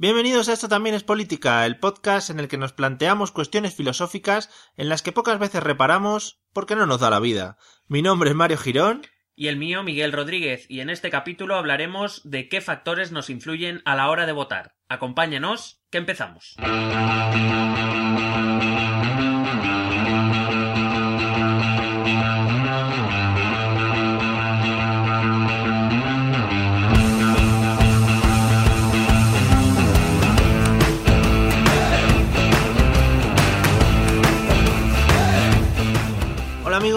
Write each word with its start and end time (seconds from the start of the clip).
Bienvenidos 0.00 0.48
a 0.48 0.52
Esto 0.52 0.68
también 0.68 0.94
es 0.94 1.02
política, 1.02 1.66
el 1.66 1.80
podcast 1.80 2.30
en 2.30 2.38
el 2.38 2.46
que 2.46 2.56
nos 2.56 2.72
planteamos 2.72 3.32
cuestiones 3.32 3.74
filosóficas 3.74 4.48
en 4.76 4.88
las 4.88 5.02
que 5.02 5.10
pocas 5.10 5.40
veces 5.40 5.60
reparamos 5.60 6.40
porque 6.52 6.76
no 6.76 6.86
nos 6.86 7.00
da 7.00 7.10
la 7.10 7.18
vida. 7.18 7.56
Mi 7.88 8.00
nombre 8.00 8.30
es 8.30 8.36
Mario 8.36 8.58
Girón. 8.58 9.02
Y 9.34 9.48
el 9.48 9.56
mío, 9.56 9.82
Miguel 9.82 10.12
Rodríguez, 10.12 10.66
y 10.68 10.82
en 10.82 10.90
este 10.90 11.10
capítulo 11.10 11.56
hablaremos 11.56 12.20
de 12.22 12.48
qué 12.48 12.60
factores 12.60 13.10
nos 13.10 13.28
influyen 13.28 13.82
a 13.84 13.96
la 13.96 14.08
hora 14.08 14.24
de 14.24 14.30
votar. 14.30 14.76
Acompáñenos, 14.88 15.82
que 15.90 15.98
empezamos. 15.98 16.54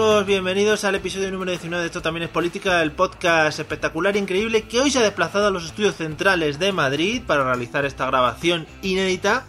Amigos, 0.02 0.26
bienvenidos 0.26 0.84
al 0.84 0.96
episodio 0.96 1.30
número 1.30 1.52
19 1.52 1.80
de 1.80 1.86
Esto 1.86 2.02
también 2.02 2.24
es 2.24 2.28
política, 2.28 2.82
el 2.82 2.90
podcast 2.90 3.60
espectacular 3.60 4.16
e 4.16 4.18
increíble 4.18 4.62
que 4.62 4.80
hoy 4.80 4.90
se 4.90 4.98
ha 4.98 5.02
desplazado 5.02 5.46
a 5.46 5.50
los 5.50 5.64
estudios 5.64 5.94
centrales 5.94 6.58
de 6.58 6.72
Madrid 6.72 7.22
para 7.24 7.44
realizar 7.44 7.84
esta 7.84 8.06
grabación 8.06 8.66
inédita. 8.82 9.44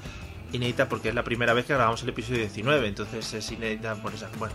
Inédita 0.51 0.87
porque 0.87 1.09
es 1.09 1.15
la 1.15 1.23
primera 1.23 1.53
vez 1.53 1.65
que 1.65 1.73
grabamos 1.73 2.03
el 2.03 2.09
episodio 2.09 2.41
19, 2.41 2.87
entonces 2.87 3.33
es 3.33 3.51
inédita 3.51 3.95
por 3.95 4.13
esa... 4.13 4.29
Bueno, 4.37 4.53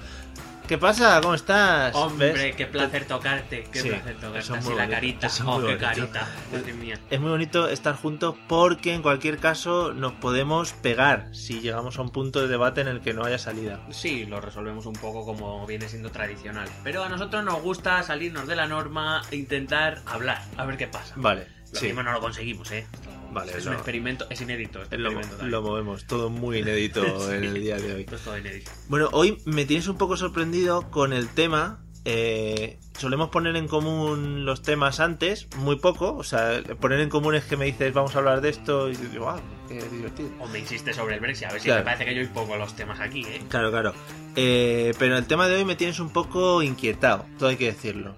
¿Qué 0.68 0.76
pasa? 0.76 1.18
¿Cómo 1.22 1.32
estás? 1.32 1.94
Hombre, 1.94 2.32
¿Ves? 2.34 2.54
qué 2.54 2.66
placer 2.66 3.06
tocarte, 3.06 3.64
qué 3.72 3.80
Sí, 3.80 3.88
placer 3.88 4.16
tocarte. 4.16 4.52
Así 4.52 4.74
la 4.74 4.86
carita, 4.86 5.26
oh, 5.46 5.56
qué 5.56 5.62
bonito. 5.62 5.78
carita, 5.80 6.28
madre 6.52 6.72
mía. 6.74 6.98
Es 7.08 7.18
muy 7.20 7.30
bonito 7.30 7.70
estar 7.70 7.96
juntos 7.96 8.34
porque 8.48 8.92
en 8.92 9.00
cualquier 9.00 9.38
caso 9.38 9.94
nos 9.94 10.12
podemos 10.12 10.74
pegar 10.74 11.34
si 11.34 11.60
llegamos 11.60 11.98
a 11.98 12.02
un 12.02 12.10
punto 12.10 12.42
de 12.42 12.48
debate 12.48 12.82
en 12.82 12.88
el 12.88 13.00
que 13.00 13.14
no 13.14 13.24
haya 13.24 13.38
salida. 13.38 13.80
Sí, 13.90 14.26
lo 14.26 14.42
resolvemos 14.42 14.84
un 14.84 14.92
poco 14.92 15.24
como 15.24 15.66
viene 15.66 15.88
siendo 15.88 16.10
tradicional. 16.10 16.68
Pero 16.84 17.02
a 17.02 17.08
nosotros 17.08 17.42
nos 17.44 17.62
gusta 17.62 18.02
salirnos 18.02 18.46
de 18.46 18.54
la 18.56 18.66
norma 18.66 19.22
e 19.30 19.36
intentar 19.36 20.02
hablar, 20.04 20.42
a 20.58 20.66
ver 20.66 20.76
qué 20.76 20.86
pasa. 20.86 21.14
Vale, 21.16 21.46
Lo 21.72 21.80
sí. 21.80 21.86
mismo 21.86 22.02
no 22.02 22.12
lo 22.12 22.20
conseguimos, 22.20 22.70
¿eh? 22.72 22.86
Vale, 23.30 23.52
es 23.56 23.66
un 23.66 23.74
experimento, 23.74 24.26
es 24.30 24.40
inédito 24.40 24.82
este 24.82 24.96
Lo, 24.96 25.08
experimento 25.10 25.36
también. 25.36 25.50
lo 25.52 25.62
movemos, 25.62 26.06
todo 26.06 26.30
muy 26.30 26.58
inédito 26.60 27.02
Sí. 27.28 27.32
en 27.34 27.44
el 27.44 27.54
día 27.60 27.76
de 27.76 27.94
hoy. 27.94 28.00
Esto 28.02 28.16
es 28.16 28.22
todo 28.22 28.38
inédito. 28.38 28.70
Bueno, 28.88 29.08
hoy 29.12 29.36
me 29.44 29.66
tienes 29.66 29.86
un 29.88 29.98
poco 29.98 30.16
sorprendido 30.16 30.90
con 30.90 31.12
el 31.12 31.28
tema. 31.28 31.80
eh, 32.04 32.78
solemos 32.98 33.28
poner 33.28 33.54
en 33.56 33.68
común 33.68 34.46
los 34.46 34.62
temas 34.62 34.98
antes, 34.98 35.46
muy 35.58 35.76
poco. 35.76 36.16
O 36.16 36.24
sea, 36.24 36.62
poner 36.80 37.00
en 37.00 37.10
común 37.10 37.34
es 37.34 37.44
que 37.44 37.56
me 37.58 37.66
dices, 37.66 37.92
vamos 37.92 38.14
a 38.16 38.18
hablar 38.18 38.40
de 38.40 38.48
esto, 38.48 38.88
y 38.90 38.94
yo 38.94 39.08
digo, 39.12 39.28
ah, 39.28 39.40
qué 39.68 39.82
divertido. 39.90 40.30
O 40.40 40.46
me 40.48 40.58
insiste 40.60 40.94
sobre 40.94 41.16
el 41.16 41.20
Brexit, 41.20 41.48
a 41.48 41.52
ver 41.52 41.60
si 41.60 41.66
Claro. 41.66 41.80
me 41.80 41.84
parece 41.84 42.06
que 42.06 42.14
yo 42.14 42.32
poco 42.32 42.56
los 42.56 42.74
temas 42.74 42.98
aquí, 43.00 43.24
¿eh? 43.26 43.42
Claro, 43.50 43.70
claro. 43.70 43.92
Eh, 44.36 44.94
pero 44.98 45.18
el 45.18 45.26
tema 45.26 45.48
de 45.48 45.56
hoy 45.56 45.64
me 45.66 45.76
tienes 45.76 46.00
un 46.00 46.10
poco 46.10 46.62
inquietado, 46.62 47.26
todo 47.38 47.50
hay 47.50 47.56
que 47.56 47.66
decirlo. 47.66 48.16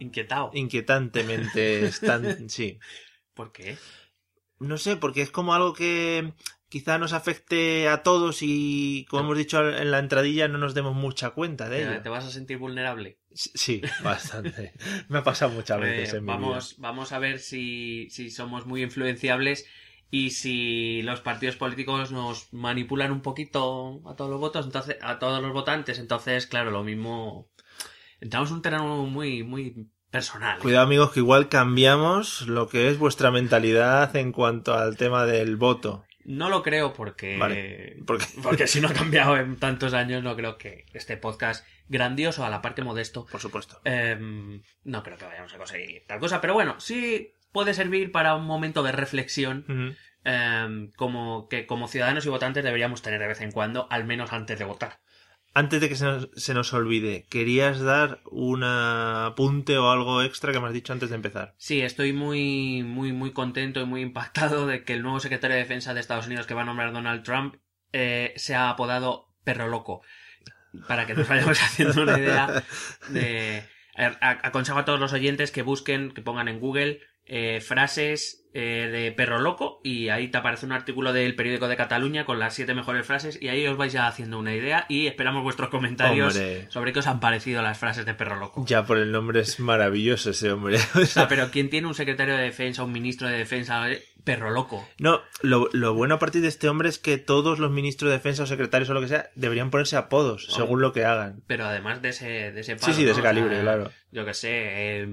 Inquietado. 0.00 0.50
Inquietantemente 0.54 1.86
están. 1.86 2.20
Sí. 2.48 2.78
¿Por 3.34 3.52
qué? 3.52 3.76
No 4.58 4.76
sé, 4.76 4.96
porque 4.96 5.22
es 5.22 5.30
como 5.30 5.54
algo 5.54 5.72
que 5.72 6.34
quizá 6.68 6.98
nos 6.98 7.12
afecte 7.12 7.88
a 7.88 8.02
todos 8.02 8.38
y, 8.42 9.06
como 9.08 9.22
hemos 9.24 9.38
dicho 9.38 9.66
en 9.70 9.90
la 9.90 9.98
entradilla, 9.98 10.48
no 10.48 10.58
nos 10.58 10.74
demos 10.74 10.94
mucha 10.94 11.30
cuenta 11.30 11.68
de 11.68 11.78
¿Te, 11.78 11.92
ello. 11.92 12.02
te 12.02 12.08
vas 12.08 12.24
a 12.26 12.30
sentir 12.30 12.58
vulnerable? 12.58 13.18
Sí, 13.32 13.80
bastante. 14.02 14.72
Me 15.08 15.18
ha 15.18 15.22
pasado 15.22 15.52
muchas 15.52 15.78
Eh, 15.78 15.80
veces 15.80 16.14
en 16.14 16.24
mi 16.24 16.28
vamos, 16.28 16.76
vamos 16.78 17.12
a 17.12 17.18
ver 17.18 17.38
si, 17.38 18.08
si 18.10 18.30
somos 18.30 18.66
muy 18.66 18.82
influenciables 18.82 19.66
y 20.10 20.30
si 20.30 21.02
los 21.02 21.20
partidos 21.20 21.56
políticos 21.56 22.10
nos 22.12 22.52
manipulan 22.52 23.12
un 23.12 23.22
poquito 23.22 24.02
a 24.08 24.14
todos 24.16 24.30
los 24.30 24.40
votos, 24.40 24.66
entonces, 24.66 24.96
a 25.00 25.18
todos 25.18 25.40
los 25.40 25.52
votantes. 25.52 25.98
Entonces, 25.98 26.46
claro, 26.46 26.70
lo 26.70 26.82
mismo. 26.84 27.49
Entramos 28.20 28.50
en 28.50 28.56
un 28.56 28.62
terreno 28.62 29.06
muy, 29.06 29.42
muy 29.42 29.88
personal. 30.10 30.58
Cuidado, 30.58 30.84
amigos, 30.84 31.12
que 31.12 31.20
igual 31.20 31.48
cambiamos 31.48 32.42
lo 32.48 32.68
que 32.68 32.88
es 32.88 32.98
vuestra 32.98 33.30
mentalidad 33.30 34.14
en 34.16 34.32
cuanto 34.32 34.74
al 34.74 34.96
tema 34.96 35.24
del 35.24 35.56
voto. 35.56 36.04
No 36.24 36.48
lo 36.50 36.62
creo 36.62 36.92
porque. 36.92 37.38
Vale, 37.38 37.96
porque- 38.06 38.26
Porque 38.42 38.66
si 38.66 38.80
no 38.80 38.88
ha 38.88 38.92
cambiado 38.92 39.36
en 39.36 39.56
tantos 39.56 39.94
años, 39.94 40.22
no 40.22 40.36
creo 40.36 40.58
que 40.58 40.84
este 40.92 41.16
podcast 41.16 41.66
grandioso, 41.88 42.44
a 42.44 42.50
la 42.50 42.60
parte 42.62 42.82
modesto, 42.84 43.26
Por 43.26 43.40
supuesto. 43.40 43.80
Em, 43.84 44.62
no 44.84 45.02
creo 45.02 45.16
que 45.16 45.24
vayamos 45.24 45.54
a 45.54 45.58
conseguir 45.58 46.04
tal 46.06 46.20
cosa, 46.20 46.40
pero 46.40 46.54
bueno, 46.54 46.78
sí 46.78 47.32
puede 47.52 47.74
servir 47.74 48.12
para 48.12 48.36
un 48.36 48.44
momento 48.44 48.82
de 48.82 48.92
reflexión 48.92 49.96
em, 50.24 50.90
como 50.92 51.48
que 51.48 51.66
como 51.66 51.88
ciudadanos 51.88 52.26
y 52.26 52.28
votantes 52.28 52.62
deberíamos 52.62 53.00
tener 53.02 53.18
de 53.20 53.26
vez 53.26 53.40
en 53.40 53.50
cuando, 53.52 53.86
al 53.90 54.04
menos 54.04 54.32
antes 54.32 54.58
de 54.58 54.64
votar. 54.66 55.00
Antes 55.52 55.80
de 55.80 55.88
que 55.88 55.96
se 55.96 56.04
nos, 56.04 56.28
se 56.36 56.54
nos 56.54 56.72
olvide, 56.72 57.26
¿querías 57.28 57.80
dar 57.80 58.20
un 58.30 58.62
apunte 58.62 59.78
o 59.78 59.90
algo 59.90 60.22
extra 60.22 60.52
que 60.52 60.60
me 60.60 60.68
has 60.68 60.72
dicho 60.72 60.92
antes 60.92 61.10
de 61.10 61.16
empezar? 61.16 61.54
Sí, 61.58 61.80
estoy 61.80 62.12
muy, 62.12 62.84
muy, 62.84 63.12
muy 63.12 63.32
contento 63.32 63.80
y 63.80 63.84
muy 63.84 64.02
impactado 64.02 64.66
de 64.66 64.84
que 64.84 64.92
el 64.92 65.02
nuevo 65.02 65.18
secretario 65.18 65.56
de 65.56 65.62
Defensa 65.62 65.92
de 65.92 66.00
Estados 66.00 66.26
Unidos 66.26 66.46
que 66.46 66.54
va 66.54 66.62
a 66.62 66.66
nombrar 66.66 66.92
Donald 66.92 67.24
Trump 67.24 67.56
eh, 67.92 68.32
se 68.36 68.54
ha 68.54 68.70
apodado 68.70 69.34
Perro 69.42 69.66
Loco. 69.66 70.02
Para 70.86 71.04
que 71.04 71.14
nos 71.14 71.26
vayamos 71.26 71.58
haciendo 71.62 72.02
una 72.02 72.18
idea 72.18 72.62
de... 73.08 73.64
Aconsejo 74.20 74.78
a 74.78 74.84
todos 74.84 75.00
los 75.00 75.12
oyentes 75.12 75.50
que 75.50 75.62
busquen, 75.62 76.12
que 76.12 76.22
pongan 76.22 76.48
en 76.48 76.60
Google 76.60 77.00
eh, 77.26 77.60
frases 77.60 78.39
eh, 78.52 78.88
de 78.90 79.12
perro 79.12 79.38
loco 79.38 79.80
y 79.84 80.08
ahí 80.08 80.28
te 80.28 80.38
aparece 80.38 80.66
un 80.66 80.72
artículo 80.72 81.12
del 81.12 81.36
periódico 81.36 81.68
de 81.68 81.76
Cataluña 81.76 82.24
con 82.24 82.38
las 82.38 82.54
siete 82.54 82.74
mejores 82.74 83.06
frases 83.06 83.38
y 83.40 83.48
ahí 83.48 83.66
os 83.66 83.76
vais 83.76 83.92
ya 83.92 84.08
haciendo 84.08 84.38
una 84.38 84.52
idea 84.52 84.86
y 84.88 85.06
esperamos 85.06 85.42
vuestros 85.42 85.68
comentarios 85.68 86.34
Hombre. 86.34 86.66
sobre 86.70 86.92
qué 86.92 86.98
os 86.98 87.06
han 87.06 87.20
parecido 87.20 87.62
las 87.62 87.78
frases 87.78 88.06
de 88.06 88.14
perro 88.14 88.36
loco. 88.36 88.64
Ya 88.66 88.84
por 88.84 88.98
el 88.98 89.12
nombre 89.12 89.40
es 89.40 89.60
maravilloso 89.60 90.30
ese 90.30 90.50
hombre. 90.50 90.78
O 91.00 91.06
sea, 91.06 91.28
pero 91.28 91.50
¿quién 91.50 91.70
tiene 91.70 91.86
un 91.86 91.94
secretario 91.94 92.36
de 92.36 92.42
defensa, 92.42 92.82
un 92.84 92.92
ministro 92.92 93.28
de 93.28 93.38
defensa? 93.38 93.86
Perro 94.24 94.50
loco. 94.50 94.86
No, 94.98 95.20
lo, 95.42 95.68
lo 95.72 95.94
bueno 95.94 96.14
a 96.16 96.18
partir 96.18 96.42
de 96.42 96.48
este 96.48 96.68
hombre 96.68 96.88
es 96.88 96.98
que 96.98 97.18
todos 97.18 97.58
los 97.58 97.70
ministros 97.70 98.10
de 98.10 98.16
defensa 98.16 98.42
o 98.42 98.46
secretarios 98.46 98.90
o 98.90 98.94
lo 98.94 99.00
que 99.00 99.08
sea 99.08 99.30
deberían 99.34 99.70
ponerse 99.70 99.96
apodos 99.96 100.46
Oh. 100.50 100.54
según 100.54 100.80
lo 100.80 100.92
que 100.92 101.04
hagan. 101.04 101.42
Pero 101.46 101.64
además 101.66 102.02
de 102.02 102.10
ese, 102.10 102.52
de 102.52 102.60
ese 102.60 102.78
Sí, 102.78 102.92
sí, 102.92 103.04
de 103.04 103.12
ese 103.12 103.20
¿no? 103.20 103.22
O 103.22 103.22
sea, 103.22 103.22
calibre, 103.22 103.60
claro. 103.60 103.90
Yo 104.12 104.24
que 104.24 104.34
sé, 104.34 104.48
eh, 105.02 105.08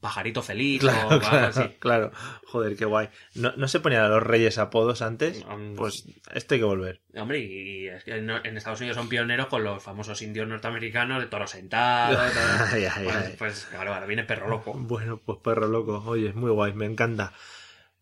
pajarito 0.00 0.42
feliz 0.42 0.82
o 0.82 0.88
Claro, 0.88 1.10
algo 1.10 1.20
claro, 1.28 1.46
así. 1.46 1.68
claro. 1.78 2.12
Joder, 2.46 2.76
qué 2.76 2.84
guay. 2.84 3.08
¿No, 3.34 3.52
¿No 3.56 3.68
se 3.68 3.78
ponían 3.80 4.02
a 4.02 4.08
los 4.08 4.22
reyes 4.22 4.58
apodos 4.58 5.00
antes? 5.00 5.44
Mm, 5.46 5.74
Pues 5.76 6.04
esto 6.34 6.54
hay 6.54 6.60
que 6.60 6.66
volver. 6.66 7.00
Hombre, 7.14 7.38
y 7.38 7.86
es 7.88 8.02
que 8.04 8.16
en 8.16 8.28
en 8.30 8.56
Estados 8.56 8.80
Unidos 8.80 8.96
son 8.96 9.08
pioneros 9.08 9.46
con 9.46 9.62
los 9.62 9.80
famosos 9.82 10.20
indios 10.22 10.48
norteamericanos 10.48 11.20
de 11.20 11.26
toro 11.28 11.46
sentado. 11.46 12.16
todo. 12.16 12.66
Ay, 12.72 12.84
ay, 12.84 13.04
pues, 13.04 13.16
ay. 13.16 13.34
pues, 13.38 13.66
claro, 13.70 13.94
ahora 13.94 14.06
viene 14.06 14.24
perro 14.24 14.48
loco. 14.48 14.72
Bueno, 14.74 15.20
pues 15.24 15.38
perro 15.42 15.68
loco. 15.68 16.02
Oye, 16.06 16.30
es 16.30 16.34
muy 16.34 16.50
guay, 16.50 16.72
me 16.72 16.86
encanta. 16.86 17.32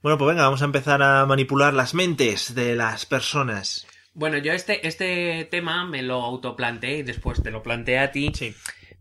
Bueno, 0.02 0.16
pues 0.18 0.28
venga, 0.28 0.44
vamos 0.44 0.62
a 0.62 0.66
empezar 0.66 1.02
a 1.02 1.26
manipular 1.26 1.74
las 1.74 1.94
mentes 1.94 2.54
de 2.54 2.74
las 2.74 3.04
personas. 3.06 3.86
Bueno, 4.14 4.38
yo 4.38 4.52
este, 4.52 4.86
este 4.86 5.46
tema 5.50 5.84
me 5.86 6.02
lo 6.02 6.22
autoplanteé 6.22 6.98
y 6.98 7.02
después 7.02 7.42
te 7.42 7.50
lo 7.50 7.62
planteé 7.62 7.98
a 7.98 8.10
ti. 8.12 8.32
Sí. 8.34 8.54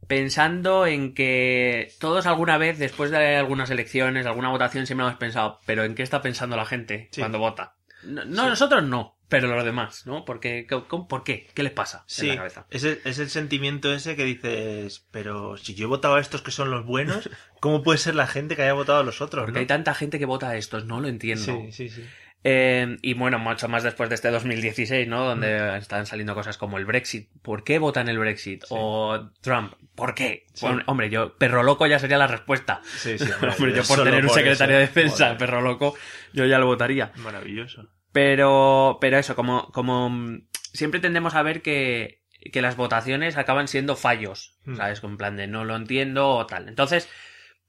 pensando 0.08 0.88
en 0.88 1.14
que 1.14 1.92
todos 2.00 2.26
alguna 2.26 2.58
vez, 2.58 2.80
después 2.80 3.12
de 3.12 3.36
algunas 3.36 3.70
elecciones, 3.70 4.26
alguna 4.26 4.50
votación, 4.50 4.88
siempre 4.88 5.06
hemos 5.06 5.20
pensado, 5.20 5.60
pero 5.68 5.84
¿en 5.84 5.94
qué 5.94 6.02
está 6.02 6.22
pensando 6.24 6.58
la 6.58 6.66
gente 6.66 7.10
Sí. 7.12 7.22
cuando 7.22 7.38
vota? 7.38 7.76
No, 8.04 8.24
no, 8.26 8.50
nosotros 8.50 8.84
no, 8.84 9.18
pero 9.28 9.48
los 9.54 9.64
demás, 9.64 10.06
¿no? 10.06 10.26
Porque, 10.26 10.66
¿cómo- 10.88 11.08
¿Por 11.08 11.24
qué? 11.24 11.48
¿Qué 11.54 11.64
les 11.64 11.72
pasa 11.74 12.00
en 12.00 12.04
Sí, 12.08 12.28
la 12.28 12.38
cabeza? 12.38 12.66
es 12.70 12.84
el, 12.84 13.02
es 13.04 13.20
el 13.20 13.30
sentimiento 13.30 13.94
ese 13.94 14.16
que 14.16 14.24
dices, 14.26 15.06
pero 15.12 15.58
si 15.58 15.76
yo 15.76 15.86
he 15.86 15.90
votado 15.90 16.16
a 16.16 16.20
estos 16.22 16.42
que 16.42 16.52
son 16.52 16.72
los 16.72 16.86
buenos, 16.86 17.30
¿cómo 17.60 17.84
puede 17.84 17.98
ser 17.98 18.16
la 18.16 18.28
gente 18.28 18.56
que 18.56 18.64
haya 18.64 18.74
votado 18.74 19.00
a 19.00 19.04
los 19.04 19.22
otros? 19.22 19.44
Porque 19.44 19.54
no? 19.54 19.60
hay 19.60 19.68
tanta 19.68 19.94
gente 19.94 20.18
que 20.20 20.26
vota 20.26 20.50
a 20.50 20.56
estos, 20.58 20.86
no 20.86 21.00
lo 21.02 21.08
entiendo. 21.08 21.44
Sí, 21.44 21.72
sí, 21.72 21.90
sí. 21.90 22.06
Eh, 22.44 22.98
y 23.02 23.14
bueno, 23.16 23.38
mucho 23.38 23.68
más 23.68 23.84
después 23.84 24.08
de 24.10 24.16
este 24.16 24.30
2016, 24.32 25.08
¿no? 25.08 25.26
Donde 25.26 25.78
están 25.78 26.06
saliendo 26.06 26.34
cosas 26.36 26.58
como 26.58 26.78
el 26.78 26.86
Brexit. 26.86 27.30
¿Por 27.42 27.64
qué 27.64 27.80
votan 27.80 28.08
el 28.08 28.18
Brexit? 28.18 28.64
O 28.70 29.30
Trump. 29.42 29.74
¿Por 29.96 30.16
qué? 30.16 30.46
Sí. 30.54 30.66
Bueno, 30.66 30.84
hombre, 30.86 31.10
yo, 31.10 31.38
perro 31.38 31.64
loco 31.64 31.86
ya 31.86 32.00
sería 32.00 32.18
la 32.18 32.28
respuesta. 32.28 32.82
Sí, 32.86 33.18
sí, 33.18 33.30
Hombre, 33.42 33.74
yo 33.76 33.84
por 33.84 34.04
tener 34.04 34.24
un 34.24 34.30
secretario 34.30 34.76
eso. 34.78 34.80
de 34.80 34.88
defensa, 34.88 35.26
Joder, 35.26 35.38
perro 35.38 35.62
loco, 35.62 35.96
yo 36.34 36.46
ya 36.46 36.60
lo 36.60 36.66
votaría. 36.68 37.12
Maravilloso. 37.18 37.90
Pero, 38.14 38.98
pero 39.02 39.18
eso, 39.18 39.36
como, 39.36 39.70
como 39.72 40.10
mm, 40.10 40.48
siempre 40.74 41.00
tendemos 41.02 41.36
a 41.36 41.44
ver 41.44 41.62
que, 41.62 42.24
que 42.54 42.62
las 42.62 42.78
votaciones 42.78 43.38
acaban 43.38 43.68
siendo 43.68 43.96
fallos, 43.98 44.56
Hmm. 44.66 44.76
¿sabes? 44.78 45.02
Con 45.02 45.18
plan 45.18 45.36
de 45.36 45.48
no 45.48 45.66
lo 45.66 45.76
entiendo 45.76 46.30
o 46.30 46.46
tal. 46.46 46.70
Entonces, 46.70 47.10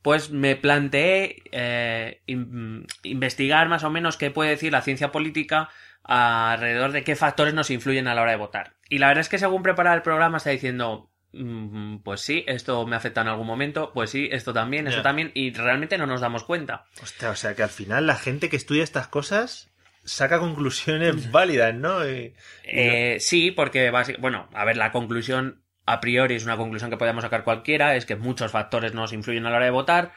pues 0.02 0.30
me 0.30 0.56
planteé 0.56 1.42
eh, 1.52 2.20
in- 2.26 2.86
investigar 3.02 3.68
más 3.68 3.84
o 3.84 3.90
menos 3.90 4.16
qué 4.16 4.30
puede 4.30 4.50
decir 4.50 4.72
la 4.72 4.82
ciencia 4.82 5.12
política 5.12 5.68
alrededor 6.04 6.92
de 6.92 7.04
qué 7.04 7.16
factores 7.16 7.54
nos 7.54 7.70
influyen 7.70 8.08
a 8.08 8.14
la 8.14 8.22
hora 8.22 8.30
de 8.32 8.36
votar. 8.38 8.74
Y 8.88 8.98
la 8.98 9.08
verdad 9.08 9.20
es 9.20 9.28
que 9.28 9.38
según 9.38 9.62
preparaba 9.62 9.94
el 9.96 10.02
programa 10.02 10.38
está 10.38 10.50
diciendo, 10.50 11.10
mm, 11.32 11.98
pues 11.98 12.20
sí, 12.22 12.44
esto 12.46 12.86
me 12.86 12.96
afecta 12.96 13.20
en 13.20 13.28
algún 13.28 13.46
momento, 13.46 13.92
pues 13.94 14.10
sí, 14.10 14.28
esto 14.32 14.52
también, 14.52 14.86
esto 14.88 15.02
también, 15.02 15.30
y 15.34 15.52
realmente 15.52 15.98
no 15.98 16.06
nos 16.06 16.20
damos 16.20 16.44
cuenta. 16.44 16.86
Hostia, 17.02 17.30
o 17.30 17.36
sea 17.36 17.54
que 17.54 17.62
al 17.62 17.68
final 17.70 18.06
la 18.06 18.16
gente 18.16 18.48
que 18.48 18.56
estudia 18.56 18.82
estas 18.82 19.08
cosas 19.08 19.70
saca 20.04 20.38
conclusiones 20.38 21.30
válidas, 21.32 21.74
¿no? 21.74 22.08
Y- 22.08 22.34
Eh, 22.64 23.18
sí, 23.20 23.50
porque, 23.50 23.90
bueno, 24.18 24.48
a 24.54 24.64
ver, 24.64 24.76
la 24.76 24.90
conclusión 24.92 25.59
a 25.92 26.00
priori 26.00 26.36
es 26.36 26.44
una 26.44 26.56
conclusión 26.56 26.90
que 26.90 26.96
podemos 26.96 27.22
sacar 27.22 27.44
cualquiera, 27.44 27.96
es 27.96 28.06
que 28.06 28.16
muchos 28.16 28.50
factores 28.52 28.94
nos 28.94 29.12
influyen 29.12 29.46
a 29.46 29.50
la 29.50 29.56
hora 29.56 29.64
de 29.64 29.70
votar, 29.72 30.12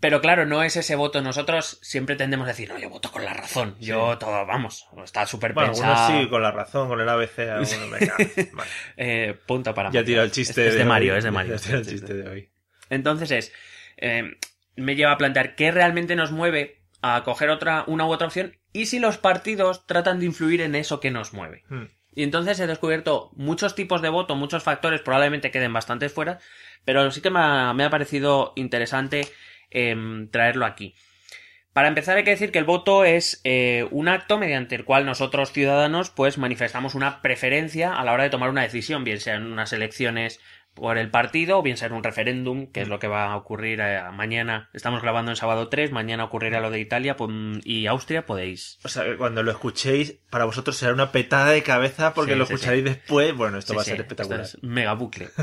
pero 0.00 0.20
claro, 0.20 0.46
no 0.46 0.62
es 0.62 0.76
ese 0.76 0.96
voto. 0.96 1.22
Nosotros 1.22 1.78
siempre 1.82 2.16
tendemos 2.16 2.46
a 2.46 2.48
decir, 2.48 2.68
no, 2.68 2.78
yo 2.78 2.88
voto 2.90 3.12
con 3.12 3.24
la 3.24 3.32
razón, 3.32 3.76
yo 3.78 4.18
todo, 4.18 4.44
vamos, 4.46 4.88
está 5.04 5.26
súper 5.26 5.52
Bueno, 5.52 5.70
pensado. 5.72 5.94
algunos 5.94 6.22
sí, 6.24 6.28
con 6.30 6.42
la 6.42 6.50
razón, 6.50 6.88
con 6.88 7.00
el 7.00 7.08
ABC, 7.08 7.38
algunos, 7.50 7.90
venga, 7.90 8.14
vale. 8.52 8.70
Eh, 8.96 9.38
punto 9.46 9.74
para 9.74 9.90
Ya 9.90 10.04
tira 10.04 10.22
el 10.22 10.32
chiste 10.32 10.62
Es, 10.62 10.68
es 10.68 10.74
de 10.74 10.82
hoy. 10.82 10.88
Mario, 10.88 11.16
es 11.16 11.24
de 11.24 11.30
Mario. 11.30 11.56
Ya 11.56 11.62
tira 11.62 11.78
el 11.78 11.86
chiste 11.86 12.14
de 12.14 12.28
hoy. 12.28 12.50
Entonces 12.90 13.30
es, 13.30 13.52
eh, 13.98 14.36
me 14.76 14.96
lleva 14.96 15.12
a 15.12 15.18
plantear 15.18 15.54
qué 15.54 15.70
realmente 15.70 16.16
nos 16.16 16.32
mueve 16.32 16.82
a 17.02 17.22
coger 17.24 17.50
otra, 17.50 17.84
una 17.86 18.06
u 18.06 18.12
otra 18.12 18.26
opción 18.26 18.56
y 18.72 18.86
si 18.86 18.98
los 18.98 19.18
partidos 19.18 19.86
tratan 19.86 20.18
de 20.20 20.26
influir 20.26 20.60
en 20.60 20.74
eso 20.74 21.00
que 21.00 21.10
nos 21.10 21.32
mueve. 21.32 21.64
Hmm. 21.68 21.84
Y 22.14 22.22
entonces 22.22 22.60
he 22.60 22.66
descubierto 22.66 23.30
muchos 23.34 23.74
tipos 23.74 24.02
de 24.02 24.08
voto, 24.08 24.34
muchos 24.36 24.62
factores, 24.62 25.00
probablemente 25.00 25.50
queden 25.50 25.72
bastante 25.72 26.08
fuera, 26.08 26.38
pero 26.84 27.10
sí 27.10 27.20
que 27.20 27.30
me 27.30 27.38
ha, 27.40 27.90
parecido 27.90 28.52
interesante 28.56 29.26
em, 29.70 30.28
traerlo 30.28 30.66
aquí. 30.66 30.94
Para 31.72 31.88
empezar 31.88 32.18
hay 32.18 32.24
que 32.24 32.30
decir 32.30 32.52
que 32.52 32.58
el 32.58 32.66
voto 32.66 33.06
es 33.06 33.40
eh, 33.44 33.88
un 33.90 34.08
acto 34.08 34.36
mediante 34.36 34.74
el 34.74 34.84
cual 34.84 35.06
nosotros 35.06 35.52
ciudadanos 35.52 36.10
pues 36.10 36.36
manifestamos 36.36 36.94
una 36.94 37.22
preferencia 37.22 37.96
a 37.96 38.04
la 38.04 38.12
hora 38.12 38.24
de 38.24 38.30
tomar 38.30 38.50
una 38.50 38.62
decisión, 38.62 39.04
bien 39.04 39.20
sea 39.20 39.36
en 39.36 39.50
unas 39.50 39.72
elecciones 39.72 40.38
por 40.74 40.96
el 40.98 41.10
partido 41.10 41.58
o 41.58 41.62
bien 41.62 41.76
en 41.82 41.92
un 41.92 42.02
referéndum, 42.02 42.66
que 42.66 42.80
es 42.80 42.88
lo 42.88 42.98
que 42.98 43.06
va 43.08 43.32
a 43.32 43.36
ocurrir 43.36 43.80
eh, 43.80 44.00
mañana. 44.12 44.70
Estamos 44.72 45.02
grabando 45.02 45.30
en 45.30 45.36
sábado 45.36 45.68
3, 45.68 45.92
mañana 45.92 46.24
ocurrirá 46.24 46.60
lo 46.60 46.70
de 46.70 46.80
Italia 46.80 47.16
y 47.64 47.86
Austria, 47.86 48.24
podéis 48.26 48.78
O 48.84 48.88
sea, 48.88 49.04
cuando 49.18 49.42
lo 49.42 49.50
escuchéis, 49.50 50.18
para 50.30 50.44
vosotros 50.46 50.76
será 50.76 50.92
una 50.94 51.12
petada 51.12 51.50
de 51.50 51.62
cabeza 51.62 52.14
porque 52.14 52.32
Sí, 52.32 52.38
lo 52.38 52.46
sí, 52.46 52.54
escucharéis 52.54 52.84
después. 52.84 53.34
Bueno, 53.36 53.58
esto 53.58 53.74
va 53.74 53.82
a 53.82 53.84
ser 53.84 54.00
espectacular. 54.00 54.40
esto 54.40 54.58
es 54.58 54.64
mega 54.64 54.94
bucle. 54.94 55.28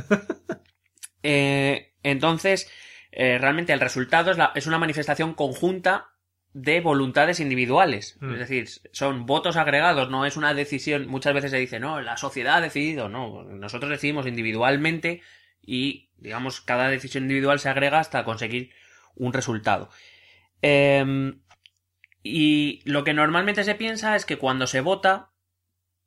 Eh, 1.24 1.94
entonces, 2.04 2.70
eh, 3.12 3.38
realmente 3.40 3.74
el 3.74 3.80
resultado 3.80 4.32
es, 4.32 4.38
la- 4.38 4.52
es 4.56 4.68
una 4.68 4.78
manifestación 4.80 5.34
conjunta 5.34 6.12
de 6.54 6.82
voluntades 6.82 7.40
individuales. 7.40 8.18
Mm. 8.22 8.34
Es 8.34 8.40
decir, 8.40 8.68
son 8.92 9.26
votos 9.26 9.56
agregados, 9.56 10.10
no 10.10 10.26
es 10.26 10.36
una 10.38 10.54
decisión. 10.54 11.08
Muchas 11.08 11.34
veces 11.34 11.52
se 11.52 11.58
dice, 11.58 11.80
no, 11.80 12.02
la 12.02 12.18
sociedad 12.18 12.58
ha 12.58 12.62
decidido. 12.62 13.10
No, 13.10 13.44
nosotros 13.44 13.92
decidimos 13.92 14.26
individualmente 14.28 15.22
y, 15.62 16.10
digamos, 16.18 16.62
cada 16.62 16.90
decisión 16.90 17.24
individual 17.26 17.60
se 17.60 17.70
agrega 17.70 18.00
hasta 18.00 18.24
conseguir 18.24 18.72
un 19.16 19.34
resultado. 19.34 19.90
Em, 20.62 21.42
y 22.24 22.82
lo 22.86 23.04
que 23.04 23.14
normalmente 23.14 23.64
se 23.64 23.76
piensa 23.76 24.16
es 24.16 24.26
que 24.26 24.38
cuando 24.38 24.68
se 24.68 24.82
vota, 24.82 25.32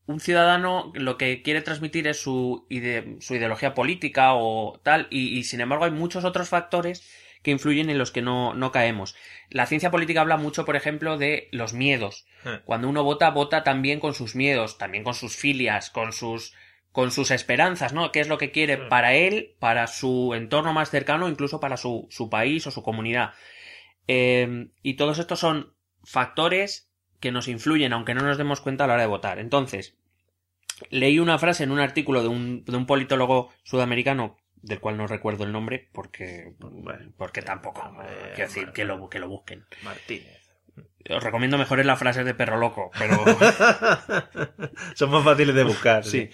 un 0.06 0.20
ciudadano 0.20 0.92
lo 0.94 1.16
que 1.16 1.42
quiere 1.42 1.62
transmitir 1.62 2.06
es 2.08 2.20
su, 2.20 2.66
ide- 2.68 3.16
su 3.20 3.34
ideología 3.34 3.72
política 3.74 4.34
o 4.34 4.80
tal, 4.82 5.06
y, 5.10 5.38
y 5.38 5.44
sin 5.44 5.60
embargo 5.60 5.84
hay 5.84 5.90
muchos 5.92 6.24
otros 6.24 6.48
factores 6.48 7.08
que 7.42 7.50
influyen 7.50 7.90
en 7.90 7.98
los 7.98 8.10
que 8.10 8.22
no, 8.22 8.54
no 8.54 8.72
caemos. 8.72 9.14
La 9.50 9.66
ciencia 9.66 9.90
política 9.90 10.20
habla 10.20 10.36
mucho, 10.36 10.64
por 10.64 10.76
ejemplo, 10.76 11.18
de 11.18 11.48
los 11.52 11.72
miedos. 11.74 12.26
Eh. 12.44 12.60
Cuando 12.64 12.88
uno 12.88 13.04
vota, 13.04 13.30
vota 13.30 13.64
también 13.64 14.00
con 14.00 14.14
sus 14.14 14.34
miedos, 14.34 14.78
también 14.78 15.04
con 15.04 15.14
sus 15.14 15.36
filias, 15.36 15.90
con 15.90 16.12
sus 16.12 16.54
con 16.92 17.10
sus 17.10 17.30
esperanzas, 17.30 17.94
¿no? 17.94 18.12
¿Qué 18.12 18.20
es 18.20 18.28
lo 18.28 18.36
que 18.36 18.50
quiere 18.50 18.76
para 18.76 19.14
él, 19.14 19.56
para 19.58 19.86
su 19.86 20.34
entorno 20.34 20.74
más 20.74 20.90
cercano, 20.90 21.26
incluso 21.26 21.58
para 21.58 21.78
su, 21.78 22.06
su 22.10 22.28
país 22.28 22.66
o 22.66 22.70
su 22.70 22.82
comunidad? 22.82 23.32
Eh, 24.08 24.68
y 24.82 24.94
todos 24.94 25.18
estos 25.18 25.40
son 25.40 25.74
factores 26.04 26.92
que 27.18 27.32
nos 27.32 27.48
influyen, 27.48 27.94
aunque 27.94 28.14
no 28.14 28.20
nos 28.20 28.36
demos 28.36 28.60
cuenta 28.60 28.84
a 28.84 28.86
la 28.88 28.94
hora 28.94 29.02
de 29.04 29.08
votar. 29.08 29.38
Entonces, 29.38 29.96
leí 30.90 31.18
una 31.18 31.38
frase 31.38 31.64
en 31.64 31.70
un 31.70 31.80
artículo 31.80 32.20
de 32.20 32.28
un, 32.28 32.64
de 32.64 32.76
un 32.76 32.84
politólogo 32.84 33.50
sudamericano, 33.62 34.36
del 34.62 34.80
cual 34.80 34.96
no 34.96 35.06
recuerdo 35.06 35.44
el 35.44 35.52
nombre, 35.52 35.88
porque, 35.92 36.54
Bueno, 36.58 37.12
porque 37.16 37.42
tampoco, 37.42 37.82
eh, 38.04 38.32
quiero 38.34 38.48
decir, 38.48 38.70
que 38.72 38.84
lo, 38.84 39.08
que 39.08 39.18
lo 39.18 39.28
busquen. 39.28 39.64
Martínez. 39.82 40.40
Os 41.10 41.22
recomiendo 41.22 41.58
mejores 41.58 41.84
las 41.84 41.98
frases 41.98 42.24
de 42.24 42.34
perro 42.34 42.58
loco, 42.58 42.90
pero... 42.96 43.24
Son 44.94 45.10
más 45.10 45.24
fáciles 45.24 45.54
de 45.54 45.64
buscar. 45.64 46.04
Sí. 46.04 46.30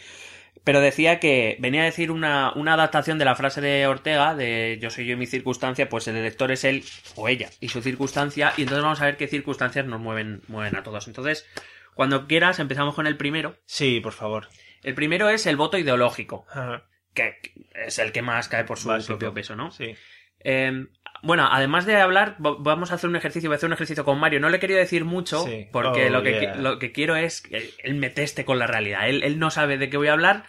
Pero 0.63 0.81
decía 0.81 1.19
que 1.19 1.57
venía 1.61 1.81
a 1.83 1.87
decir 1.87 2.11
una, 2.11 2.53
una 2.55 2.75
adaptación 2.75 3.19
de 3.19 3.25
la 3.25 3.35
frase 3.35 3.63
de 3.63 3.87
Ortega, 3.87 4.35
de 4.35 4.79
yo 4.83 4.91
soy 4.91 5.07
yo 5.07 5.15
y 5.15 5.17
mi 5.17 5.25
circunstancia, 5.27 5.89
pues 5.89 6.07
el 6.09 6.17
elector 6.17 6.53
es 6.53 6.65
él 6.65 6.85
o 7.17 7.29
ella 7.29 7.49
y 7.61 7.71
su 7.71 7.81
circunstancia, 7.81 8.53
y 8.59 8.63
entonces 8.63 8.83
vamos 8.83 9.01
a 9.01 9.07
ver 9.07 9.17
qué 9.17 9.29
circunstancias 9.29 9.87
nos 9.87 10.01
mueven, 10.01 10.43
mueven 10.49 10.77
a 10.77 10.83
todos. 10.83 11.09
Entonces, 11.09 11.47
cuando 11.95 12.27
quieras, 12.27 12.59
empezamos 12.59 12.95
con 12.95 13.07
el 13.07 13.17
primero. 13.17 13.57
Sí, 13.65 14.01
por 14.01 14.13
favor. 14.13 14.49
El 14.83 14.95
primero 14.95 15.31
es 15.31 15.47
el 15.47 15.57
voto 15.57 15.79
ideológico, 15.79 16.45
Ajá. 16.51 16.85
Que 17.19 17.53
es 17.87 17.99
el 17.99 18.13
que 18.13 18.23
más 18.23 18.49
cae 18.49 18.65
por 18.65 18.79
su 18.79 18.89
Básico. 18.89 19.19
propio 19.19 19.35
peso, 19.35 19.57
¿no? 19.57 19.71
Sí. 19.71 19.95
Eh, 20.41 20.87
bueno, 21.23 21.49
además 21.51 21.85
de 21.85 21.97
hablar, 21.97 22.37
vamos 22.39 22.93
a 22.93 22.95
hacer 22.95 23.11
un 23.11 23.17
ejercicio, 23.17 23.51
voy 23.51 23.55
a 23.55 23.57
hacer 23.57 23.67
un 23.67 23.73
ejercicio 23.73 24.05
con 24.05 24.21
Mario. 24.21 24.39
No 24.39 24.49
le 24.51 24.59
he 24.59 24.61
querido 24.61 24.79
decir 24.79 25.05
mucho, 25.05 25.45
Sí. 25.45 25.67
porque 25.73 26.07
Oh, 26.07 26.11
lo, 26.11 26.23
que, 26.23 26.41
yeah. 26.41 26.55
lo 26.55 26.79
que 26.79 26.93
quiero 26.93 27.17
es 27.17 27.41
que 27.43 27.71
él 27.83 27.95
me 27.97 28.09
teste 28.11 28.45
con 28.45 28.59
la 28.61 28.69
realidad. 28.69 29.09
Él, 29.09 29.25
él 29.25 29.39
no 29.41 29.51
sabe 29.51 29.79
de 29.79 29.91
qué 29.91 29.97
voy 29.97 30.09
a 30.09 30.13
hablar, 30.13 30.45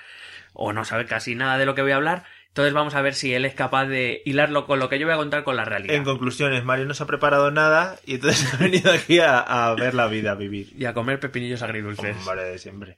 o 0.53 0.71
no 0.73 0.85
sabe 0.85 1.05
casi 1.05 1.33
nada 1.35 1.57
de 1.57 1.65
lo 1.65 1.73
que 1.73 1.81
voy 1.81 1.91
a 1.91 1.95
hablar. 1.95 2.23
Entonces 2.49 2.73
vamos 2.73 2.93
a 2.95 3.01
ver 3.01 3.13
si 3.15 3.33
él 3.33 3.45
es 3.45 3.53
capaz 3.55 3.85
de 3.85 4.21
hilarlo 4.25 4.65
con 4.65 4.79
lo 4.79 4.89
que 4.89 4.99
yo 4.99 5.05
voy 5.07 5.13
a 5.13 5.17
contar 5.17 5.43
con 5.43 5.55
la 5.55 5.65
realidad. 5.65 5.95
En 5.95 6.03
conclusiones, 6.03 6.63
Mario 6.65 6.85
no 6.85 6.93
se 6.93 7.03
ha 7.03 7.07
preparado 7.07 7.49
nada 7.51 7.97
y 8.05 8.15
entonces 8.15 8.53
ha 8.53 8.57
venido 8.57 8.91
aquí 8.91 9.19
a, 9.19 9.39
a 9.39 9.73
ver 9.75 9.93
la 9.95 10.07
vida, 10.07 10.31
a 10.31 10.35
vivir. 10.35 10.69
Y 10.77 10.85
a 10.85 10.93
comer 10.93 11.19
pepinillos 11.19 11.61
agridulces. 11.63 12.15
Hombre, 12.27 12.43
de 12.43 12.57
siempre. 12.59 12.97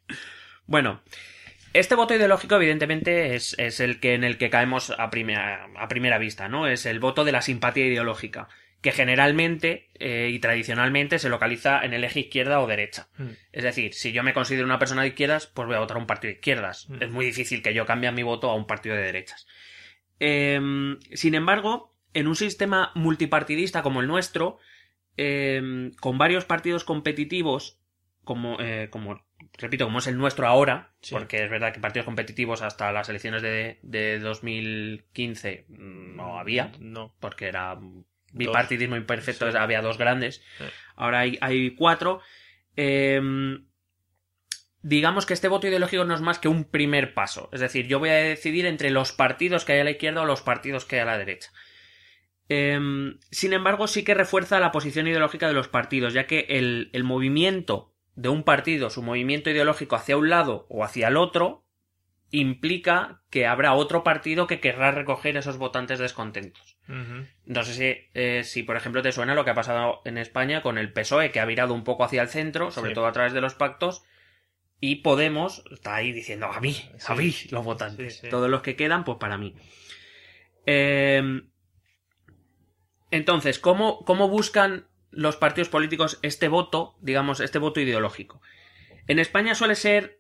Bueno, 0.65 1.01
este 1.73 1.95
voto 1.95 2.13
ideológico, 2.13 2.55
evidentemente, 2.55 3.35
es, 3.35 3.55
es 3.57 3.79
el 3.79 3.99
que 3.99 4.13
en 4.13 4.23
el 4.23 4.37
que 4.37 4.49
caemos 4.49 4.93
a 4.97 5.09
primera, 5.09 5.69
a 5.77 5.87
primera 5.87 6.17
vista, 6.17 6.49
¿no? 6.49 6.67
Es 6.67 6.85
el 6.85 6.99
voto 6.99 7.23
de 7.23 7.31
la 7.31 7.41
simpatía 7.41 7.85
ideológica, 7.85 8.49
que 8.81 8.91
generalmente 8.91 9.89
eh, 9.99 10.29
y 10.31 10.39
tradicionalmente 10.39 11.19
se 11.19 11.29
localiza 11.29 11.81
en 11.83 11.93
el 11.93 12.03
eje 12.03 12.21
izquierda 12.21 12.59
o 12.59 12.67
derecha. 12.67 13.07
Mm. 13.17 13.29
Es 13.51 13.63
decir, 13.63 13.93
si 13.93 14.11
yo 14.11 14.23
me 14.23 14.33
considero 14.33 14.65
una 14.65 14.79
persona 14.79 15.03
de 15.03 15.09
izquierdas, 15.09 15.47
pues 15.47 15.67
voy 15.67 15.75
a 15.75 15.79
votar 15.79 15.97
a 15.97 15.99
un 15.99 16.07
partido 16.07 16.31
de 16.31 16.39
izquierdas. 16.39 16.89
Mm. 16.89 17.03
Es 17.03 17.11
muy 17.11 17.25
difícil 17.25 17.61
que 17.61 17.73
yo 17.73 17.85
cambie 17.85 18.11
mi 18.11 18.23
voto 18.23 18.49
a 18.49 18.55
un 18.55 18.65
partido 18.65 18.95
de 18.95 19.03
derechas. 19.03 19.47
Em, 20.19 20.99
sin 21.13 21.35
embargo, 21.35 21.95
en 22.13 22.27
un 22.27 22.35
sistema 22.35 22.91
multipartidista 22.95 23.83
como 23.83 24.01
el 24.01 24.07
nuestro, 24.07 24.57
em, 25.15 25.91
con 25.93 26.17
varios 26.17 26.45
partidos 26.45 26.83
competitivos, 26.83 27.79
como, 28.23 28.59
eh, 28.59 28.89
como 28.91 29.23
repito, 29.58 29.86
como 29.86 30.00
es 30.00 30.08
el 30.08 30.17
nuestro 30.17 30.48
ahora, 30.48 30.93
Sí. 31.01 31.13
porque 31.13 31.43
es 31.43 31.50
verdad 31.50 31.74
que 31.74 31.79
partidos 31.79 32.05
competitivos 32.05 32.62
hasta 32.62 32.91
las 32.91 33.10
elecciones 33.10 33.41
de, 33.41 33.79
de 33.84 34.20
2015 34.20 35.65
no 35.70 36.39
había, 36.39 36.72
No. 36.79 37.15
porque 37.20 37.48
era 37.48 37.77
bipartidismo 38.34 38.96
imperfecto, 38.96 39.51
Sí. 39.51 39.58
había 39.58 39.81
dos 39.81 39.98
grandes. 39.98 40.41
Sí. 40.58 40.63
Ahora 40.96 41.20
hay, 41.20 41.38
hay 41.41 41.75
cuatro. 41.75 42.22
Em, 42.75 43.65
digamos 44.81 45.25
que 45.25 45.34
este 45.34 45.48
voto 45.48 45.67
ideológico 45.67 46.05
no 46.05 46.15
es 46.15 46.22
más 46.22 46.39
que 46.39 46.48
un 46.48 46.63
primer 46.63 47.13
paso. 47.13 47.50
Es 47.51 47.60
decir, 47.60 47.88
yo 47.88 48.00
voy 48.00 48.10
a 48.10 48.13
decidir 48.15 48.65
entre 48.65 48.89
los 48.89 49.12
partidos 49.12 49.65
que 49.65 49.74
hay 49.74 49.79
a 49.81 49.84
la 49.84 49.91
izquierda 49.91 50.22
o 50.22 50.25
los 50.25 50.41
partidos 50.41 50.86
que 50.86 50.96
hay 50.96 51.01
a 51.01 51.05
la 51.05 51.17
derecha. 51.17 51.51
Em, 52.50 53.17
sin 53.31 53.53
embargo, 53.53 53.88
sí 53.88 54.03
que 54.03 54.13
refuerza 54.13 54.60
la 54.60 54.72
posición 54.72 55.08
ideológica 55.08 55.48
de 55.48 55.53
los 55.53 55.67
partidos, 55.67 56.13
ya 56.13 56.25
que 56.27 56.48
el, 56.50 56.89
el 56.93 57.03
movimiento 57.03 57.90
de 58.15 58.29
un 58.29 58.43
partido, 58.43 58.89
su 58.89 59.01
movimiento 59.01 59.49
ideológico 59.49 59.95
hacia 59.95 60.17
un 60.17 60.29
lado 60.29 60.65
o 60.69 60.83
hacia 60.83 61.07
el 61.07 61.17
otro, 61.17 61.63
implica 62.29 63.21
que 63.29 63.45
habrá 63.45 63.73
otro 63.73 64.03
partido 64.03 64.47
que 64.47 64.59
querrá 64.61 64.91
recoger 64.91 65.35
esos 65.37 65.57
votantes 65.57 65.99
descontentos. 65.99 66.77
No 67.45 67.63
sé 67.63 67.73
si, 67.73 68.09
eh, 68.13 68.43
si, 68.43 68.63
por 68.63 68.75
ejemplo, 68.77 69.01
te 69.01 69.11
suena 69.11 69.35
lo 69.35 69.43
que 69.45 69.51
ha 69.51 69.55
pasado 69.55 70.01
en 70.05 70.17
España 70.17 70.61
con 70.61 70.77
el 70.77 70.91
PSOE, 70.93 71.31
que 71.31 71.39
ha 71.39 71.45
virado 71.45 71.73
un 71.73 71.83
poco 71.83 72.03
hacia 72.03 72.21
el 72.21 72.29
centro, 72.29 72.71
sobre 72.71 72.91
Sí. 72.91 72.95
todo 72.95 73.07
a 73.07 73.11
través 73.11 73.33
de 73.33 73.41
los 73.41 73.55
pactos, 73.55 74.03
y 74.79 74.95
Podemos 74.97 75.63
está 75.71 75.95
ahí 75.95 76.11
diciendo 76.11 76.47
a 76.47 76.59
mí, 76.59 76.75
a 77.07 77.15
Sí. 77.15 77.21
mí, 77.21 77.35
los 77.51 77.63
votantes. 77.63 78.19
Sí. 78.19 78.29
Todos 78.29 78.49
los 78.49 78.61
que 78.61 78.75
quedan, 78.75 79.03
pues 79.03 79.17
para 79.19 79.37
mí. 79.37 79.55
Eh, 80.65 81.21
entonces, 83.11 83.59
¿cómo, 83.59 84.03
¿cómo 84.05 84.27
buscan 84.29 84.87
los 85.11 85.35
partidos 85.35 85.69
políticos 85.69 86.19
este 86.21 86.47
voto, 86.47 86.95
digamos, 87.01 87.39
este 87.39 87.59
voto 87.59 87.79
ideológico? 87.79 88.41
En 89.07 89.19
España 89.19 89.55
suele 89.55 89.75
ser 89.75 90.19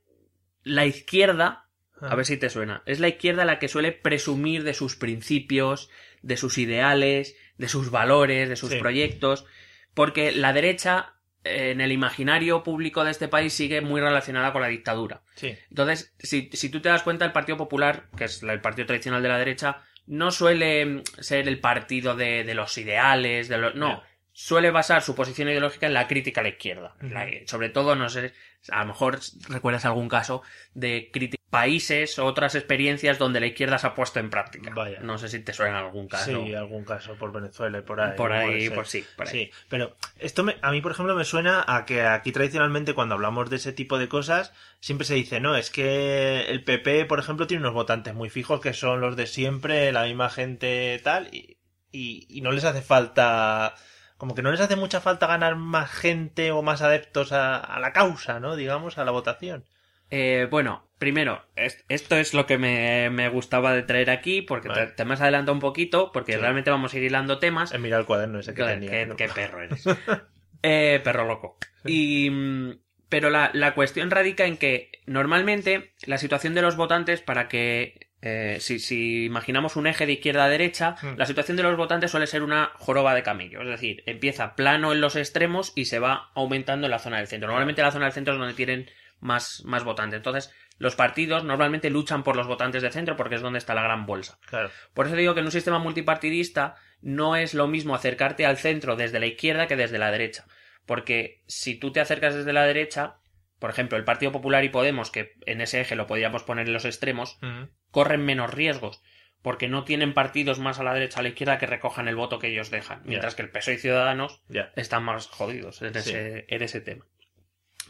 la 0.63 0.85
izquierda, 0.85 1.67
a 2.01 2.15
ver 2.15 2.25
si 2.25 2.37
te 2.37 2.49
suena. 2.49 2.83
Es 2.85 2.99
la 2.99 3.07
izquierda 3.07 3.45
la 3.45 3.59
que 3.59 3.67
suele 3.67 3.91
presumir 3.91 4.63
de 4.63 4.73
sus 4.73 4.95
principios, 4.95 5.89
de 6.21 6.37
sus 6.37 6.57
ideales, 6.57 7.35
de 7.57 7.67
sus 7.67 7.91
valores, 7.91 8.49
de 8.49 8.55
sus 8.55 8.71
Sí. 8.71 8.79
proyectos, 8.79 9.45
porque 9.93 10.31
la 10.31 10.53
derecha 10.53 11.13
en 11.43 11.81
el 11.81 11.91
imaginario 11.91 12.61
público 12.63 13.03
de 13.03 13.09
este 13.11 13.27
país 13.27 13.53
sigue 13.53 13.81
muy 13.81 13.99
relacionada 14.01 14.51
con 14.53 14.61
la 14.61 14.67
dictadura. 14.67 15.23
Sí. 15.35 15.55
Entonces, 15.69 16.13
si, 16.19 16.49
si 16.53 16.69
tú 16.69 16.81
te 16.81 16.89
das 16.89 17.01
cuenta, 17.01 17.25
el 17.25 17.31
Partido 17.31 17.57
Popular, 17.57 18.09
que 18.15 18.25
es 18.25 18.43
el 18.43 18.61
partido 18.61 18.85
tradicional 18.85 19.23
de 19.23 19.29
la 19.29 19.39
derecha, 19.39 19.83
no 20.05 20.29
suele 20.31 21.01
ser 21.19 21.47
el 21.47 21.59
partido 21.59 22.15
de, 22.15 22.43
de 22.43 22.53
los 22.53 22.77
ideales, 22.77 23.47
de 23.47 23.57
los... 23.57 23.73
No. 23.75 24.03
Suele 24.33 24.71
basar 24.71 25.01
su 25.01 25.13
posición 25.15 25.49
ideológica 25.49 25.87
en 25.87 25.93
la 25.93 26.07
crítica 26.07 26.41
a 26.41 26.43
la 26.43 26.49
izquierda. 26.49 26.95
La- 27.01 27.27
sobre 27.45 27.69
todo, 27.69 27.95
no 27.95 28.09
sé, 28.09 28.33
a 28.71 28.79
lo 28.81 28.87
mejor 28.87 29.19
recuerdas 29.49 29.85
algún 29.85 30.07
caso 30.09 30.41
de 30.73 31.09
crítica 31.11 31.41
países 31.51 32.17
o 32.17 32.25
otras 32.25 32.55
experiencias 32.55 33.19
donde 33.19 33.41
la 33.41 33.47
izquierda 33.47 33.77
se 33.77 33.85
ha 33.85 33.93
puesto 33.93 34.21
en 34.21 34.29
práctica. 34.29 34.71
Vaya. 34.73 35.01
No 35.01 35.17
sé 35.17 35.27
si 35.27 35.41
te 35.41 35.51
suena 35.51 35.79
algún 35.79 36.07
caso. 36.07 36.45
Sí, 36.45 36.55
algún 36.55 36.85
caso 36.85 37.15
por 37.15 37.33
Venezuela 37.33 37.79
y 37.79 37.81
por 37.81 37.99
ahí. 37.99 38.15
por 38.15 38.31
ahí, 38.31 38.69
pues 38.69 38.87
sí, 38.89 39.05
por 39.17 39.27
ahí. 39.27 39.31
Sí, 39.33 39.51
pero 39.67 39.97
esto 40.17 40.45
me- 40.45 40.55
a 40.61 40.71
mí, 40.71 40.79
por 40.79 40.93
ejemplo, 40.93 41.13
me 41.13 41.25
suena 41.25 41.61
a 41.67 41.85
que 41.85 42.03
aquí 42.03 42.31
tradicionalmente 42.31 42.93
cuando 42.93 43.15
hablamos 43.15 43.49
de 43.49 43.57
ese 43.57 43.73
tipo 43.73 43.99
de 43.99 44.07
cosas, 44.07 44.53
siempre 44.79 45.05
se 45.05 45.15
dice, 45.15 45.41
no, 45.41 45.57
es 45.57 45.71
que 45.71 46.45
el 46.47 46.63
PP, 46.63 47.03
por 47.03 47.19
ejemplo, 47.19 47.47
tiene 47.47 47.63
unos 47.63 47.73
votantes 47.73 48.13
muy 48.13 48.29
fijos 48.29 48.61
que 48.61 48.71
son 48.71 49.01
los 49.01 49.17
de 49.17 49.27
siempre, 49.27 49.91
la 49.91 50.05
misma 50.05 50.29
gente 50.29 51.01
tal, 51.03 51.27
y, 51.33 51.57
y, 51.91 52.27
y 52.29 52.39
no 52.39 52.53
les 52.53 52.63
hace 52.63 52.81
falta, 52.81 53.75
como 54.21 54.35
que 54.35 54.43
no 54.43 54.51
les 54.51 54.59
hace 54.61 54.75
mucha 54.75 55.01
falta 55.01 55.25
ganar 55.25 55.55
más 55.55 55.89
gente 55.89 56.51
o 56.51 56.61
más 56.61 56.83
adeptos 56.83 57.31
a, 57.31 57.57
a 57.57 57.79
la 57.79 57.91
causa, 57.91 58.39
¿no? 58.39 58.55
Digamos, 58.55 58.99
a 58.99 59.03
la 59.03 59.09
votación. 59.09 59.65
Eh, 60.11 60.47
bueno, 60.51 60.87
primero, 60.99 61.43
es- 61.55 61.83
esto 61.89 62.15
es 62.17 62.35
lo 62.35 62.45
que 62.45 62.59
me, 62.59 63.09
me 63.09 63.29
gustaba 63.29 63.73
de 63.73 63.81
traer 63.81 64.11
aquí, 64.11 64.43
porque 64.43 64.67
Vale. 64.67 64.85
te, 64.85 64.91
te 64.93 65.05
me 65.05 65.15
has 65.15 65.21
adelantado 65.21 65.53
un 65.55 65.59
poquito, 65.59 66.11
porque 66.11 66.33
Sí. 66.33 66.37
realmente 66.37 66.69
vamos 66.69 66.93
a 66.93 66.97
ir 66.99 67.03
hilando 67.05 67.39
temas. 67.39 67.73
He 67.73 67.79
mirado 67.79 68.01
el 68.01 68.05
cuaderno 68.05 68.37
ese 68.37 68.53
que 68.53 68.63
tenía. 68.63 68.91
qué, 68.91 69.05
¿no? 69.07 69.15
qué 69.15 69.27
perro 69.27 69.63
eres. 69.63 69.83
Eh, 70.63 71.01
perro 71.03 71.25
loco. 71.25 71.57
Y, 71.83 72.29
mm, 72.29 72.77
pero 73.09 73.31
la, 73.31 73.49
la 73.55 73.73
cuestión 73.73 74.11
radica 74.11 74.45
en 74.45 74.57
que 74.57 74.91
normalmente 75.07 75.95
la 76.05 76.19
situación 76.19 76.53
de 76.53 76.61
los 76.61 76.75
votantes 76.75 77.21
para 77.21 77.47
que... 77.47 78.10
eh, 78.21 78.57
si, 78.59 78.79
si 78.79 79.25
imaginamos 79.25 79.75
un 79.75 79.87
eje 79.87 80.05
de 80.05 80.13
izquierda 80.13 80.45
a 80.45 80.49
derecha, 80.49 80.95
Hmm. 81.01 81.15
la 81.17 81.25
situación 81.25 81.57
de 81.57 81.63
los 81.63 81.75
votantes 81.77 82.11
suele 82.11 82.27
ser 82.27 82.43
una 82.43 82.71
joroba 82.75 83.15
de 83.15 83.23
camello. 83.23 83.61
Es 83.61 83.67
decir, 83.67 84.03
empieza 84.05 84.55
plano 84.55 84.91
en 84.93 85.01
los 85.01 85.15
extremos 85.15 85.73
y 85.75 85.85
se 85.85 85.99
va 85.99 86.29
aumentando 86.35 86.87
en 86.87 86.91
la 86.91 86.99
zona 86.99 87.17
del 87.17 87.27
centro. 87.27 87.47
Normalmente 87.47 87.81
la 87.81 87.91
zona 87.91 88.05
del 88.05 88.13
centro 88.13 88.33
es 88.33 88.39
donde 88.39 88.53
tienen 88.53 88.89
más, 89.19 89.63
más 89.65 89.83
votantes. 89.83 90.17
Entonces, 90.17 90.53
los 90.77 90.95
partidos 90.95 91.43
normalmente 91.43 91.89
luchan 91.89 92.23
por 92.23 92.35
los 92.35 92.47
votantes 92.47 92.81
de 92.81 92.91
centro 92.91 93.15
porque 93.15 93.35
es 93.35 93.41
donde 93.41 93.59
está 93.59 93.73
la 93.75 93.83
gran 93.83 94.05
bolsa. 94.05 94.39
Claro. 94.47 94.69
Por 94.93 95.05
eso 95.07 95.15
digo 95.15 95.33
que 95.33 95.39
en 95.41 95.45
un 95.47 95.51
sistema 95.51 95.77
multipartidista 95.79 96.75
no 97.01 97.35
es 97.35 97.53
lo 97.53 97.67
mismo 97.67 97.95
acercarte 97.95 98.45
al 98.45 98.57
centro 98.57 98.95
desde 98.95 99.19
la 99.19 99.25
izquierda 99.27 99.67
que 99.67 99.75
desde 99.75 99.97
la 99.99 100.11
derecha. 100.11 100.45
Porque 100.85 101.41
si 101.47 101.75
tú 101.75 101.91
te 101.91 101.99
acercas 102.01 102.33
desde 102.35 102.53
la 102.53 102.65
derecha, 102.65 103.15
por 103.59 103.69
ejemplo, 103.69 103.97
el 103.97 104.03
Partido 104.03 104.31
Popular 104.31 104.63
y 104.63 104.69
Podemos, 104.69 105.11
que 105.11 105.33
en 105.45 105.61
ese 105.61 105.81
eje 105.81 105.95
lo 105.95 106.07
podríamos 106.07 106.43
poner 106.43 106.65
en 106.67 106.73
los 106.73 106.85
extremos, 106.85 107.37
Ujú. 107.43 107.69
Corren 107.91 108.25
menos 108.25 108.53
riesgos. 108.53 109.01
Porque 109.41 109.67
no 109.67 109.83
tienen 109.85 110.13
partidos 110.13 110.59
más 110.59 110.79
a 110.79 110.83
la 110.83 110.93
derecha 110.93 111.17
o 111.17 111.19
a 111.21 111.23
la 111.23 111.29
izquierda 111.29 111.57
que 111.57 111.65
recojan 111.65 112.07
el 112.07 112.15
voto 112.15 112.37
que 112.37 112.47
ellos 112.47 112.69
dejan. 112.69 113.01
Mientras 113.05 113.33
que 113.33 113.41
el 113.41 113.49
PSOE 113.49 113.73
y 113.73 113.77
Ciudadanos 113.79 114.41
están 114.75 115.03
más 115.03 115.25
jodidos 115.27 115.81
en, 115.81 115.93
Sí. 115.95 116.11
ese, 116.11 116.45
en 116.47 116.61
ese 116.61 116.79
tema. 116.81 117.07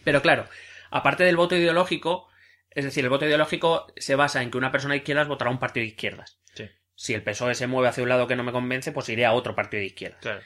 Pero 0.06 0.22
claro, 0.22 0.48
aparte 0.92 1.26
del 1.26 1.36
voto 1.36 1.56
ideológico, 1.58 2.30
es 2.70 2.86
decir, 2.86 3.04
el 3.04 3.10
voto 3.10 3.26
ideológico 3.26 3.88
se 3.98 4.16
basa 4.16 4.42
en 4.42 4.50
que 4.50 4.58
una 4.58 4.72
persona 4.72 4.94
de 4.94 5.00
izquierdas 5.00 5.28
votará 5.28 5.50
a 5.50 5.54
un 5.54 5.60
partido 5.60 5.82
de 5.82 5.88
izquierdas. 5.90 6.40
Sí. 6.54 6.70
Si 6.96 7.14
el 7.14 7.22
PSOE 7.22 7.54
se 7.54 7.68
mueve 7.68 7.90
hacia 7.90 8.04
un 8.04 8.08
lado 8.10 8.28
que 8.28 8.38
no 8.38 8.44
me 8.46 8.54
convence, 8.54 8.94
pues 8.94 9.10
iré 9.10 9.26
a 9.26 9.34
otro 9.34 9.54
partido 9.54 9.82
de 9.82 9.88
izquierdas. 9.88 10.22
Claro. 10.22 10.42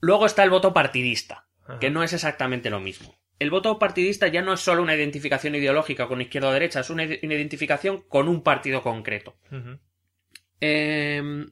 Luego 0.00 0.26
está 0.26 0.42
el 0.44 0.50
voto 0.50 0.74
partidista, 0.74 1.46
Ajá. 1.62 1.78
que 1.78 1.88
no 1.90 2.02
es 2.02 2.12
exactamente 2.12 2.68
lo 2.68 2.78
mismo. 2.78 3.18
El 3.38 3.50
voto 3.50 3.78
partidista 3.78 4.28
ya 4.28 4.42
no 4.42 4.52
es 4.52 4.60
solo 4.60 4.82
una 4.82 4.94
identificación 4.94 5.54
ideológica 5.54 6.06
con 6.06 6.20
izquierda 6.20 6.48
o 6.48 6.52
derecha, 6.52 6.80
es 6.80 6.90
una, 6.90 7.04
una 7.04 7.34
identificación 7.34 8.02
con 8.08 8.28
un 8.28 8.42
partido 8.42 8.82
concreto. 8.82 9.36
Eh, 10.60 11.46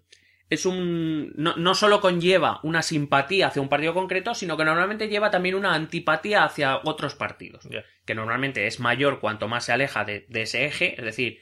es 0.52 0.66
un. 0.66 1.32
No, 1.36 1.56
no 1.56 1.74
solo 1.74 2.00
conlleva 2.00 2.60
una 2.62 2.82
simpatía 2.82 3.46
hacia 3.46 3.62
un 3.62 3.70
partido 3.70 3.94
concreto, 3.94 4.34
sino 4.34 4.56
que 4.56 4.64
normalmente 4.66 5.08
lleva 5.08 5.30
también 5.30 5.54
una 5.54 5.74
antipatía 5.74 6.44
hacia 6.44 6.76
otros 6.84 7.14
partidos. 7.14 7.66
Que 8.04 8.14
normalmente 8.14 8.66
es 8.66 8.78
mayor 8.78 9.18
cuanto 9.18 9.48
más 9.48 9.64
se 9.64 9.72
aleja 9.72 10.04
de, 10.04 10.26
de 10.28 10.42
ese 10.42 10.66
eje. 10.66 10.94
Es 10.98 11.04
decir, 11.04 11.38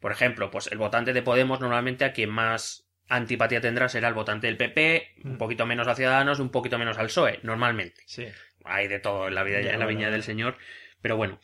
por 0.00 0.12
ejemplo, 0.12 0.50
pues 0.50 0.68
el 0.72 0.78
votante 0.78 1.12
de 1.12 1.20
Podemos, 1.20 1.60
normalmente 1.60 2.06
a 2.06 2.14
quien 2.14 2.30
más 2.30 2.88
antipatía 3.08 3.60
tendrá 3.60 3.88
será 3.90 4.08
el 4.08 4.14
votante 4.14 4.46
del 4.46 4.56
PP, 4.56 5.16
un 5.24 5.36
poquito 5.36 5.66
menos 5.66 5.86
a 5.86 5.94
Ciudadanos 5.94 6.38
y 6.38 6.42
un 6.42 6.50
poquito 6.50 6.78
menos 6.78 6.96
al 6.96 7.06
PSOE, 7.06 7.40
normalmente 7.42 8.02
Sí. 8.06 8.26
Hay 8.64 8.88
de 8.88 8.98
todo 8.98 9.28
en 9.28 9.34
la 9.34 9.42
vida 9.44 9.60
Ya, 9.60 9.72
en 9.72 9.80
la 9.80 9.86
viña 9.86 10.10
del 10.10 10.22
señor 10.22 10.56
pero 11.00 11.16
bueno. 11.16 11.38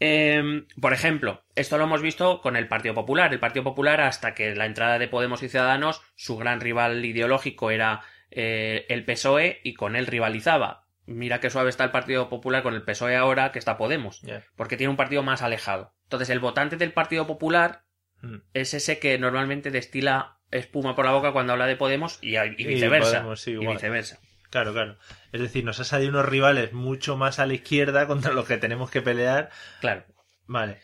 Eh, 0.00 0.64
por 0.80 0.92
ejemplo 0.92 1.44
esto 1.54 1.78
lo 1.78 1.84
hemos 1.84 2.02
visto 2.02 2.40
con 2.40 2.56
el 2.56 2.66
Partido 2.68 2.94
Popular. 2.94 3.32
El 3.32 3.40
Partido 3.40 3.62
Popular 3.64 4.00
hasta 4.00 4.34
que 4.34 4.54
la 4.54 4.66
entrada 4.66 4.98
de 4.98 5.08
Podemos 5.08 5.42
y 5.42 5.48
Ciudadanos 5.48 6.02
su 6.16 6.36
gran 6.36 6.60
rival 6.60 7.04
ideológico 7.04 7.70
era 7.70 8.02
eh, 8.30 8.86
el 8.88 9.04
PSOE 9.04 9.60
y 9.62 9.74
con 9.74 9.94
él 9.94 10.06
rivalizaba. 10.06 10.86
Mira 11.06 11.38
qué 11.38 11.50
suave 11.50 11.70
está 11.70 11.84
el 11.84 11.90
Partido 11.90 12.28
Popular 12.28 12.62
con 12.62 12.74
el 12.74 12.82
PSOE 12.82 13.14
ahora 13.16 13.52
que 13.52 13.58
está 13.58 13.76
Podemos 13.76 14.22
porque 14.56 14.76
tiene 14.76 14.90
un 14.90 14.96
partido 14.96 15.22
más 15.22 15.42
alejado. 15.42 15.94
Entonces 16.04 16.30
el 16.30 16.40
votante 16.40 16.76
del 16.76 16.92
Partido 16.92 17.26
Popular 17.26 17.84
Mm. 18.24 18.36
es 18.54 18.74
ese 18.74 18.98
que 18.98 19.18
normalmente 19.18 19.70
destila 19.70 20.38
espuma 20.50 20.96
por 20.96 21.04
la 21.04 21.12
boca 21.12 21.32
cuando 21.32 21.52
habla 21.52 21.66
de 21.66 21.76
Podemos 21.76 22.18
y, 22.22 22.36
y 22.36 22.54
Y 22.56 22.64
viceversa 22.64 23.18
Podemos, 23.18 23.40
sí, 23.40 23.52
y 23.52 23.66
viceversa 23.66 24.18
Claro, 24.54 24.72
claro. 24.72 24.96
Es 25.32 25.40
decir, 25.40 25.64
nos 25.64 25.80
ha 25.80 25.84
salido 25.84 26.10
unos 26.10 26.26
rivales 26.26 26.72
mucho 26.72 27.16
más 27.16 27.40
a 27.40 27.46
la 27.46 27.54
izquierda 27.54 28.06
contra 28.06 28.32
los 28.32 28.46
que 28.46 28.56
tenemos 28.56 28.88
que 28.88 29.02
pelear. 29.02 29.50
claro 29.80 30.04
Vale. 30.46 30.78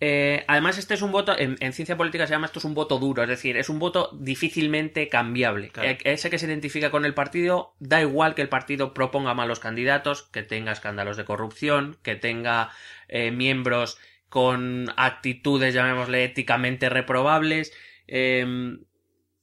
Eh, 0.00 0.44
además, 0.48 0.76
este 0.76 0.92
es 0.92 1.00
un 1.00 1.12
voto, 1.12 1.34
en, 1.38 1.56
en 1.60 1.72
ciencia 1.72 1.96
política 1.96 2.26
se 2.26 2.34
llama 2.34 2.44
esto 2.44 2.58
es 2.58 2.66
un 2.66 2.74
voto 2.74 2.98
duro, 2.98 3.22
es 3.22 3.28
decir, 3.30 3.56
es 3.56 3.70
un 3.70 3.78
voto 3.78 4.10
difícilmente 4.20 5.08
cambiable. 5.08 5.70
Claro. 5.70 5.88
Eh, 5.88 5.98
ese 6.04 6.28
que 6.28 6.38
se 6.38 6.44
identifica 6.44 6.90
con 6.90 7.06
el 7.06 7.14
partido, 7.14 7.74
da 7.78 8.02
igual 8.02 8.34
que 8.34 8.42
el 8.42 8.50
partido 8.50 8.92
proponga 8.92 9.32
malos 9.32 9.60
candidatos, 9.60 10.24
que 10.24 10.42
tenga 10.42 10.72
escándalos 10.72 11.16
de 11.16 11.24
corrupción, 11.24 11.96
que 12.02 12.16
tenga 12.16 12.68
eh, 13.08 13.30
miembros 13.30 13.96
con 14.28 14.92
actitudes, 14.98 15.72
llamémosle, 15.72 16.22
éticamente 16.22 16.90
reprobables. 16.90 17.72
eh, 18.08 18.76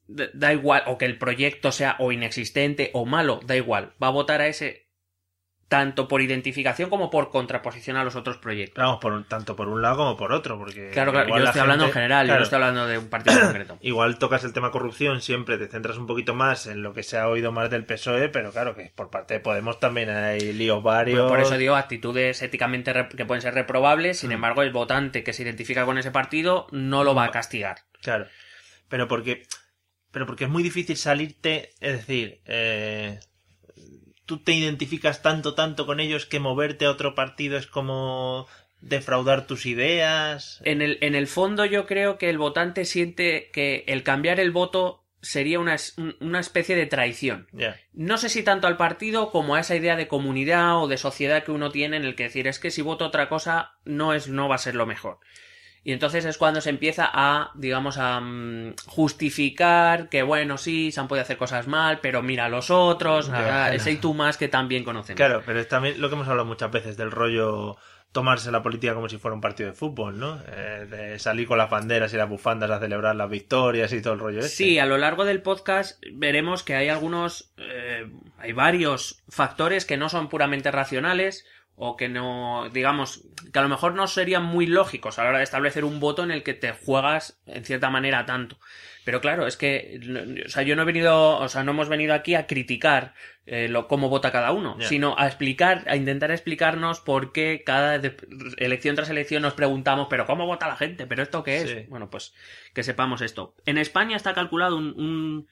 da 0.07 0.53
igual, 0.53 0.83
o 0.87 0.97
que 0.97 1.05
el 1.05 1.17
proyecto 1.17 1.71
sea 1.71 1.95
o 1.99 2.11
inexistente 2.11 2.91
o 2.93 3.05
malo, 3.05 3.39
da 3.45 3.55
igual. 3.55 3.93
Va 4.01 4.07
a 4.07 4.11
votar 4.11 4.41
a 4.41 4.47
ese 4.47 4.83
tanto 5.69 6.07
por 6.07 6.21
identificación 6.21 6.87
como 6.91 7.09
por 7.09 7.31
contraposición 7.31 7.97
a 7.97 8.03
los 8.03 8.15
otros 8.15 8.37
proyectos. 8.37 8.83
Vamos, 8.83 8.99
por 9.01 9.11
un- 9.13 9.23
tanto 9.23 9.55
por 9.55 9.69
un 9.69 9.81
lado 9.81 9.95
como 9.97 10.17
por 10.17 10.31
otro, 10.31 10.55
porque... 10.59 10.91
Claro, 10.91 11.11
claro, 11.11 11.35
yo 11.35 11.43
estoy 11.43 11.61
hablando 11.61 11.85
en 11.85 11.91
general, 11.91 12.27
yo 12.27 12.35
no 12.35 12.43
estoy 12.43 12.57
hablando 12.57 12.85
de 12.85 12.99
un 12.99 13.09
partido 13.09 13.39
concreto. 13.41 13.77
Igual 13.81 14.19
tocas 14.19 14.43
el 14.43 14.53
tema 14.53 14.69
corrupción, 14.69 15.19
siempre 15.21 15.57
te 15.57 15.67
centras 15.67 15.97
un 15.97 16.05
poquito 16.05 16.35
más 16.35 16.67
en 16.67 16.83
lo 16.83 16.93
que 16.93 17.01
se 17.01 17.17
ha 17.17 17.27
oído 17.27 17.51
más 17.51 17.71
del 17.71 17.85
PSOE, 17.85 18.29
pero 18.29 18.51
claro 18.51 18.75
que 18.75 18.91
por 18.95 19.09
parte 19.09 19.33
de 19.35 19.39
Podemos 19.39 19.79
también 19.79 20.11
hay 20.11 20.53
líos 20.53 20.83
varios. 20.83 21.21
Pues 21.21 21.31
por 21.31 21.39
eso 21.39 21.57
digo 21.57 21.75
actitudes 21.75 22.43
éticamente 22.43 22.93
que 23.17 23.25
pueden 23.25 23.41
ser 23.41 23.55
reprobables, 23.55 24.19
sin 24.19 24.29
Mm. 24.29 24.33
embargo 24.33 24.61
el 24.61 24.71
votante 24.71 25.23
que 25.23 25.33
se 25.33 25.41
identifica 25.41 25.85
con 25.85 25.97
ese 25.97 26.11
partido 26.11 26.67
no 26.71 27.03
lo 27.03 27.15
va 27.15 27.23
a 27.23 27.31
castigar. 27.31 27.77
Claro. 28.03 28.27
Pero 28.89 29.07
porque. 29.07 29.41
Pero 30.13 30.25
porque 30.25 30.45
es 30.45 30.49
muy 30.49 30.63
difícil 30.63 30.95
salirte. 30.95 31.71
Es 31.81 31.97
decir, 31.97 32.39
eh, 32.45 33.19
tú 34.25 34.37
te 34.37 34.53
identificas 34.53 35.21
tanto, 35.21 35.55
tanto 35.55 35.85
con 35.85 35.99
ellos 35.99 36.25
que 36.25 36.39
moverte 36.39 36.85
a 36.85 36.91
otro 36.91 37.15
partido 37.15 37.57
es 37.57 37.67
como 37.67 38.47
defraudar 38.79 39.47
tus 39.47 39.65
ideas. 39.65 40.61
En 40.63 40.81
el, 40.81 40.97
en 41.01 41.15
el 41.15 41.27
fondo 41.27 41.65
yo 41.65 41.85
creo 41.85 42.17
que 42.17 42.29
el 42.29 42.37
votante 42.37 42.85
siente 42.85 43.49
que 43.51 43.83
el 43.87 44.03
cambiar 44.03 44.39
el 44.39 44.51
voto 44.51 45.03
sería 45.21 45.59
una, 45.59 45.77
una 46.19 46.39
especie 46.39 46.75
de 46.75 46.85
traición. 46.85 47.47
No 47.93 48.17
sé 48.17 48.29
si 48.29 48.43
tanto 48.43 48.67
al 48.67 48.77
partido 48.77 49.31
como 49.31 49.55
a 49.55 49.61
esa 49.61 49.75
idea 49.75 49.95
de 49.95 50.09
comunidad 50.09 50.83
o 50.83 50.87
de 50.87 50.97
sociedad 50.97 51.43
que 51.43 51.51
uno 51.51 51.71
tiene 51.71 51.97
en 51.97 52.03
el 52.03 52.15
que 52.15 52.23
decir 52.23 52.45
es 52.47 52.59
que 52.59 52.71
si 52.71 52.81
voto 52.81 53.05
otra 53.05 53.29
cosa 53.29 53.77
no 53.85 54.13
es 54.13 54.27
no 54.27 54.49
va 54.49 54.55
a 54.55 54.59
ser 54.59 54.75
lo 54.75 54.85
mejor. 54.85 55.19
Y 55.85 55.91
entonces 55.91 56.23
es 56.25 56.37
cuando 56.37 56.61
se 56.61 56.69
empieza 56.69 57.09
a, 57.11 57.51
digamos, 57.55 57.97
a 57.97 58.19
mm, 58.21 58.73
justificar 58.85 60.09
que, 60.09 60.23
bueno, 60.23 60.57
sí, 60.57 60.91
se 60.91 60.99
han 60.99 61.07
podido 61.07 61.23
hacer 61.23 61.37
cosas 61.37 61.67
mal, 61.67 61.99
pero 62.01 62.21
mira 62.21 62.45
a 62.45 62.49
los 62.49 62.69
otros, 62.69 63.29
a- 63.29 63.73
ese 63.73 63.91
y 63.91 63.97
tú 63.97 64.13
más 64.13 64.37
que 64.37 64.47
también 64.47 64.83
conocemos. 64.83 65.17
Claro, 65.17 65.41
pero 65.45 65.59
es 65.59 65.67
también 65.67 65.99
lo 65.99 66.09
que 66.09 66.15
hemos 66.15 66.27
hablado 66.27 66.45
muchas 66.47 66.71
veces 66.71 66.97
del 66.97 67.11
rollo 67.11 67.77
tomarse 68.11 68.51
la 68.51 68.61
política 68.61 68.93
como 68.93 69.09
si 69.09 69.17
fuera 69.17 69.33
un 69.33 69.41
partido 69.41 69.69
de 69.69 69.75
fútbol, 69.75 70.19
¿no? 70.19 70.39
Eh, 70.47 70.85
de 70.87 71.17
salir 71.19 71.47
con 71.47 71.57
las 71.57 71.71
banderas 71.71 72.13
y 72.13 72.17
las 72.17 72.29
bufandas 72.29 72.69
a 72.69 72.79
celebrar 72.79 73.15
las 73.15 73.27
victorias 73.29 73.91
y 73.91 74.03
todo 74.03 74.13
el 74.13 74.19
rollo 74.19 74.39
este. 74.39 74.49
Sí, 74.51 74.77
a 74.79 74.85
lo 74.85 74.99
largo 74.99 75.25
del 75.25 75.41
podcast 75.41 75.99
veremos 76.11 76.61
que 76.61 76.75
hay 76.75 76.89
algunos, 76.89 77.51
eh, 77.57 78.07
hay 78.37 78.51
varios 78.53 79.23
factores 79.27 79.85
que 79.85 79.97
no 79.97 80.09
son 80.09 80.29
puramente 80.29 80.69
racionales 80.69 81.43
o 81.75 81.97
que 81.97 82.07
no, 82.07 82.69
digamos, 82.71 83.23
que 83.51 83.59
a 83.59 83.63
lo 83.63 83.69
mejor 83.69 83.95
no 83.95 84.07
serían 84.07 84.43
muy 84.43 84.67
lógicos 84.67 85.17
a 85.17 85.23
la 85.23 85.29
hora 85.29 85.37
de 85.39 85.43
establecer 85.43 85.83
un 85.85 85.99
voto 85.99 86.23
en 86.23 86.31
el 86.31 86.43
que 86.43 86.53
te 86.53 86.71
juegas 86.71 87.39
en 87.47 87.65
cierta 87.65 87.89
manera 87.89 88.25
tanto. 88.25 88.59
Pero 89.05 89.19
claro, 89.19 89.47
es 89.47 89.57
que, 89.57 89.99
o 90.45 90.49
sea, 90.49 90.63
yo 90.63 90.75
no 90.75 90.83
he 90.83 90.85
venido, 90.85 91.37
o 91.39 91.49
sea, 91.49 91.63
no 91.63 91.71
hemos 91.71 91.89
venido 91.89 92.13
aquí 92.13 92.35
a 92.35 92.47
criticar 92.47 93.13
eh, 93.45 93.67
lo, 93.67 93.87
cómo 93.89 94.07
vota 94.07 94.31
cada 94.31 94.53
uno, 94.53 94.77
sino 94.87 95.15
a 95.17 95.25
explicar, 95.27 95.83
a 95.87 95.97
intentar 95.97 96.31
explicarnos 96.31 97.01
por 97.01 97.33
qué 97.33 97.63
cada 97.65 97.99
de- 97.99 98.15
elección 98.57 98.95
tras 98.95 99.09
elección 99.09 99.41
nos 99.41 99.55
preguntamos, 99.55 100.07
pero 100.09 100.25
¿cómo 100.25 100.45
vota 100.45 100.67
la 100.69 100.77
gente? 100.77 101.05
¿Pero 101.05 101.21
esto 101.23 101.43
qué 101.43 101.57
es? 101.57 101.69
Sí. 101.69 101.85
Bueno, 101.89 102.09
pues 102.09 102.33
que 102.73 102.83
sepamos 102.83 103.21
esto. 103.21 103.55
En 103.65 103.77
España 103.77 104.15
está 104.15 104.33
calculado 104.33 104.77
un, 104.77 104.93
un, 104.97 105.47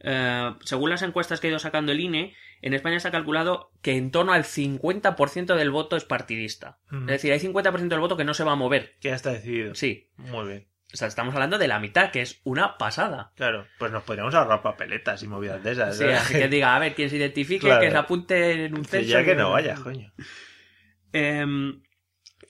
eh, 0.00 0.52
según 0.64 0.90
las 0.90 1.02
encuestas 1.02 1.38
que 1.38 1.46
ha 1.46 1.50
ido 1.50 1.58
sacando 1.60 1.92
el 1.92 2.00
INE, 2.00 2.34
en 2.62 2.74
España 2.74 2.96
está 2.96 3.10
calculado 3.10 3.72
que 3.82 3.96
en 3.96 4.10
torno 4.10 4.32
al 4.32 4.44
50% 4.44 5.54
del 5.54 5.70
voto 5.70 5.96
es 5.96 6.04
partidista. 6.04 6.78
Es 6.92 7.06
decir, 7.06 7.32
hay 7.32 7.38
50% 7.40 7.88
del 7.88 8.00
voto 8.00 8.16
que 8.16 8.24
no 8.24 8.34
se 8.34 8.44
va 8.44 8.52
a 8.52 8.56
mover. 8.56 8.96
Que 9.00 9.08
ya 9.10 9.14
está 9.14 9.30
decidido. 9.32 9.74
Sí. 9.74 10.10
Muy 10.16 10.46
bien. 10.48 10.66
O 10.92 10.96
sea, 10.96 11.06
estamos 11.06 11.32
hablando 11.34 11.56
de 11.56 11.68
la 11.68 11.78
mitad, 11.78 12.10
que 12.10 12.20
es 12.20 12.40
una 12.42 12.76
pasada. 12.76 13.32
Claro, 13.36 13.64
pues 13.78 13.92
nos 13.92 14.02
podríamos 14.02 14.34
ahorrar 14.34 14.60
papeletas 14.60 15.22
y 15.22 15.28
movidas 15.28 15.62
de 15.62 15.70
esas. 15.72 15.96
Sí, 15.96 16.04
¿verdad? 16.04 16.20
así 16.22 16.34
que 16.34 16.48
diga, 16.48 16.74
a 16.74 16.78
ver, 16.80 16.94
quien 16.94 17.08
se 17.10 17.16
identifique, 17.16 17.66
Claro. 17.66 17.80
que 17.80 17.90
se 17.92 17.96
apunte 17.96 18.64
en 18.64 18.74
un 18.74 18.82
Que 18.82 18.88
censo. 18.88 19.08
ya 19.10 19.24
que 19.24 19.36
no 19.36 19.52
vaya, 19.52 19.76
coño. 19.76 20.12
Em, 21.12 21.82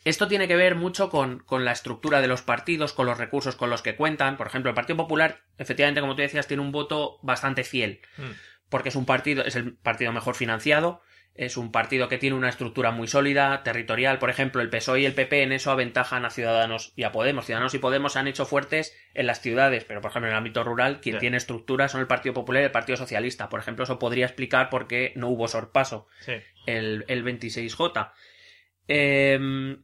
esto 0.04 0.28
tiene 0.28 0.48
que 0.48 0.56
ver 0.56 0.74
mucho 0.74 1.10
con, 1.10 1.40
con 1.40 1.64
la 1.64 1.72
estructura 1.72 2.20
de 2.22 2.28
los 2.28 2.42
partidos, 2.42 2.92
con 2.94 3.06
los 3.06 3.18
recursos 3.18 3.56
con 3.56 3.68
los 3.70 3.82
que 3.82 3.96
cuentan. 3.96 4.36
Por 4.38 4.46
ejemplo, 4.46 4.70
el 4.70 4.74
Partido 4.74 4.96
Popular, 4.96 5.42
efectivamente, 5.58 6.00
como 6.00 6.16
tú 6.16 6.22
decías, 6.22 6.46
tiene 6.46 6.62
un 6.62 6.72
voto 6.72 7.18
bastante 7.22 7.64
fiel. 7.64 8.00
Mm. 8.16 8.22
Porque 8.70 8.88
es 8.88 8.96
un 8.96 9.04
partido, 9.04 9.44
es 9.44 9.56
el 9.56 9.74
partido 9.76 10.12
mejor 10.12 10.34
financiado, 10.34 11.02
es 11.34 11.56
un 11.56 11.70
partido 11.72 12.08
que 12.08 12.18
tiene 12.18 12.36
una 12.36 12.48
estructura 12.48 12.90
muy 12.90 13.06
sólida, 13.06 13.62
territorial. 13.62 14.18
Por 14.18 14.30
ejemplo, 14.30 14.62
el 14.62 14.68
PSOE 14.70 15.00
y 15.00 15.06
el 15.06 15.14
PP 15.14 15.42
en 15.42 15.52
eso 15.52 15.70
aventajan 15.70 16.24
a 16.24 16.30
Ciudadanos 16.30 16.92
y 16.96 17.04
a 17.04 17.12
Podemos. 17.12 17.46
Ciudadanos 17.46 17.74
y 17.74 17.78
Podemos 17.78 18.12
se 18.14 18.18
han 18.18 18.26
hecho 18.28 18.46
fuertes 18.46 18.96
en 19.14 19.26
las 19.26 19.40
ciudades, 19.40 19.84
pero 19.84 20.00
por 20.00 20.10
ejemplo 20.10 20.28
en 20.28 20.32
el 20.32 20.38
ámbito 20.38 20.64
rural, 20.64 21.00
quien 21.00 21.16
Sí. 21.16 21.20
tiene 21.20 21.36
estructura 21.36 21.88
son 21.88 22.00
el 22.00 22.06
Partido 22.06 22.34
Popular 22.34 22.62
y 22.62 22.66
el 22.66 22.70
Partido 22.72 22.96
Socialista. 22.96 23.48
Por 23.48 23.60
ejemplo, 23.60 23.84
eso 23.84 23.98
podría 23.98 24.26
explicar 24.26 24.70
por 24.70 24.86
qué 24.88 25.12
no 25.16 25.28
hubo 25.28 25.46
sorpaso 25.48 26.06
Sí. 26.20 26.32
el, 26.66 27.04
el 27.08 27.22
26J. 27.24 28.12
Em, 28.88 29.82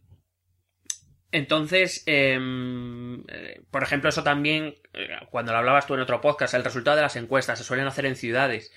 entonces, 1.37 2.03
em, 2.07 3.21
eh, 3.29 3.61
por 3.71 3.83
ejemplo, 3.83 4.09
eso 4.09 4.23
también, 4.23 4.75
eh, 4.95 5.09
cuando 5.31 5.53
lo 5.53 5.59
hablabas 5.59 5.87
tú 5.87 5.95
en 5.95 6.01
otro 6.01 6.21
podcast, 6.21 6.55
el 6.55 6.65
resultado 6.65 6.97
de 6.97 7.03
las 7.03 7.17
encuestas 7.17 7.59
se 7.59 7.65
suelen 7.65 7.87
hacer 7.87 8.07
en 8.07 8.17
ciudades. 8.17 8.73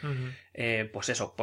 Eh, 0.54 0.90
pues 0.92 1.10
eso, 1.10 1.36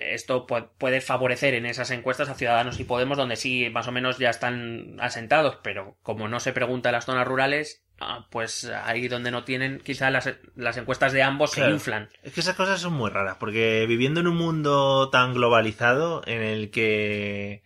esto 0.00 0.46
pu- 0.46 0.68
puede 0.78 1.00
favorecer 1.00 1.54
en 1.54 1.66
esas 1.66 1.90
encuestas 1.90 2.28
a 2.28 2.34
Ciudadanos 2.34 2.78
y 2.80 2.84
Podemos, 2.84 3.16
donde 3.18 3.36
sí, 3.36 3.68
más 3.70 3.88
o 3.88 3.92
menos 3.92 4.18
ya 4.18 4.30
están 4.30 4.96
asentados, 5.00 5.58
pero 5.62 5.96
como 6.02 6.28
no 6.28 6.40
se 6.40 6.52
pregunta 6.52 6.88
en 6.90 6.94
las 6.94 7.04
zonas 7.06 7.26
rurales, 7.26 7.82
ah, 7.98 8.26
pues 8.30 8.64
ahí 8.84 9.08
donde 9.08 9.30
no 9.30 9.44
tienen, 9.44 9.80
quizá 9.80 10.10
las, 10.10 10.32
las 10.56 10.76
encuestas 10.76 11.12
de 11.12 11.22
ambos 11.22 11.52
Claro. 11.52 11.70
se 11.70 11.74
inflan. 11.74 12.08
Es 12.22 12.32
que 12.32 12.40
esas 12.40 12.54
cosas 12.56 12.80
son 12.80 12.92
muy 12.92 13.10
raras, 13.10 13.36
porque 13.40 13.86
viviendo 13.88 14.20
en 14.20 14.28
un 14.28 14.36
mundo 14.36 15.10
tan 15.10 15.34
globalizado 15.34 16.22
en 16.26 16.42
el 16.42 16.70
que, 16.70 17.62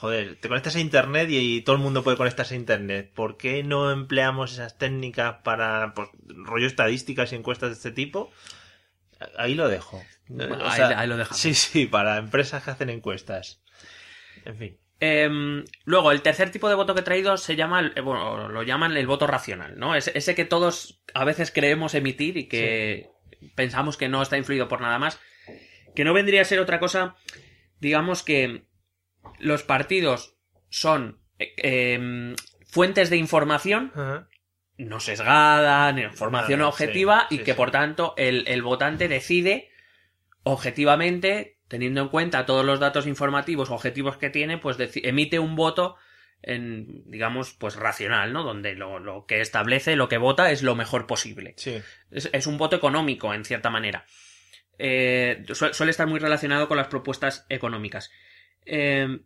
joder, 0.00 0.36
te 0.40 0.48
conectas 0.48 0.76
a 0.76 0.80
Internet 0.80 1.28
y, 1.30 1.56
y 1.56 1.60
todo 1.62 1.76
el 1.76 1.82
mundo 1.82 2.04
puede 2.04 2.16
conectarse 2.16 2.54
a 2.54 2.58
Internet, 2.58 3.10
¿por 3.14 3.36
qué 3.36 3.62
no 3.64 3.90
empleamos 3.90 4.52
esas 4.52 4.78
técnicas 4.78 5.36
para, 5.42 5.92
pues, 5.94 6.08
rollo 6.28 6.66
estadísticas 6.66 7.32
y 7.32 7.36
encuestas 7.36 7.70
de 7.70 7.74
este 7.74 7.90
tipo? 7.90 8.30
Ahí 9.36 9.54
lo 9.54 9.68
dejo. 9.68 10.02
O 10.30 10.42
Ahí- 10.64 10.76
sea, 10.76 10.98
ahí 11.00 11.08
lo 11.08 11.16
dejamos. 11.16 11.38
Sí, 11.40 11.54
sí, 11.54 11.86
para 11.86 12.18
empresas 12.18 12.62
que 12.62 12.70
hacen 12.70 12.90
encuestas. 12.90 13.60
En 14.44 14.56
fin. 14.56 14.78
Em, 15.00 15.64
luego, 15.84 16.12
el 16.12 16.22
tercer 16.22 16.50
tipo 16.50 16.68
de 16.68 16.74
voto 16.74 16.94
que 16.94 17.00
he 17.00 17.04
traído 17.04 17.36
se 17.36 17.56
llama, 17.56 17.92
eh, 17.94 18.00
bueno, 18.00 18.48
lo 18.48 18.62
llaman 18.62 18.96
el 18.96 19.06
voto 19.06 19.26
racional, 19.26 19.78
¿no? 19.78 19.94
Es- 19.96 20.12
ese 20.14 20.34
que 20.34 20.44
todos 20.44 21.00
a 21.14 21.24
veces 21.24 21.50
creemos 21.50 21.94
emitir 21.94 22.36
y 22.36 22.46
que 22.48 23.08
pensamos 23.56 23.96
que 23.96 24.08
no 24.08 24.22
está 24.22 24.36
influido 24.38 24.68
por 24.68 24.80
nada 24.80 24.98
más. 24.98 25.18
Que 25.96 26.04
no 26.04 26.12
vendría 26.14 26.42
a 26.42 26.44
ser 26.44 26.60
otra 26.60 26.78
cosa, 26.78 27.16
digamos 27.80 28.22
que 28.22 28.64
los 29.38 29.62
partidos 29.62 30.36
son 30.68 31.20
eh, 31.38 31.54
em, 31.58 32.36
fuentes 32.66 33.10
de 33.10 33.16
información 33.16 33.92
Ajá. 33.94 34.28
no 34.76 35.00
sesgada, 35.00 35.90
ni 35.92 36.02
información 36.02 36.62
objetiva 36.62 37.26
sí, 37.28 37.36
y 37.36 37.38
sí, 37.38 37.44
que 37.44 37.52
sí. 37.52 37.56
por 37.56 37.70
tanto 37.70 38.14
el, 38.16 38.44
el 38.48 38.62
votante 38.62 39.08
decide 39.08 39.70
objetivamente, 40.44 41.58
teniendo 41.68 42.00
en 42.00 42.08
cuenta 42.08 42.46
todos 42.46 42.64
los 42.64 42.80
datos 42.80 43.06
informativos 43.06 43.70
objetivos 43.70 44.16
que 44.16 44.30
tiene, 44.30 44.58
pues 44.58 44.76
emite 45.02 45.38
un 45.38 45.56
voto 45.56 45.96
en, 46.42 47.02
digamos, 47.10 47.52
pues 47.54 47.76
racional, 47.76 48.32
¿no? 48.32 48.44
Donde 48.44 48.74
lo, 48.74 48.98
lo 48.98 49.26
que 49.26 49.40
establece, 49.40 49.96
lo 49.96 50.08
que 50.08 50.18
vota 50.18 50.50
es 50.50 50.62
lo 50.62 50.74
mejor 50.74 51.06
posible. 51.06 51.54
Es, 52.10 52.30
es 52.32 52.46
un 52.46 52.56
voto 52.58 52.76
económico, 52.76 53.34
en 53.34 53.44
cierta 53.44 53.70
manera. 53.70 54.06
Eh, 54.78 55.44
su- 55.52 55.74
suele 55.74 55.90
estar 55.90 56.06
muy 56.06 56.20
relacionado 56.20 56.68
con 56.68 56.76
las 56.76 56.86
propuestas 56.86 57.44
económicas. 57.48 58.10
Eh, 58.68 59.20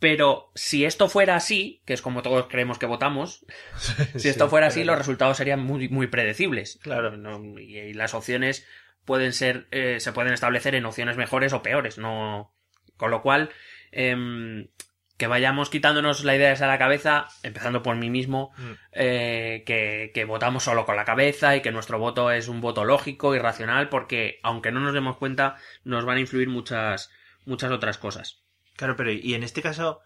pero 0.00 0.50
si 0.54 0.84
esto 0.84 1.08
fuera 1.08 1.36
así, 1.36 1.82
que 1.86 1.94
es 1.94 2.02
como 2.02 2.22
todos 2.22 2.46
creemos 2.48 2.78
que 2.78 2.86
votamos, 2.86 3.44
si 4.16 4.28
esto 4.28 4.44
Sí, 4.46 4.50
fuera 4.50 4.66
así, 4.68 4.84
los 4.84 4.98
resultados 4.98 5.36
serían 5.36 5.60
muy, 5.60 5.88
muy 5.88 6.06
predecibles. 6.08 6.78
Claro. 6.82 7.16
No, 7.16 7.58
y, 7.58 7.78
y 7.78 7.94
las 7.94 8.12
opciones 8.14 8.66
pueden 9.04 9.32
ser, 9.32 9.66
eh, 9.70 10.00
se 10.00 10.12
pueden 10.12 10.32
establecer 10.32 10.74
en 10.74 10.84
opciones 10.86 11.16
mejores 11.16 11.52
o 11.52 11.62
peores. 11.62 11.98
No, 11.98 12.54
con 12.96 13.10
lo 13.10 13.22
cual, 13.22 13.50
em, 13.92 14.68
que 15.16 15.26
vayamos 15.28 15.70
quitándonos 15.70 16.24
la 16.24 16.34
idea 16.36 16.52
esa 16.52 16.64
de 16.66 16.72
la 16.72 16.78
cabeza, 16.78 17.28
empezando 17.42 17.82
por 17.82 17.96
mí 17.96 18.10
mismo, 18.10 18.52
Mm. 18.58 18.72
eh, 18.92 19.62
que, 19.64 20.10
que 20.12 20.24
votamos 20.24 20.64
solo 20.64 20.84
con 20.84 20.96
la 20.96 21.04
cabeza 21.04 21.54
y 21.56 21.62
que 21.62 21.70
nuestro 21.70 21.98
voto 21.98 22.30
es 22.32 22.48
un 22.48 22.60
voto 22.60 22.84
lógico 22.84 23.34
y 23.34 23.38
racional, 23.38 23.88
porque 23.88 24.40
aunque 24.42 24.72
no 24.72 24.80
nos 24.80 24.92
demos 24.92 25.16
cuenta, 25.16 25.56
nos 25.84 26.04
van 26.04 26.16
a 26.16 26.20
influir 26.20 26.48
muchas, 26.48 27.10
muchas 27.46 27.70
otras 27.70 27.96
cosas. 27.96 28.43
Claro, 28.76 28.96
pero 28.96 29.12
y 29.12 29.34
en 29.34 29.42
este 29.42 29.62
caso, 29.62 30.00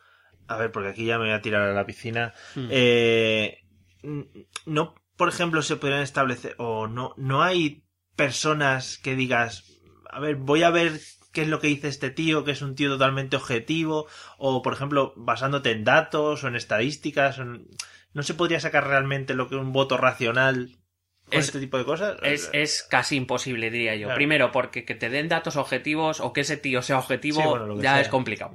a 0.47 0.57
ver, 0.57 0.71
porque 0.73 0.91
aquí 0.91 1.05
ya 1.07 1.19
me 1.19 1.25
voy 1.25 1.35
a 1.35 1.43
tirar 1.43 1.63
a 1.63 1.73
la 1.75 1.87
piscina. 1.87 2.35
Mm. 2.55 2.69
Eh, 2.71 3.59
no, 4.67 4.95
por 5.17 5.29
ejemplo, 5.29 5.63
se 5.63 5.77
podrían 5.77 6.03
establecer, 6.03 6.55
o 6.59 6.87
no, 6.87 7.15
no 7.17 7.43
hay 7.43 7.85
personas 8.17 8.99
que 8.99 9.15
digas, 9.17 9.65
a 10.11 10.21
ver, 10.21 10.37
voy 10.37 10.63
a 10.63 10.71
ver 10.71 11.01
qué 11.33 11.43
es 11.43 11.49
lo 11.49 11.61
que 11.61 11.69
dice 11.69 11.89
este 11.89 12.11
tío, 12.11 12.45
que 12.45 12.53
es 12.53 12.63
un 12.63 12.75
tío 12.75 12.91
totalmente 12.91 13.37
objetivo, 13.37 14.07
o 14.39 14.63
por 14.63 14.73
ejemplo, 14.73 15.13
basándote 15.17 15.71
en 15.73 15.85
datos 15.85 16.45
o 16.45 16.49
en 16.49 16.57
estadísticas, 16.57 17.39
o 17.39 17.43
en- 17.43 17.69
no 18.13 18.23
se 18.23 18.35
podría 18.35 18.61
sacar 18.61 18.87
realmente 18.87 19.35
lo 19.35 19.49
que 19.49 19.57
un 19.57 19.73
voto 19.73 19.97
racional 19.97 20.79
Es- 21.31 21.47
este 21.47 21.61
tipo 21.61 21.79
de 21.79 21.85
cosas. 21.85 22.17
Es, 22.23 22.49
es 22.53 22.83
casi 22.83 23.17
imposible, 23.17 23.71
diría 23.71 23.95
yo. 23.97 24.07
Claro. 24.07 24.17
Primero, 24.17 24.53
porque 24.53 24.85
que 24.85 24.95
te 24.95 25.11
den 25.11 25.29
datos 25.29 25.57
objetivos 25.57 26.21
o 26.21 26.33
que 26.33 26.41
ese 26.43 26.57
tío 26.57 26.83
sea 26.83 26.99
objetivo 26.99 27.43
Sí, 27.43 27.49
bueno, 27.49 27.77
ya 27.77 27.93
sea. 27.93 28.01
es 28.01 28.09
complicado. 28.09 28.53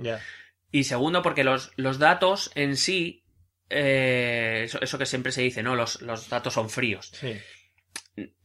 Y 0.71 0.85
segundo, 0.85 1.21
porque 1.21 1.43
los, 1.43 1.71
los 1.75 1.99
datos 1.99 2.51
en 2.55 2.75
sí, 2.77 3.23
eh, 3.69 4.61
eso, 4.65 4.79
eso 4.81 4.97
que 4.97 5.05
siempre 5.05 5.31
se 5.31 5.41
dice, 5.41 5.61
¿no? 5.63 5.75
Los, 5.75 6.01
los 6.01 6.29
datos 6.29 6.53
son 6.53 6.69
fríos. 6.69 7.11
Sí. 7.13 7.35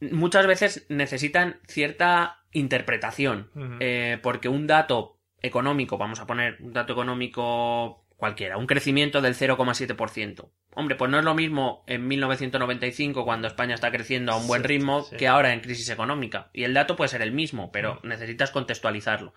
Muchas 0.01 0.47
veces 0.47 0.85
necesitan 0.89 1.59
cierta 1.67 2.43
interpretación. 2.51 3.51
Eh, 3.79 4.17
porque 4.23 4.47
un 4.49 4.65
dato 4.67 5.19
económico, 5.41 5.97
vamos 5.97 6.19
a 6.19 6.27
poner 6.27 6.57
un 6.61 6.73
dato 6.73 6.93
económico 6.93 8.05
cualquiera, 8.19 8.57
un 8.57 8.67
crecimiento 8.67 9.21
del 9.21 9.33
0,7%. 9.33 10.51
Hombre, 10.75 10.95
pues 10.97 11.09
no 11.09 11.19
es 11.19 11.23
lo 11.23 11.33
mismo 11.35 11.85
en 11.87 12.05
1995 12.05 13.23
cuando 13.23 13.47
España 13.47 13.73
está 13.73 13.91
creciendo 13.91 14.33
a 14.33 14.35
un 14.35 14.45
buen 14.45 14.65
ritmo 14.65 15.03
sí. 15.03 15.15
que 15.15 15.29
ahora 15.29 15.53
en 15.53 15.61
crisis 15.61 15.89
económica. 15.89 16.49
Y 16.51 16.65
el 16.65 16.73
dato 16.73 16.97
puede 16.97 17.07
ser 17.07 17.21
el 17.21 17.31
mismo, 17.31 17.71
pero 17.71 18.01
necesitas 18.03 18.51
contextualizarlo. 18.51 19.33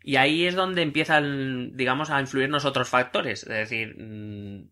Y 0.00 0.14
ahí 0.14 0.46
es 0.46 0.54
donde 0.54 0.82
empiezan, 0.82 1.76
digamos, 1.76 2.10
a 2.10 2.20
influirnos 2.20 2.64
otros 2.64 2.88
factores. 2.88 3.42
Es 3.42 3.48
decir, 3.48 3.96
mm, 3.98 4.68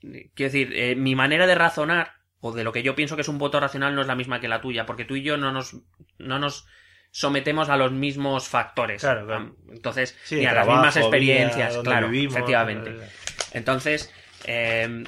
quiero 0.00 0.52
decir, 0.52 0.72
eh, 0.74 0.96
mi 0.96 1.14
manera 1.14 1.46
de 1.46 1.54
razonar 1.54 2.14
o 2.40 2.52
de 2.52 2.64
lo 2.64 2.72
que 2.72 2.82
yo 2.82 2.94
pienso 2.94 3.14
que 3.14 3.22
es 3.22 3.28
un 3.28 3.38
voto 3.38 3.60
racional 3.60 3.94
no 3.94 4.00
es 4.00 4.06
la 4.06 4.16
misma 4.16 4.40
que 4.40 4.48
la 4.48 4.62
tuya, 4.62 4.86
porque 4.86 5.04
tú 5.04 5.16
y 5.16 5.22
yo 5.22 5.36
no 5.36 5.52
nos, 5.52 5.76
no 6.18 6.38
nos 6.38 6.66
sometemos 7.12 7.68
a 7.68 7.76
los 7.76 7.92
mismos 7.92 8.48
factores. 8.48 9.00
Claro, 9.02 9.26
claro. 9.26 9.54
Entonces, 9.70 10.18
Sí, 10.24 10.36
ni 10.36 10.46
a 10.46 10.50
trabajo, 10.50 10.70
las 10.72 10.78
mismas 10.78 10.96
experiencias, 10.96 11.70
vida, 11.74 11.82
claro, 11.84 12.08
vivimos, 12.08 12.34
efectivamente. 12.34 12.90
eh, 12.90 13.08
Entonces, 13.52 14.12
eh, 14.46 15.04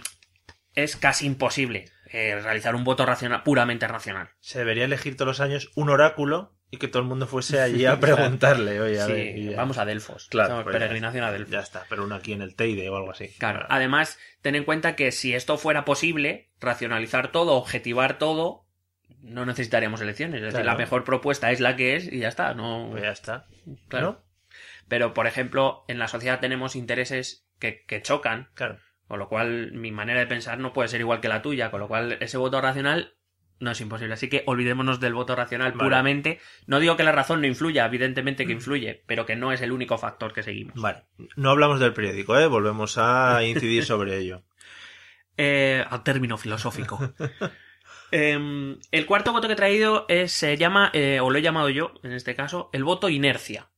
es 0.74 0.96
casi 0.96 1.26
imposible 1.26 1.86
eh, 2.12 2.38
realizar 2.40 2.74
un 2.76 2.84
voto 2.84 3.04
racional, 3.06 3.42
puramente 3.42 3.88
racional. 3.88 4.28
Se 4.40 4.58
debería 4.60 4.84
elegir 4.84 5.16
todos 5.16 5.26
los 5.26 5.40
años 5.40 5.72
un 5.74 5.90
oráculo 5.90 6.52
y 6.70 6.76
que 6.78 6.88
todo 6.88 7.02
el 7.02 7.08
mundo 7.08 7.26
fuese 7.26 7.60
allí 7.60 7.86
a 7.86 7.98
preguntarle, 8.00 8.80
oye, 8.80 9.00
a 9.00 9.06
Sí, 9.06 9.12
ver, 9.12 9.38
y 9.38 9.54
vamos 9.54 9.78
a 9.78 9.84
Delfos. 9.84 10.28
Claro, 10.28 10.62
pues 10.62 10.74
ya 10.74 10.78
peregrinación 10.78 11.24
a. 11.24 11.32
Delfos. 11.32 11.50
Ya 11.52 11.60
está, 11.60 11.84
pero 11.88 12.04
uno 12.04 12.14
aquí 12.16 12.32
en 12.32 12.42
el 12.42 12.54
Teide 12.54 12.88
o 12.90 12.96
algo 12.96 13.10
así. 13.12 13.28
Claro. 13.38 13.66
Además, 13.68 14.18
ten 14.42 14.54
en 14.56 14.64
cuenta 14.64 14.94
que 14.96 15.10
si 15.12 15.34
esto 15.34 15.56
fuera 15.58 15.84
posible, 15.84 16.50
racionalizar 16.60 17.30
todo, 17.32 17.52
objetivar 17.54 18.18
todo, 18.18 18.63
no 19.24 19.46
necesitaríamos 19.46 20.00
elecciones. 20.00 20.42
Es 20.42 20.52
decir, 20.52 20.64
la 20.66 20.76
mejor 20.76 21.04
propuesta 21.04 21.50
es 21.50 21.60
la 21.60 21.76
que 21.76 21.96
es 21.96 22.10
y 22.12 22.20
ya 22.20 22.28
está. 22.28 22.54
No, 22.54 22.88
Pues 22.90 23.02
ya 23.02 23.10
está. 23.10 23.46
claro. 23.88 24.22
Pero, 24.88 25.14
por 25.14 25.26
ejemplo, 25.26 25.84
en 25.88 25.98
la 25.98 26.08
sociedad 26.08 26.40
tenemos 26.40 26.76
intereses 26.76 27.46
que, 27.58 27.84
que 27.86 28.02
chocan, 28.02 28.48
Claro. 28.54 28.78
con 29.08 29.18
lo 29.18 29.28
cual 29.28 29.72
mi 29.72 29.90
manera 29.92 30.20
de 30.20 30.26
pensar 30.26 30.58
no 30.58 30.72
puede 30.74 30.88
ser 30.88 31.00
igual 31.00 31.20
que 31.20 31.28
la 31.28 31.40
tuya, 31.42 31.70
con 31.70 31.80
lo 31.80 31.88
cual 31.88 32.18
ese 32.20 32.36
voto 32.36 32.60
racional 32.60 33.14
no 33.60 33.70
es 33.70 33.80
imposible. 33.80 34.12
Así 34.12 34.28
que 34.28 34.42
olvidémonos 34.46 35.00
del 35.00 35.14
voto 35.14 35.34
racional 35.36 35.72
Vale. 35.72 35.82
puramente. 35.84 36.40
No 36.66 36.80
digo 36.80 36.96
que 36.98 37.04
la 37.04 37.12
razón 37.12 37.40
no 37.40 37.46
influya, 37.46 37.86
evidentemente 37.86 38.44
que 38.46 38.52
influye, 38.52 39.02
pero 39.06 39.24
que 39.24 39.36
no 39.36 39.52
es 39.52 39.62
el 39.62 39.72
único 39.72 39.96
factor 39.96 40.34
que 40.34 40.42
seguimos. 40.42 40.74
Vale. 40.78 41.04
No 41.36 41.50
hablamos 41.50 41.80
del 41.80 41.94
periódico, 41.94 42.38
¿eh? 42.38 42.46
Volvemos 42.46 42.98
a 42.98 43.42
incidir 43.44 43.84
sobre 43.84 44.18
ello. 44.18 44.42
Eh, 45.36 45.84
al 45.90 46.04
término 46.04 46.38
filosófico. 46.38 47.12
Em, 48.10 48.78
el 48.92 49.06
cuarto 49.06 49.32
voto 49.32 49.46
que 49.48 49.54
he 49.54 49.56
traído 49.56 50.06
es, 50.08 50.32
se 50.32 50.56
llama, 50.56 50.90
eh, 50.92 51.20
o 51.20 51.30
lo 51.30 51.38
he 51.38 51.42
llamado 51.42 51.68
yo, 51.70 51.94
en 52.02 52.12
este 52.12 52.34
caso, 52.34 52.70
el 52.72 52.84
voto 52.84 53.08
inercia. 53.08 53.70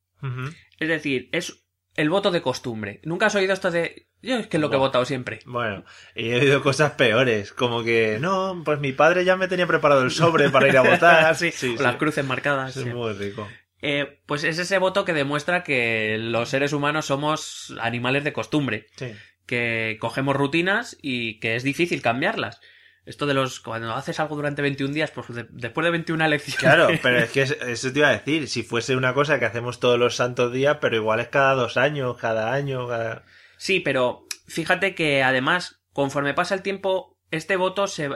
Es 0.80 0.88
decir, 0.88 1.28
es 1.32 1.64
el 1.94 2.10
voto 2.10 2.30
de 2.30 2.42
costumbre. 2.42 3.00
¿Nunca 3.04 3.26
has 3.26 3.34
oído 3.34 3.52
esto 3.52 3.70
de... 3.70 4.08
Yo 4.22 4.38
es 4.38 4.48
que 4.48 4.56
es 4.56 4.60
lo 4.60 4.70
que 4.70 4.76
he 4.76 4.80
votado 4.80 5.04
siempre. 5.04 5.38
Bueno, 5.46 5.84
y 6.14 6.30
he 6.30 6.40
oído 6.40 6.62
cosas 6.62 6.92
peores, 6.92 7.52
como 7.52 7.84
que, 7.84 8.18
no, 8.20 8.62
pues 8.64 8.80
mi 8.80 8.92
padre 8.92 9.24
ya 9.24 9.36
me 9.36 9.46
tenía 9.46 9.66
preparado 9.66 10.02
el 10.02 10.10
sobre 10.10 10.50
para 10.50 10.68
ir 10.68 10.76
a 10.76 10.82
votar. 10.82 11.36
sí, 11.36 11.52
sí, 11.52 11.76
o 11.78 11.82
las 11.82 11.96
cruces 11.96 12.24
marcadas. 12.24 12.76
Es 12.76 12.82
sí. 12.82 12.88
muy 12.88 13.12
rico. 13.12 13.46
Eh, 13.82 14.20
pues 14.26 14.42
es 14.42 14.58
ese 14.58 14.78
voto 14.78 15.04
que 15.04 15.12
demuestra 15.12 15.62
que 15.62 16.16
los 16.18 16.48
seres 16.48 16.72
humanos 16.72 17.06
somos 17.06 17.72
animales 17.80 18.24
de 18.24 18.32
costumbre, 18.32 18.86
Sí. 18.96 19.12
que 19.46 19.96
cogemos 20.00 20.34
rutinas 20.34 20.96
y 21.00 21.38
que 21.38 21.54
es 21.54 21.62
difícil 21.62 22.02
cambiarlas. 22.02 22.60
Esto 23.06 23.24
de 23.26 23.34
los... 23.34 23.60
Cuando 23.60 23.92
haces 23.94 24.20
algo 24.20 24.36
durante 24.36 24.60
21 24.62 24.92
días, 24.92 25.10
pues 25.12 25.32
de- 25.34 25.46
después 25.50 25.84
de 25.84 25.90
21 25.92 26.24
elecciones... 26.24 26.58
Claro, 26.60 26.88
pero 27.02 27.18
es 27.20 27.30
que 27.30 27.42
es- 27.42 27.56
eso 27.62 27.92
te 27.92 28.00
iba 28.00 28.08
a 28.08 28.12
decir, 28.18 28.48
si 28.48 28.62
fuese 28.62 28.96
una 28.96 29.14
cosa 29.14 29.38
que 29.38 29.44
hacemos 29.46 29.80
todos 29.80 29.98
los 29.98 30.16
santos 30.16 30.52
días, 30.52 30.78
pero 30.80 30.96
igual 30.96 31.20
es 31.20 31.28
cada 31.28 31.54
dos 31.54 31.76
años, 31.76 32.18
cada 32.18 32.52
año, 32.52 32.86
cada... 32.88 33.24
Sí, 33.56 33.80
pero 33.80 34.26
fíjate 34.46 34.94
que 34.94 35.22
además, 35.22 35.80
conforme 35.92 36.34
pasa 36.34 36.54
el 36.54 36.62
tiempo, 36.62 37.16
este 37.30 37.56
voto 37.56 37.86
se, 37.86 38.10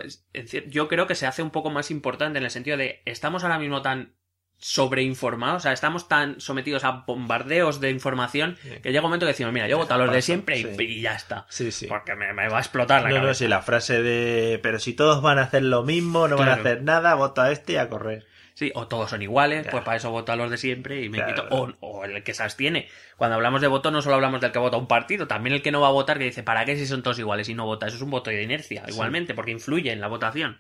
yo 0.69 0.87
creo 0.89 1.07
que 1.07 1.15
se 1.15 1.27
hace 1.27 1.43
un 1.43 1.51
poco 1.51 1.71
más 1.71 1.91
importante 1.91 2.39
en 2.39 2.45
el 2.45 2.51
sentido 2.51 2.77
de 2.77 3.03
estamos 3.07 3.43
ahora 3.43 3.59
mismo 3.59 3.83
tan 3.83 4.15
sobreinformados, 4.61 5.57
o 5.57 5.61
sea, 5.61 5.73
estamos 5.73 6.07
tan 6.09 6.41
sometidos 6.41 6.85
a 6.85 7.03
bombardeos 7.07 7.81
de 7.81 7.91
información 7.91 8.57
Sí. 8.63 8.69
que 8.83 8.91
llega 8.91 9.01
un 9.01 9.05
momento 9.09 9.27
que 9.27 9.33
decimos, 9.33 9.53
mira, 9.53 9.67
yo 9.69 9.79
voto 9.79 9.95
a 9.95 9.99
los 9.99 10.13
de 10.13 10.23
siempre 10.23 10.59
y, 10.59 10.63
sí. 10.65 10.71
y 10.79 11.01
ya 11.01 11.15
está. 11.15 11.47
Sí, 11.49 11.73
sí. 11.73 11.87
Porque 11.87 12.15
me, 12.15 12.33
me 12.33 12.49
va 12.49 12.59
a 12.59 12.61
explotar 12.61 13.03
la 13.03 13.09
No, 13.09 13.15
no, 13.17 13.21
cabeza. 13.23 13.39
sí, 13.39 13.49
la 13.49 13.63
frase 13.63 14.03
de, 14.03 14.61
pero 14.63 14.79
si 14.79 14.93
todos 14.95 15.23
van 15.23 15.39
a 15.39 15.43
hacer 15.43 15.63
lo 15.63 15.83
mismo, 15.83 16.29
no 16.29 16.37
van 16.37 16.49
a 16.51 16.55
hacer 16.55 16.83
nada, 16.83 17.15
vota 17.15 17.45
a 17.45 17.53
este 17.53 17.73
y 17.75 17.77
a 17.77 17.89
correr. 17.89 18.27
Sí, 18.55 18.71
o 18.75 18.87
todos 18.89 19.09
son 19.09 19.23
iguales, 19.23 19.63
Claro. 19.63 19.71
pues 19.79 19.85
para 19.85 19.97
eso 19.97 20.11
voto 20.11 20.33
a 20.33 20.37
los 20.37 20.51
de 20.51 20.59
siempre 20.59 21.03
y 21.03 21.09
me 21.09 21.17
Claro. 21.19 21.49
quito. 21.49 21.57
O, 21.57 21.73
o 21.81 22.05
el 22.05 22.23
que 22.23 22.35
se 22.35 22.43
abstiene. 22.43 22.89
Cuando 23.17 23.37
hablamos 23.37 23.63
de 23.63 23.69
voto, 23.69 23.91
no 23.91 24.03
solo 24.03 24.17
hablamos 24.17 24.43
del 24.43 24.53
que 24.53 24.59
vota 24.59 24.77
un 24.77 24.87
partido, 24.87 25.27
también 25.27 25.55
el 25.55 25.63
que 25.63 25.73
no 25.73 25.81
va 25.81 25.89
a 25.89 25.93
votar, 25.93 26.19
que 26.19 26.25
dice, 26.25 26.43
¿para 26.43 26.67
qué 26.67 26.77
si 26.77 26.87
son 26.87 27.03
todos 27.03 27.19
iguales 27.19 27.49
y 27.49 27.55
no 27.55 27.65
vota? 27.65 27.87
Eso 27.87 27.97
es 27.97 28.03
un 28.03 28.11
voto 28.11 28.29
de 28.29 28.43
inercia, 28.43 28.83
Sí. 28.85 28.91
igualmente, 28.93 29.33
porque 29.33 29.53
influye 29.53 29.91
en 29.93 30.01
la 30.03 30.09
votación. 30.09 30.59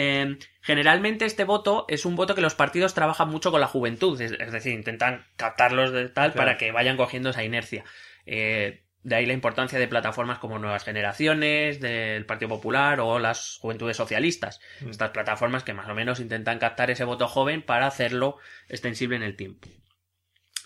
Eh, 0.00 0.38
generalmente 0.60 1.24
este 1.24 1.42
voto 1.42 1.84
es 1.88 2.06
un 2.06 2.14
voto 2.14 2.36
que 2.36 2.40
los 2.40 2.54
partidos 2.54 2.94
trabajan 2.94 3.28
mucho 3.30 3.50
con 3.50 3.60
la 3.60 3.66
juventud, 3.66 4.20
es, 4.20 4.30
es 4.30 4.52
decir, 4.52 4.72
intentan 4.72 5.26
captarlos 5.36 5.90
de 5.90 6.08
tal 6.08 6.30
Claro. 6.30 6.36
para 6.36 6.56
que 6.56 6.70
vayan 6.70 6.96
cogiendo 6.96 7.30
esa 7.30 7.42
inercia. 7.42 7.84
Eh, 8.24 8.84
de 9.02 9.16
ahí 9.16 9.26
la 9.26 9.32
importancia 9.32 9.76
de 9.76 9.88
plataformas 9.88 10.38
como 10.38 10.60
Nuevas 10.60 10.84
Generaciones, 10.84 11.80
del 11.80 12.24
Partido 12.26 12.48
Popular 12.48 13.00
o 13.00 13.18
las 13.18 13.58
Juventudes 13.60 13.96
Socialistas. 13.96 14.60
Mm. 14.82 14.90
Estas 14.90 15.10
plataformas 15.10 15.64
que 15.64 15.74
más 15.74 15.88
o 15.88 15.94
menos 15.94 16.20
intentan 16.20 16.60
captar 16.60 16.92
ese 16.92 17.02
voto 17.02 17.26
joven 17.26 17.62
para 17.62 17.88
hacerlo 17.88 18.36
extensible 18.68 19.16
en 19.16 19.24
el 19.24 19.34
tiempo. 19.34 19.68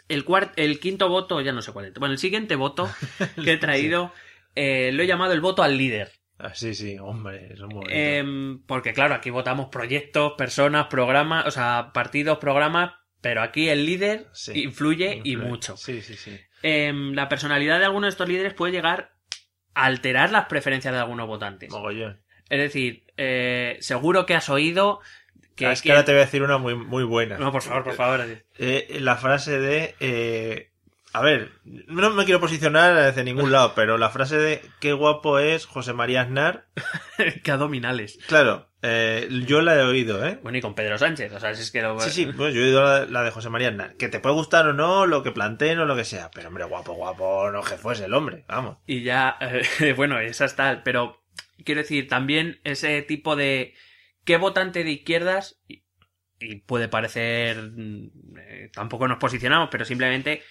El, 0.09 0.27
el 0.57 0.79
quinto 0.79 1.09
voto, 1.09 1.40
ya 1.40 1.53
no 1.53 1.62
sé 1.62 1.73
cuál 1.73 1.87
es. 1.87 1.95
Bueno, 1.95 2.12
el 2.12 2.18
siguiente 2.18 2.55
voto 2.57 2.90
que 3.42 3.53
he 3.53 3.57
traído 3.57 4.12
eh, 4.55 4.90
lo 4.92 5.03
he 5.03 5.07
llamado 5.07 5.33
el 5.33 5.40
voto 5.40 5.62
al 5.62 5.79
líder. 5.79 6.12
Ah, 6.44 6.55
sí, 6.55 6.74
sí, 6.74 6.98
hombre, 6.98 7.52
eso 7.52 7.66
es 7.68 7.74
muy. 7.74 7.85
Em, 7.88 8.62
porque 8.66 8.92
claro, 8.92 9.14
aquí 9.14 9.31
votamos 9.31 9.68
proyectos, 9.70 10.33
personas, 10.37 10.88
programas, 10.88 11.46
o 11.46 11.50
sea, 11.52 11.90
partidos, 11.94 12.38
programas, 12.38 12.94
pero 13.20 13.42
aquí 13.42 13.68
el 13.68 13.87
líder 13.87 14.26
Sí. 14.33 14.64
influye 14.64 15.20
y 15.22 15.37
mucho. 15.37 15.76
Sí, 15.76 16.02
sí, 16.02 16.14
sí. 16.14 16.37
Em, 16.64 17.12
la 17.14 17.28
personalidad 17.28 17.78
de 17.78 17.85
algunos 17.85 18.09
de 18.09 18.11
estos 18.11 18.28
líderes 18.28 18.55
puede 18.55 18.72
llegar 18.72 19.12
a 19.74 19.85
alterar 19.85 20.33
las 20.33 20.46
preferencias 20.46 20.92
de 20.92 21.00
algunos 21.00 21.28
votantes. 21.28 21.70
Mogollón. 21.70 22.20
Es 22.50 22.59
decir, 22.59 23.05
eh, 23.16 23.76
seguro 23.81 24.26
que 24.26 24.35
has 24.35 24.48
oído 24.50 25.00
que... 25.55 25.66
Ah, 25.66 25.72
es 25.72 25.81
que 25.83 25.87
que- 25.87 25.92
ahora 25.92 26.05
te 26.05 26.12
voy 26.12 26.22
a 26.22 26.24
decir 26.24 26.42
una 26.42 26.59
muy, 26.59 26.74
muy 26.74 27.05
buena. 27.05 27.38
No, 27.38 27.52
por 27.52 27.62
favor, 27.62 27.85
por 27.85 27.94
favor. 27.94 28.20
Eh, 28.59 28.98
la 29.00 29.16
frase 29.16 29.59
de... 29.59 30.71
a 31.12 31.22
ver, 31.22 31.53
no 31.64 32.11
me 32.11 32.25
quiero 32.25 32.40
posicionar 32.40 32.94
desde 32.94 33.25
ningún 33.25 33.53
lado, 33.53 33.75
pero 33.75 33.98
la 33.98 34.11
frase 34.11 34.38
de 34.38 34.62
qué 34.81 34.92
guapo 34.92 35.38
es 35.38 35.66
José 35.66 35.92
María 35.92 36.22
Aznar, 36.22 36.66
que 37.44 37.51
abdominales. 37.51 38.18
claro, 38.27 38.68
eh, 38.81 39.29
yo 39.46 39.61
la 39.61 39.77
he 39.77 39.83
oído, 39.83 40.27
¿eh? 40.27 40.40
Bueno, 40.42 40.59
y 40.59 40.61
con 40.61 40.75
Pedro 40.75 40.98
Sánchez, 40.98 41.33
o 41.33 41.38
sea, 41.38 41.55
si 41.55 41.62
es 41.62 41.70
que 41.70 41.83
lo... 41.83 42.01
Sí, 42.01 42.11
sí, 42.11 42.27
pues 42.27 42.55
yo 42.55 42.62
he 42.62 42.64
oído 42.64 42.83
la, 42.83 43.05
la 43.05 43.22
de 43.22 43.31
José 43.31 43.48
María 43.51 43.68
Aznar. 43.68 43.94
Que 43.96 44.09
te 44.09 44.20
puede 44.20 44.35
gustar 44.35 44.66
o 44.66 44.72
no, 44.72 45.07
lo 45.07 45.22
que 45.22 45.31
planteen 45.31 45.79
o 45.79 45.85
lo 45.85 45.94
que 45.94 46.05
sea. 46.05 46.31
Pero 46.35 46.48
hombre, 46.48 46.64
guapo, 46.64 46.94
guapo, 46.94 47.51
no 47.53 47.62
que 47.62 47.77
fuese 47.77 48.07
el 48.07 48.14
hombre, 48.14 48.44
vamos. 48.48 48.79
Y 48.87 49.03
ya, 49.03 49.37
eh, 49.40 49.92
bueno, 49.96 50.18
esa 50.18 50.46
está, 50.46 50.83
pero 50.83 51.22
quiero 51.64 51.83
decir, 51.83 52.09
también 52.09 52.61
ese 52.64 53.03
tipo 53.03 53.37
de... 53.37 53.75
¿Qué 54.25 54.37
votante 54.37 54.83
de 54.83 54.90
izquierdas? 54.92 55.61
Y, 55.68 55.85
y 56.40 56.57
puede 56.57 56.88
parecer... 56.88 57.59
mm, 57.62 58.11
eh, 58.38 58.70
tampoco 58.75 59.07
nos 59.07 59.18
posicionamos, 59.18 59.68
pero 59.70 59.85
simplemente... 59.85 60.42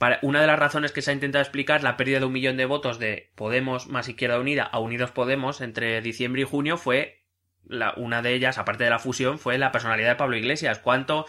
Para, 0.00 0.18
una 0.22 0.40
de 0.40 0.46
las 0.46 0.58
razones 0.58 0.92
que 0.92 1.02
se 1.02 1.10
ha 1.10 1.12
intentado 1.12 1.42
explicar 1.42 1.82
la 1.82 1.98
pérdida 1.98 2.20
de 2.20 2.24
un 2.24 2.32
millón 2.32 2.56
de 2.56 2.64
votos 2.64 2.98
de 2.98 3.32
Podemos 3.34 3.86
más 3.86 4.08
Izquierda 4.08 4.40
Unida 4.40 4.62
a 4.62 4.78
Unidos 4.78 5.10
Podemos 5.10 5.60
entre 5.60 6.00
diciembre 6.00 6.40
y 6.40 6.44
junio 6.46 6.78
fue 6.78 7.26
la, 7.66 7.92
una 7.98 8.22
de 8.22 8.32
ellas, 8.32 8.56
aparte 8.56 8.84
de 8.84 8.88
la 8.88 8.98
fusión, 8.98 9.38
fue 9.38 9.58
la 9.58 9.72
personalidad 9.72 10.08
de 10.08 10.16
Pablo 10.16 10.38
Iglesias. 10.38 10.78
¿Cuánto 10.78 11.26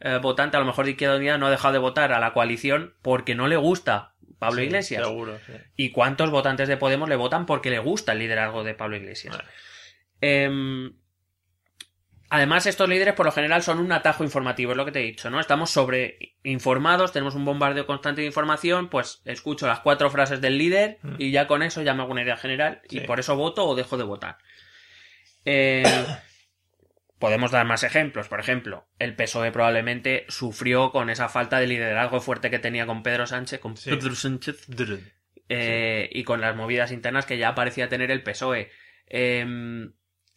eh, 0.00 0.20
votante 0.22 0.56
a 0.56 0.60
lo 0.60 0.64
mejor 0.64 0.86
de 0.86 0.92
Izquierda 0.92 1.18
Unida 1.18 1.36
no 1.36 1.48
ha 1.48 1.50
dejado 1.50 1.74
de 1.74 1.80
votar 1.80 2.14
a 2.14 2.18
la 2.18 2.32
coalición 2.32 2.94
porque 3.02 3.34
no 3.34 3.46
le 3.46 3.58
gusta 3.58 4.14
Pablo 4.38 4.60
Sí, 4.60 4.68
Iglesias? 4.68 5.06
Seguro, 5.06 5.36
sí. 5.44 5.52
¿Y 5.76 5.90
cuántos 5.90 6.30
votantes 6.30 6.66
de 6.66 6.78
Podemos 6.78 7.10
le 7.10 7.16
votan 7.16 7.44
porque 7.44 7.68
le 7.68 7.78
gusta 7.78 8.12
el 8.12 8.20
liderazgo 8.20 8.64
de 8.64 8.72
Pablo 8.72 8.96
Iglesias? 8.96 9.36
Vale. 9.36 9.50
Em, 10.22 10.94
además, 12.34 12.66
estos 12.66 12.88
líderes 12.88 13.14
por 13.14 13.26
lo 13.26 13.32
general 13.32 13.62
son 13.62 13.78
un 13.78 13.92
atajo 13.92 14.24
informativo, 14.24 14.72
es 14.72 14.76
lo 14.76 14.84
que 14.84 14.92
te 14.92 15.00
he 15.00 15.04
dicho, 15.04 15.30
¿no? 15.30 15.40
Estamos 15.40 15.70
sobreinformados, 15.70 17.12
tenemos 17.12 17.34
un 17.34 17.44
bombardeo 17.44 17.86
constante 17.86 18.20
de 18.22 18.26
información, 18.26 18.88
pues 18.88 19.22
escucho 19.24 19.66
las 19.66 19.80
cuatro 19.80 20.10
frases 20.10 20.40
del 20.40 20.58
líder 20.58 20.98
Mm. 21.02 21.14
y 21.18 21.30
ya 21.30 21.46
con 21.46 21.62
eso 21.62 21.82
ya 21.82 21.94
me 21.94 22.02
hago 22.02 22.12
una 22.12 22.22
idea 22.22 22.36
general 22.36 22.82
y 22.90 23.00
por 23.00 23.20
eso 23.20 23.36
voto 23.36 23.64
o 23.66 23.74
dejo 23.74 23.96
de 23.96 24.04
votar. 24.04 24.38
Eh, 25.44 25.82
podemos 27.18 27.50
dar 27.52 27.64
más 27.66 27.82
ejemplos. 27.84 28.28
Por 28.28 28.40
ejemplo, 28.40 28.86
el 28.98 29.14
PSOE 29.16 29.52
probablemente 29.52 30.26
sufrió 30.28 30.90
con 30.90 31.10
esa 31.10 31.28
falta 31.28 31.58
de 31.60 31.66
liderazgo 31.68 32.20
fuerte 32.20 32.50
que 32.50 32.58
tenía 32.58 32.86
con 32.86 33.02
Pedro 33.02 33.26
Sánchez, 33.26 33.60
con 33.60 33.76
Sí. 33.76 33.90
Pedro 33.90 34.14
Sánchez, 34.14 34.66
eh, 35.48 36.08
y 36.12 36.24
con 36.24 36.40
las 36.40 36.56
movidas 36.56 36.90
internas 36.92 37.26
que 37.26 37.38
ya 37.38 37.54
parecía 37.54 37.88
tener 37.88 38.10
el 38.10 38.22
PSOE. 38.22 38.70
Em, 39.06 39.92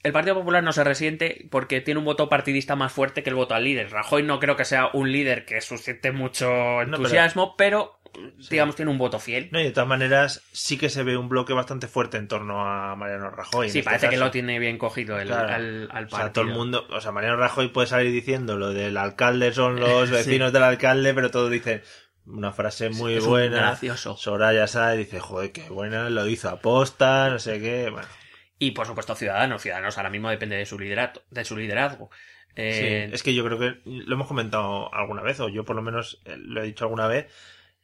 el 0.07 0.13
Partido 0.13 0.35
Popular 0.35 0.63
no 0.63 0.71
se 0.71 0.83
resiente 0.83 1.47
porque 1.51 1.81
tiene 1.81 1.99
un 1.99 2.05
voto 2.05 2.29
partidista 2.29 2.75
más 2.75 2.91
fuerte 2.91 3.21
que 3.23 3.29
el 3.29 3.35
voto 3.35 3.53
al 3.53 3.63
líder. 3.63 3.91
Rajoy 3.91 4.23
no 4.23 4.39
creo 4.39 4.55
que 4.55 4.65
sea 4.65 4.89
un 4.93 5.11
líder 5.11 5.45
que 5.45 5.61
suscite 5.61 6.11
mucho 6.11 6.81
entusiasmo, 6.81 7.55
pero, 7.57 7.99
digamos 8.49 8.75
tiene 8.75 8.89
un 8.91 8.97
voto 8.97 9.19
fiel. 9.19 9.49
No, 9.51 9.59
y 9.59 9.63
de 9.65 9.71
todas 9.71 9.87
maneras, 9.89 10.41
sí 10.51 10.77
que 10.77 10.89
se 10.89 11.03
ve 11.03 11.17
un 11.17 11.29
bloque 11.29 11.53
bastante 11.53 11.87
fuerte 11.87 12.17
en 12.17 12.27
torno 12.27 12.65
a 12.65 12.95
Mariano 12.95 13.29
Rajoy. 13.29 13.69
sí, 13.69 13.79
este 13.79 13.89
parece 13.89 14.09
que 14.09 14.17
lo 14.17 14.31
tiene 14.31 14.59
bien 14.59 14.77
cogido 14.77 15.19
el, 15.19 15.27
Claro. 15.27 15.53
al, 15.53 15.89
al 15.91 16.05
O 16.05 16.09
sea, 16.09 16.19
partido. 16.19 16.31
todo 16.33 16.45
el 16.45 16.57
mundo, 16.57 16.87
o 16.89 17.01
sea, 17.01 17.11
Mariano 17.11 17.37
Rajoy 17.37 17.67
puede 17.67 17.87
salir 17.87 18.11
diciendo 18.11 18.57
lo 18.57 18.69
del 18.73 18.97
alcalde 18.97 19.51
son 19.53 19.79
los 19.79 20.09
vecinos 20.11 20.53
del 20.53 20.63
alcalde, 20.63 21.13
pero 21.13 21.29
todos 21.31 21.51
dicen 21.51 21.81
una 22.25 22.51
frase 22.51 22.89
muy 22.89 23.13
Es 23.15 23.25
buena. 23.25 23.55
gracioso. 23.57 24.17
Soraya 24.17 24.67
Sáez 24.67 24.97
dice, 24.97 25.19
joder, 25.19 25.51
qué 25.53 25.69
buena, 25.69 26.09
lo 26.09 26.27
hizo 26.27 26.49
aposta, 26.49 27.29
no 27.29 27.39
sé 27.39 27.59
qué, 27.61 27.89
bueno. 27.89 28.07
Y 28.59 28.71
por 28.71 28.87
supuesto 28.87 29.15
Ciudadanos. 29.15 29.61
Ciudadanos 29.61 29.97
ahora 29.97 30.09
mismo 30.09 30.29
depende 30.29 30.55
de 30.55 30.65
su 30.65 30.79
liderazgo. 30.79 31.21
De 31.29 31.45
su 31.45 31.55
liderazgo. 31.55 32.09
Eh, 32.55 33.07
Sí, 33.07 33.13
es 33.13 33.23
que 33.23 33.35
yo 33.35 33.45
creo 33.45 33.59
que 33.59 33.81
lo 33.85 34.15
hemos 34.15 34.27
comentado 34.27 34.93
alguna 34.93 35.21
vez, 35.21 35.39
o 35.39 35.49
yo 35.49 35.63
por 35.63 35.75
lo 35.75 35.83
menos 35.83 36.21
eh, 36.25 36.37
lo 36.37 36.61
he 36.61 36.65
dicho 36.65 36.85
alguna 36.85 37.07
vez, 37.07 37.31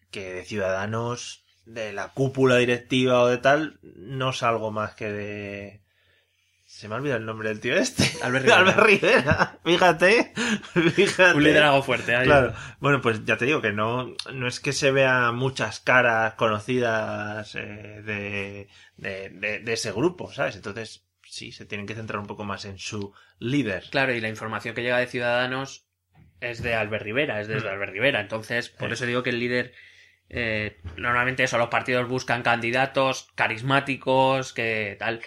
que 0.10 0.34
de 0.34 0.46
Ciudadanos 0.46 1.46
de 1.66 1.94
la 1.94 2.10
cúpula 2.10 2.58
directiva 2.58 3.22
o 3.22 3.28
de 3.28 3.38
tal, 3.38 3.80
no 3.82 4.34
salgo 4.34 4.72
más 4.72 4.96
que 4.96 5.12
de... 5.12 5.83
Se 6.76 6.88
me 6.90 6.96
ha 6.96 6.98
olvidado 6.98 7.20
el 7.20 7.26
nombre 7.26 7.50
del 7.50 7.60
tío 7.60 7.76
este. 7.78 8.04
Albert 8.24 8.46
Rivera. 8.46 8.58
Albert 8.60 8.80
Rivera. 8.80 9.58
Fíjate. 9.64 10.34
Fíjate. 10.96 11.38
Un 11.38 11.44
liderazgo 11.44 11.84
fuerte. 11.84 12.16
ahí. 12.16 12.26
Claro. 12.26 12.54
Bueno, 12.80 13.00
pues 13.00 13.24
ya 13.26 13.38
te 13.38 13.46
digo 13.46 13.62
que 13.62 13.72
no, 13.72 14.14
no 14.34 14.48
es 14.48 14.60
que 14.60 14.74
se 14.74 14.92
vean 14.92 15.36
muchas 15.36 15.80
caras 15.80 16.34
conocidas 16.34 17.56
eh, 17.56 18.02
de, 18.04 18.68
de, 18.98 19.30
de- 19.30 19.60
de 19.60 19.74
ese 19.74 19.92
grupo, 19.92 20.34
¿sabes? 20.34 20.56
Entonces, 20.56 21.06
sí, 21.24 21.52
se 21.52 21.66
tienen 21.66 21.86
que 21.88 21.96
centrar 21.96 22.20
un 22.20 22.28
poco 22.28 22.44
más 22.44 22.66
en 22.66 22.80
su 22.80 23.14
líder. 23.40 23.86
Claro, 23.92 24.14
y 24.14 24.20
la 24.20 24.30
información 24.30 24.74
que 24.76 24.82
llega 24.82 24.98
de 24.98 25.08
Ciudadanos 25.08 25.86
es 26.42 26.62
de 26.64 26.74
Albert 26.76 27.04
Rivera, 27.06 27.40
es 27.40 27.48
desde 27.48 27.70
Mm. 27.70 27.74
Albert 27.74 27.94
Rivera. 27.94 28.20
Entonces, 28.20 28.70
por 28.70 28.92
eso 28.92 29.06
digo 29.06 29.22
que 29.24 29.30
el 29.30 29.40
líder. 29.40 29.74
eh, 30.30 30.82
normalmente 30.98 31.44
eso, 31.44 31.58
los 31.60 31.70
partidos 31.70 32.10
buscan 32.10 32.42
candidatos 32.42 33.30
carismáticos, 33.36 34.52
que 34.54 34.98
tal. 35.00 35.22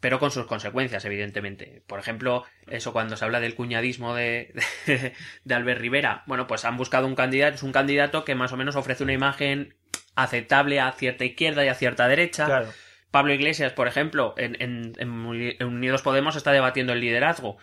Pero 0.00 0.20
con 0.20 0.30
sus 0.30 0.46
consecuencias, 0.46 1.04
evidentemente. 1.04 1.82
Por 1.88 1.98
ejemplo, 1.98 2.44
eso 2.68 2.92
cuando 2.92 3.16
se 3.16 3.24
habla 3.24 3.40
del 3.40 3.54
cuñadismo 3.56 4.14
de, 4.14 4.54
de, 4.86 5.12
de 5.44 5.54
Albert 5.54 5.80
Rivera. 5.80 6.22
Bueno, 6.26 6.46
pues 6.46 6.64
han 6.64 6.76
buscado 6.76 7.06
un 7.06 7.16
candidato, 7.16 7.56
es 7.56 7.62
un 7.64 7.72
candidato 7.72 8.24
que 8.24 8.34
más 8.36 8.52
o 8.52 8.56
menos 8.56 8.76
ofrece 8.76 9.02
una 9.02 9.12
imagen 9.12 9.74
aceptable 10.14 10.80
a 10.80 10.92
cierta 10.92 11.24
izquierda 11.24 11.64
y 11.64 11.68
a 11.68 11.74
cierta 11.74 12.06
derecha. 12.08 12.46
Claro. 12.46 12.68
Pablo 13.10 13.32
Iglesias, 13.32 13.72
por 13.72 13.88
ejemplo, 13.88 14.34
en, 14.36 14.56
en- 14.60 15.64
Unidos 15.64 16.02
Podemos 16.02 16.36
está 16.36 16.52
debatiendo 16.52 16.92
el 16.92 17.00
liderazgo. 17.00 17.56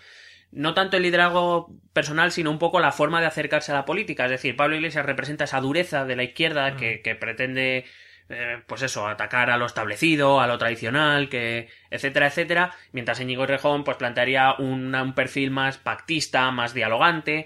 No 0.52 0.74
tanto 0.74 0.98
el 0.98 1.04
liderazgo 1.04 1.70
personal, 1.94 2.32
sino 2.32 2.50
un 2.52 2.60
poco 2.60 2.80
la 2.80 2.92
forma 2.92 3.20
de 3.22 3.28
acercarse 3.28 3.72
a 3.72 3.76
la 3.76 3.86
política. 3.86 4.26
Es 4.26 4.32
decir, 4.32 4.56
Pablo 4.56 4.76
Iglesias 4.76 5.06
representa 5.06 5.44
esa 5.44 5.60
dureza 5.62 6.06
de 6.06 6.16
la 6.16 6.24
izquierda 6.24 6.72
Mm. 6.72 6.78
que, 6.78 7.02
que 7.02 7.16
pretende, 7.16 7.86
eh, 8.30 8.62
pues 8.68 8.82
eso, 8.82 9.08
atacar 9.08 9.50
a 9.50 9.58
lo 9.58 9.66
establecido, 9.66 10.42
a 10.42 10.48
lo 10.48 10.58
tradicional, 10.58 11.30
que, 11.30 11.70
etcétera, 11.90 12.28
etcétera. 12.28 12.74
Mientras 12.92 13.20
Íñigo 13.20 13.46
Rejón, 13.46 13.84
pues 13.84 13.98
plantearía 13.98 14.54
una- 14.58 15.04
un 15.04 15.14
perfil 15.14 15.52
más 15.52 15.78
pactista, 15.78 16.50
más 16.52 16.74
dialogante. 16.74 17.46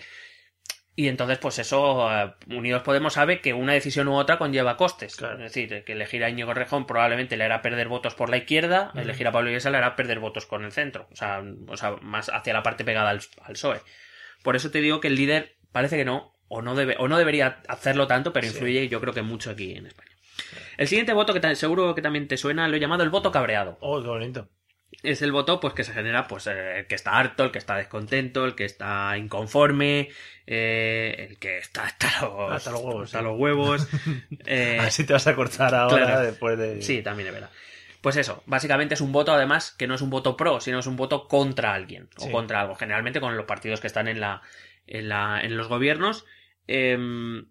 Y 0.96 1.08
entonces, 1.08 1.38
pues 1.38 1.60
eso, 1.60 2.10
eh, 2.13 2.34
Unidos 2.48 2.82
Podemos 2.84 3.13
sabe 3.13 3.39
que 3.39 3.54
una 3.54 3.72
decisión 3.72 4.10
u 4.10 4.15
otra 4.15 4.38
conlleva 4.38 4.76
costes. 4.76 5.15
Claro. 5.15 5.36
Es 5.46 5.54
decir, 5.54 5.84
que 5.86 5.94
elegir 5.94 6.24
a 6.26 6.30
Íñigo 6.30 6.54
Rejón 6.54 6.86
probablemente 6.86 7.38
le 7.38 7.46
hará 7.46 7.62
perder 7.62 7.88
votos 7.88 8.15
por 8.15 8.30
la 8.30 8.36
izquierda, 8.38 8.92
elegir 8.96 9.26
a 9.28 9.32
Pablo 9.32 9.50
Iglesias 9.50 9.72
le 9.72 9.78
hará 9.78 9.96
perder 9.96 10.20
votos 10.20 10.46
con 10.46 10.65
el 10.65 10.74
centro. 10.74 11.08
O 11.12 11.15
sea, 11.15 11.42
o 11.68 11.78
sea 11.78 11.92
más 12.02 12.30
hacia 12.30 12.52
la 12.54 12.63
parte 12.63 12.84
pegada 12.84 13.12
al, 13.12 13.22
al 13.44 13.54
PSOE. 13.54 13.80
Por 14.44 14.58
eso 14.58 14.72
te 14.72 14.82
digo 14.82 15.00
que 15.00 15.08
el 15.08 15.15
líder 15.15 15.56
parece 15.72 15.96
que 15.96 16.04
no, 16.04 16.34
o 16.50 16.62
no, 16.62 16.76
debe, 16.76 16.96
o 17.00 17.08
no 17.08 17.18
debería 17.18 17.62
hacerlo 17.70 18.08
tanto, 18.08 18.34
pero 18.34 18.48
Sí. 18.48 18.54
influye 18.54 18.89
yo 18.89 19.00
creo 19.00 19.13
que 19.13 19.22
mucho 19.22 19.52
aquí 19.52 19.74
en 19.74 19.86
España. 19.86 20.09
El 20.78 20.88
siguiente 20.88 21.13
voto 21.13 21.34
que 21.34 21.56
seguro 21.56 21.95
que 21.95 22.02
también 22.02 22.28
te 22.28 22.38
suena, 22.38 22.67
lo 22.67 22.75
he 22.75 22.80
llamado 22.80 23.04
el 23.04 23.10
voto 23.10 23.32
cabreado 23.32 23.78
Oh, 23.82 24.02
qué 24.02 24.08
bonito. 24.08 24.47
es 25.04 25.21
el 25.21 25.32
voto 25.32 25.60
pues 25.60 25.73
que 25.73 25.84
se 25.84 25.93
genera 25.93 26.28
pues 26.28 26.47
eh, 26.47 26.80
el 26.80 26.88
que 26.88 26.95
está 26.95 27.17
harto, 27.17 27.43
el 27.45 27.52
que 27.52 27.58
está 27.60 27.75
descontento, 27.78 28.45
el 28.45 28.56
que 28.56 28.65
está 28.65 29.17
inconforme, 29.17 30.10
eh, 30.47 31.28
el 31.30 31.38
que 31.39 31.58
está 31.58 31.86
hasta 31.86 32.21
los, 32.25 32.52
Hasta 32.52 32.71
los 32.71 32.82
huevos, 32.82 33.04
hasta 33.06 33.19
sí. 33.19 33.23
los 33.23 33.39
huevos. 33.39 33.88
eh, 34.45 34.78
A 34.80 34.84
ver 34.84 34.91
si 34.91 35.06
te 35.06 35.13
vas 35.13 35.28
a 35.28 35.36
cortar 35.36 35.73
ahora 35.75 36.06
claro. 36.06 36.21
después 36.25 36.58
de... 36.58 36.82
sí, 36.82 37.02
también 37.02 37.28
es 37.28 37.34
verdad. 37.34 37.49
Pues 38.02 38.15
eso, 38.15 38.43
básicamente 38.45 38.93
es 38.93 39.02
un 39.02 39.12
voto 39.12 39.34
además 39.34 39.71
que 39.78 39.86
no 39.86 39.93
es 39.95 40.02
un 40.02 40.10
voto 40.10 40.38
pro, 40.38 40.62
sino 40.62 40.80
es 40.80 40.88
un 40.88 40.95
voto 40.95 41.28
contra 41.28 41.73
alguien 41.73 42.10
o 42.17 42.32
contra 42.32 42.62
algo, 42.62 42.75
generalmente 42.75 43.19
con 43.19 43.36
los 43.36 43.45
partidos 43.45 43.82
que 43.82 43.88
están 43.88 44.08
en 44.08 44.21
la 44.21 44.41
en, 44.88 45.10
la, 45.10 45.41
en 45.43 45.58
los 45.58 45.67
gobiernos 45.67 46.25
em, 46.67 47.45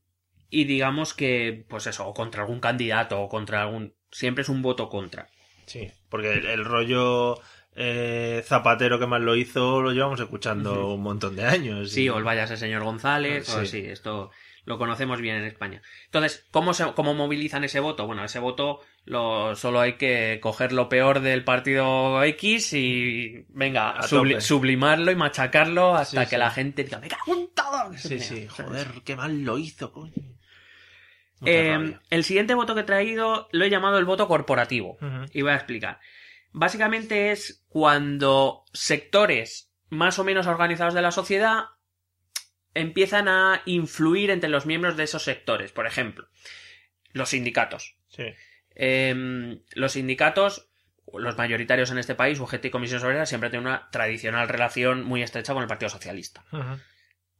y 0.50 0.64
digamos 0.64 1.14
que 1.14 1.64
pues 1.68 1.86
eso, 1.86 2.06
o 2.06 2.14
contra 2.14 2.42
algún 2.42 2.60
candidato 2.60 3.20
o 3.20 3.28
contra 3.28 3.62
algún 3.62 3.94
siempre 4.10 4.42
es 4.42 4.48
un 4.48 4.62
voto 4.62 4.88
contra. 4.88 5.28
Sí, 5.66 5.90
porque 6.08 6.32
el, 6.32 6.46
el 6.46 6.64
rollo 6.64 7.38
eh, 7.76 8.42
Zapatero 8.46 8.98
que 8.98 9.06
más 9.06 9.20
lo 9.20 9.36
hizo 9.36 9.80
lo 9.82 9.92
llevamos 9.92 10.18
escuchando 10.20 10.94
un 10.94 11.02
montón 11.02 11.36
de 11.36 11.44
años. 11.44 11.90
Sí, 11.92 12.04
y- 12.04 12.08
o 12.08 12.16
el 12.18 12.24
vaya 12.24 12.44
ese 12.44 12.56
señor 12.56 12.82
González, 12.84 13.48
o 13.50 13.64
Sí. 13.64 13.84
esto 13.86 14.30
lo 14.64 14.76
conocemos 14.78 15.20
bien 15.20 15.36
en 15.36 15.44
España. 15.44 15.80
Entonces, 16.06 16.46
¿cómo, 16.50 16.74
se, 16.74 16.84
¿cómo 16.92 17.14
movilizan 17.14 17.64
ese 17.64 17.80
voto? 17.80 18.06
Bueno, 18.06 18.22
ese 18.24 18.38
voto 18.38 18.80
lo, 19.06 19.56
solo 19.56 19.80
hay 19.80 19.94
que 19.94 20.40
coger 20.42 20.72
lo 20.72 20.90
peor 20.90 21.20
del 21.20 21.42
partido 21.44 22.22
X 22.24 22.74
y, 22.74 23.46
venga, 23.48 23.96
subli- 24.02 24.40
sublimarlo 24.40 25.10
y 25.10 25.16
machacarlo 25.16 25.94
hasta 25.94 26.24
Sí, 26.24 26.30
que 26.30 26.36
sí. 26.36 26.40
la 26.40 26.50
gente 26.50 26.84
diga, 26.84 26.98
¡me 26.98 27.08
cago 27.08 27.34
en 27.34 27.48
todo! 27.54 27.92
Sí, 27.96 28.18
sí, 28.20 28.46
joder, 28.50 28.88
qué 29.04 29.16
mal 29.16 29.42
lo 29.42 29.56
hizo, 29.58 29.90
coño. 29.90 30.12
Eh, 31.44 31.72
rabia. 31.72 32.00
el 32.10 32.24
siguiente 32.24 32.54
voto 32.54 32.74
que 32.74 32.80
he 32.80 32.84
traído 32.84 33.48
lo 33.52 33.64
he 33.64 33.70
llamado 33.70 33.98
el 33.98 34.04
voto 34.04 34.28
corporativo. 34.28 34.98
Y 35.32 35.42
voy 35.42 35.52
a 35.52 35.56
explicar. 35.56 36.00
Básicamente 36.52 37.30
es 37.30 37.64
cuando 37.68 38.64
sectores 38.72 39.72
más 39.90 40.18
o 40.18 40.24
menos 40.24 40.46
organizados 40.46 40.94
de 40.94 41.02
la 41.02 41.12
sociedad 41.12 41.66
empiezan 42.74 43.28
a 43.28 43.62
influir 43.64 44.30
entre 44.30 44.50
los 44.50 44.66
miembros 44.66 44.96
de 44.96 45.04
esos 45.04 45.22
sectores. 45.22 45.72
Por 45.72 45.86
ejemplo, 45.86 46.28
los 47.12 47.30
sindicatos. 47.30 47.96
Sí. 48.08 48.24
Em, 48.74 49.60
los 49.74 49.92
sindicatos, 49.92 50.70
los 51.12 51.36
mayoritarios 51.36 51.90
en 51.90 51.98
este 51.98 52.14
país, 52.14 52.38
UGT 52.38 52.66
y 52.66 52.70
Comisión 52.70 53.02
Obrera, 53.02 53.26
siempre 53.26 53.50
tienen 53.50 53.66
una 53.66 53.88
tradicional 53.90 54.48
relación 54.48 55.02
muy 55.02 55.22
estrecha 55.22 55.52
con 55.52 55.62
el 55.62 55.68
Partido 55.68 55.88
Socialista. 55.88 56.44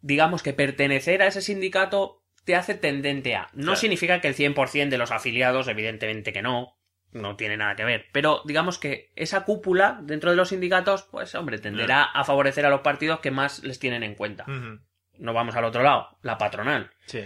Digamos 0.00 0.42
que 0.42 0.52
pertenecer 0.52 1.22
a 1.22 1.26
ese 1.26 1.42
sindicato 1.42 2.24
te 2.48 2.56
hace 2.56 2.74
tendente 2.74 3.36
a. 3.36 3.50
No 3.52 3.64
Claro. 3.64 3.76
significa 3.76 4.22
que 4.22 4.28
el 4.28 4.34
100% 4.34 4.88
de 4.88 4.96
los 4.96 5.10
afiliados, 5.10 5.68
evidentemente 5.68 6.32
que 6.32 6.40
no, 6.40 6.78
no 7.12 7.36
tiene 7.36 7.58
nada 7.58 7.76
que 7.76 7.84
ver. 7.84 8.06
Pero 8.10 8.40
digamos 8.46 8.78
que 8.78 9.12
esa 9.16 9.44
cúpula 9.44 9.98
dentro 10.02 10.30
de 10.30 10.36
los 10.38 10.48
sindicatos, 10.48 11.02
pues 11.10 11.34
hombre, 11.34 11.58
tenderá 11.58 12.04
a 12.04 12.24
favorecer 12.24 12.64
a 12.64 12.70
los 12.70 12.80
partidos 12.80 13.20
que 13.20 13.30
más 13.30 13.62
les 13.64 13.78
tienen 13.78 14.02
en 14.02 14.14
cuenta. 14.14 14.46
No 14.46 15.32
vamos 15.34 15.56
al 15.56 15.64
otro 15.66 15.82
lado, 15.82 16.16
la 16.22 16.38
patronal. 16.38 16.90
Sí. 17.04 17.20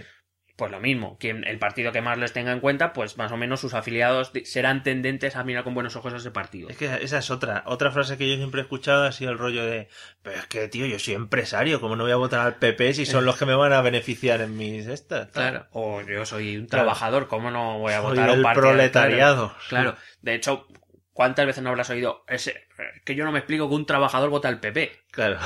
Pues 0.55 0.71
lo 0.71 0.79
mismo, 0.79 1.17
quien, 1.19 1.43
el 1.45 1.57
partido 1.57 1.91
que 1.91 2.01
más 2.01 2.15
les 2.19 2.31
tenga 2.31 2.51
en 2.51 2.59
cuenta, 2.59 2.93
pues 2.93 3.17
más 3.17 3.31
o 3.31 3.37
menos 3.37 3.59
sus 3.59 3.73
afiliados 3.73 4.31
serán 4.43 4.83
tendentes 4.83 5.35
a 5.35 5.43
mirar 5.43 5.63
con 5.63 5.73
buenos 5.73 5.95
ojos 5.95 6.13
a 6.13 6.17
ese 6.17 6.29
partido. 6.29 6.69
Es 6.69 6.77
que 6.77 6.85
esa 7.01 7.17
es 7.17 7.31
otra. 7.31 7.63
Otra 7.65 7.89
frase 7.89 8.17
que 8.19 8.29
yo 8.29 8.35
siempre 8.35 8.61
he 8.61 8.63
escuchado 8.63 9.03
ha 9.03 9.11
sido 9.11 9.31
el 9.31 9.39
rollo 9.39 9.65
de, 9.65 9.87
pero 10.21 10.37
es 10.37 10.45
que, 10.45 10.67
tío, 10.67 10.85
yo 10.85 10.99
soy 10.99 11.15
empresario, 11.15 11.81
¿cómo 11.81 11.95
no 11.95 12.03
voy 12.03 12.11
a 12.11 12.17
votar 12.17 12.41
al 12.41 12.55
PP 12.57 12.93
si 12.93 13.07
son 13.07 13.25
los 13.25 13.35
que 13.35 13.47
me 13.47 13.55
van 13.55 13.73
a 13.73 13.81
beneficiar 13.81 14.41
en 14.41 14.55
mis 14.55 14.85
estas? 14.85 15.29
Claro. 15.31 15.65
O 15.71 16.01
yo 16.01 16.23
soy 16.23 16.55
un 16.57 16.67
trabajador, 16.67 17.27
¿cómo 17.27 17.49
no 17.49 17.79
voy 17.79 17.93
a 17.93 18.01
Soy 18.01 18.11
votar 18.11 18.29
a 18.29 18.33
un 18.33 18.43
partido? 18.43 18.67
proletariado. 18.67 19.55
Claro. 19.69 19.95
De 20.21 20.35
hecho, 20.35 20.67
¿cuántas 21.13 21.45
veces 21.45 21.63
no 21.63 21.69
habrás 21.69 21.89
oído 21.89 22.23
ese? 22.27 22.65
Que 23.05 23.15
yo 23.15 23.23
no 23.25 23.31
me 23.31 23.39
explico 23.39 23.69
que 23.69 23.75
un 23.75 23.85
trabajador 23.85 24.29
vota 24.29 24.47
al 24.49 24.59
PP. 24.59 24.91
Claro. 25.11 25.39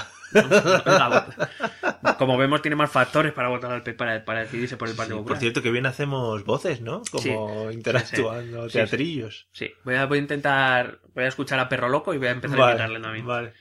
Como 2.18 2.38
vemos, 2.38 2.62
tiene 2.62 2.76
más 2.76 2.92
factores 2.92 3.34
para 3.34 3.50
votar 3.50 3.72
al 3.72 3.84
PP 3.84 3.98
para, 3.98 4.26
para 4.26 4.42
decidirse 4.42 4.78
por 4.78 4.88
el 4.88 4.94
Sí, 4.94 4.98
Partido 4.98 5.18
por 5.18 5.24
Popular. 5.26 5.40
cierto, 5.42 5.62
que 5.62 5.72
bien 5.72 5.86
hacemos 5.86 6.44
voces, 6.44 6.82
¿no? 6.82 7.02
Como 7.12 7.72
interactuando, 7.72 8.70
Sí, 8.70 8.74
teatrillos. 8.78 9.48
Sí, 9.52 9.72
voy 9.84 9.96
a, 9.96 10.06
voy 10.06 10.18
a 10.20 10.22
intentar, 10.22 11.00
voy 11.14 11.26
a 11.26 11.28
escuchar 11.28 11.60
a 11.60 11.70
Perro 11.70 11.90
Loco 11.90 12.14
y 12.14 12.18
voy 12.18 12.28
a 12.28 12.32
empezar 12.32 12.58
a 12.58 12.62
Vale, 12.62 12.72
imitarle 12.74 13.00
también. 13.02 13.26
vale. 13.28 13.54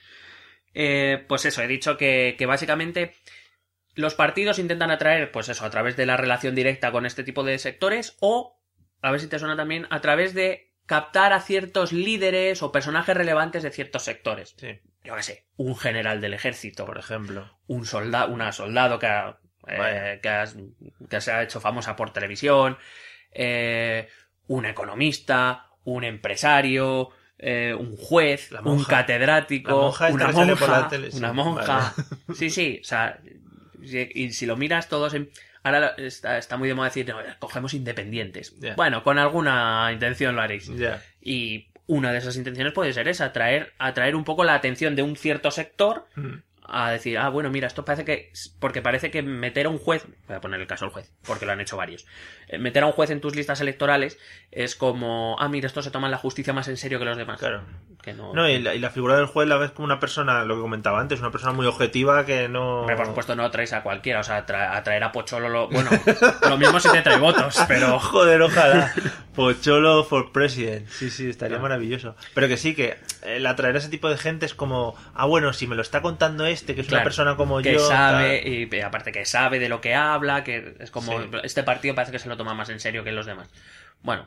Eh, 0.73 1.23
pues 1.27 1.45
eso, 1.45 1.61
he 1.61 1.67
dicho 1.67 1.97
que, 1.97 2.35
que 2.37 2.45
básicamente 2.45 3.15
los 3.95 4.13
partidos 4.13 4.59
intentan 4.59 4.91
atraer, 4.91 5.31
pues 5.31 5.49
eso, 5.49 5.65
a 5.65 5.69
través 5.69 5.97
de 5.97 6.05
la 6.05 6.17
relación 6.17 6.53
directa 6.53 6.91
con 6.91 7.05
este 7.05 7.23
tipo 7.23 7.43
de 7.43 7.57
sectores 7.57 8.15
o, 8.19 8.59
a 9.01 9.11
ver 9.11 9.19
si 9.19 9.27
te 9.27 9.39
suena 9.39 9.55
también, 9.55 9.87
a 9.89 10.01
través 10.01 10.33
de 10.33 10.66
captar 10.87 11.33
a 11.33 11.39
ciertos 11.41 11.93
líderes 11.93 12.63
o 12.63 12.71
personajes 12.71 13.15
relevantes 13.15 13.61
de 13.61 13.69
ciertos 13.71 14.01
sectores. 14.03 14.55
Sí, 14.57 14.79
Yo 15.03 15.15
qué 15.15 15.21
sé, 15.23 15.45
un 15.57 15.75
general 15.75 16.19
del 16.21 16.33
ejército, 16.33 16.85
por 16.85 16.97
ejemplo. 16.97 17.59
un 17.67 17.85
soldado, 17.85 18.33
una 18.33 18.51
soldado 18.51 18.97
que, 18.97 19.05
ha- 19.05 19.37
eh, 19.67 20.19
que, 21.09 21.21
se 21.21 21.31
ha 21.31 21.43
hecho 21.43 21.59
famosa 21.61 21.95
por 21.95 22.11
televisión, 22.11 22.77
eh, 23.31 24.07
un 24.47 24.65
economista, 24.65 25.67
un 25.83 26.03
empresario, 26.03 27.09
eh, 27.37 27.75
un 27.77 27.95
juez, 27.97 28.51
La 28.51 28.61
un 28.61 28.83
catedrático, 28.83 29.69
La 29.69 29.75
monja 29.75 30.07
una 30.09 30.31
monja, 30.31 30.67
la 30.81 30.87
tele, 30.87 31.11
sí. 31.11 31.17
una 31.17 31.33
monja. 31.33 31.93
Sí, 32.33 32.49
sí, 32.49 32.79
o 32.81 32.85
sea, 32.85 33.19
y 33.81 34.31
si 34.31 34.45
lo 34.45 34.55
miras 34.57 34.87
todos 34.89 35.13
en... 35.13 35.29
Ahora 35.67 35.93
está, 35.97 36.37
está 36.37 36.57
muy 36.57 36.67
de 36.67 36.73
moda 36.73 36.87
decir, 36.87 37.07
no, 37.07 37.17
cogemos 37.39 37.73
independientes. 37.73 38.53
Bueno, 38.75 39.03
con 39.03 39.19
alguna 39.19 39.89
intención 39.91 40.35
lo 40.35 40.41
haréis. 40.41 40.71
Y 41.21 41.69
una 41.87 42.11
de 42.11 42.17
esas 42.17 42.35
intenciones 42.35 42.73
puede 42.73 42.93
ser 42.93 43.07
esa, 43.07 43.25
atraer, 43.25 43.73
atraer 43.77 44.15
un 44.15 44.23
poco 44.23 44.43
la 44.43 44.55
atención 44.55 44.95
de 44.95 45.03
un 45.03 45.15
cierto 45.15 45.51
sector 45.51 46.05
Mm. 46.15 46.35
a 46.69 46.91
decir, 46.91 47.17
ah, 47.17 47.29
bueno, 47.29 47.49
mira, 47.49 47.67
esto 47.67 47.85
parece 47.85 48.03
que. 48.03 48.31
Porque 48.59 48.81
parece 48.81 49.09
que 49.09 49.21
meter 49.21 49.67
a 49.67 49.69
un 49.69 49.77
juez. 49.77 50.05
Voy 50.27 50.35
a 50.35 50.41
poner 50.41 50.59
el 50.59 50.67
caso 50.67 50.85
del 50.85 50.93
juez, 50.93 51.11
porque 51.25 51.45
lo 51.45 51.53
han 51.53 51.61
hecho 51.61 51.77
varios. 51.77 52.05
Eh, 52.49 52.57
Meter 52.57 52.83
a 52.83 52.87
un 52.87 52.91
juez 52.91 53.09
en 53.09 53.21
tus 53.21 53.35
listas 53.35 53.61
electorales 53.61 54.17
es 54.51 54.75
como, 54.75 55.37
ah, 55.39 55.47
mira, 55.47 55.67
estos 55.67 55.85
se 55.85 55.91
toman 55.91 56.11
la 56.11 56.17
justicia 56.17 56.51
más 56.53 56.67
en 56.67 56.75
serio 56.77 56.99
que 56.99 57.05
los 57.05 57.17
demás. 57.17 57.39
Claro. 57.39 57.63
Que 58.01 58.13
no. 58.13 58.33
No, 58.33 58.47
y 58.47 58.59
la, 58.59 58.73
y 58.73 58.79
la 58.79 58.89
figura 58.89 59.17
del 59.17 59.25
juez 59.25 59.49
la 59.49 59.57
ves 59.57 59.71
como 59.71 59.85
una 59.85 59.99
persona, 59.99 60.45
lo 60.45 60.55
que 60.55 60.61
comentaba 60.61 61.01
antes, 61.01 61.19
una 61.19 61.29
persona 61.31 61.51
muy 61.51 61.65
objetiva 61.65 62.25
que 62.25 62.47
no... 62.47 62.81
Hombre, 62.81 62.95
por 62.95 63.07
supuesto, 63.07 63.35
no 63.35 63.51
traes 63.51 63.73
a 63.73 63.83
cualquiera, 63.83 64.21
o 64.21 64.23
sea, 64.23 64.45
tra- 64.45 64.75
atraer 64.77 65.03
a 65.03 65.11
Pocholo. 65.11 65.49
Lo... 65.49 65.67
Bueno, 65.67 65.89
lo 66.47 66.57
mismo 66.57 66.79
si 66.79 66.89
te 66.89 67.01
trae 67.01 67.17
votos, 67.17 67.59
pero. 67.67 67.99
Joder, 67.99 68.41
ojalá. 68.43 68.93
Pocholo 69.35 70.03
for 70.05 70.31
president. 70.31 70.87
Sí, 70.87 71.09
sí, 71.09 71.29
estaría 71.29 71.59
maravilloso. 71.59 72.15
Pero 72.33 72.47
que 72.47 72.55
sí, 72.57 72.73
que 72.75 72.97
el 73.23 73.45
atraer 73.45 73.75
a 73.75 73.79
ese 73.79 73.89
tipo 73.89 74.09
de 74.09 74.17
gente 74.17 74.45
es 74.45 74.53
como, 74.55 74.95
ah, 75.13 75.25
bueno, 75.25 75.51
si 75.53 75.67
me 75.67 75.75
lo 75.75 75.81
está 75.81 76.01
contando 76.01 76.45
este, 76.45 76.75
que 76.75 76.81
es 76.81 76.87
una 76.89 77.03
persona 77.03 77.35
como 77.35 77.61
que 77.61 77.73
yo. 77.73 77.79
sabe, 77.79 78.67
tal. 78.69 78.77
y 78.79 78.81
aparte 78.81 79.11
que 79.11 79.25
sabe 79.25 79.59
de 79.59 79.67
lo 79.69 79.81
que 79.81 79.95
habla, 79.95 80.43
que 80.43 80.75
es 80.79 80.91
como, 80.91 81.19
Sí. 81.21 81.29
este 81.43 81.63
partido 81.63 81.93
parece 81.93 82.13
que 82.13 82.19
se 82.19 82.29
lo 82.29 82.37
toma 82.37 82.53
más 82.53 82.69
en 82.69 82.79
serio 82.79 83.03
que 83.03 83.11
los 83.11 83.25
demás. 83.25 83.49
Bueno, 84.01 84.25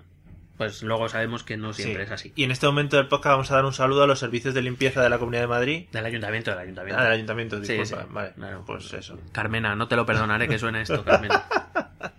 pues 0.61 0.83
luego 0.83 1.09
sabemos 1.09 1.43
que 1.43 1.57
no 1.57 1.73
Sí. 1.73 1.85
siempre 1.85 2.03
es 2.05 2.11
así. 2.11 2.35
Y 2.37 2.45
en 2.45 2.51
este 2.51 2.67
momento 2.67 2.99
del 2.99 3.09
podcast 3.09 3.33
vamos 3.33 3.51
a 3.51 3.55
dar 3.55 3.65
un 3.65 3.73
saludo 3.73 4.03
a 4.03 4.07
los 4.07 4.19
servicios 4.19 4.53
de 4.53 4.61
limpieza 4.61 5.03
de 5.03 5.09
la 5.09 5.19
Comunidad 5.19 5.41
de 5.41 5.47
Madrid. 5.47 5.87
Del 5.91 6.05
ayuntamiento, 6.05 6.51
del 6.51 6.61
ayuntamiento. 6.61 7.01
Ah, 7.01 7.05
del 7.05 7.13
ayuntamiento, 7.15 7.59
disculpa. 7.59 8.03
sí. 8.03 8.09
Vale, 8.11 8.33
Claro. 8.35 8.63
pues 8.67 8.93
eso. 8.93 9.19
Carmena, 9.33 9.75
no 9.75 9.89
te 9.89 9.97
lo 9.97 10.05
perdonaré 10.05 10.49
que 10.49 10.59
suene 10.59 10.83
esto, 10.83 11.03
Carmena. 11.03 11.43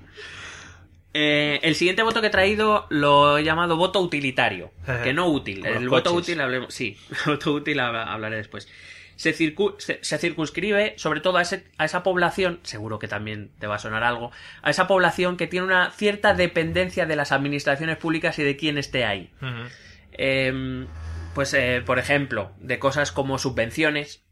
Eh, 1.14 1.60
el 1.64 1.76
siguiente 1.76 2.04
voto 2.04 2.22
que 2.22 2.28
he 2.28 2.30
traído 2.32 2.88
lo 2.90 3.38
he 3.38 3.44
llamado 3.44 3.76
voto 3.76 4.00
utilitario, 4.00 4.72
que 5.04 5.12
no 5.14 5.28
útil. 5.28 5.66
El 5.66 5.90
voto 5.90 6.12
coches. 6.12 6.30
útil 6.30 6.40
hablemos, 6.42 6.74
sí, 6.74 6.98
voto 7.26 7.52
útil 7.52 7.80
hab- 7.80 8.08
hablaré 8.08 8.38
después. 8.38 8.70
Se, 9.16 9.36
circu- 9.36 9.76
se, 9.80 10.00
se 10.04 10.18
circunscribe 10.18 10.94
sobre 10.98 11.20
todo 11.22 11.38
a, 11.38 11.42
ese- 11.44 11.66
a 11.78 11.86
esa 11.86 12.02
población, 12.04 12.60
seguro 12.64 12.98
que 13.00 13.08
también 13.08 13.52
te 13.60 13.68
va 13.68 13.76
a 13.76 13.80
sonar 13.80 14.04
algo, 14.04 14.32
a 14.64 14.70
esa 14.72 14.88
población 14.88 15.38
que 15.38 15.48
tiene 15.48 15.66
una 15.68 15.92
cierta 15.92 16.34
dependencia 16.34 17.06
de 17.06 17.16
las 17.16 17.32
administraciones 17.32 17.98
públicas 17.98 18.40
y 18.40 18.44
de 18.44 18.58
quién 18.58 18.78
esté 18.78 19.06
ahí. 19.06 19.32
Em, 20.14 20.88
pues, 21.34 21.54
eh, 21.54 21.82
por 21.86 22.00
ejemplo, 22.00 22.52
de 22.60 22.80
cosas 22.80 23.12
como 23.12 23.38
subvenciones, 23.38 24.24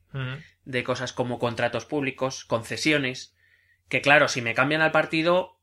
de 0.66 0.84
cosas 0.84 1.14
como 1.14 1.40
contratos 1.40 1.86
públicos, 1.86 2.44
concesiones, 2.46 3.36
que 3.90 4.02
claro, 4.02 4.28
si 4.28 4.42
me 4.42 4.54
cambian 4.54 4.82
al 4.82 4.92
partido, 4.92 5.58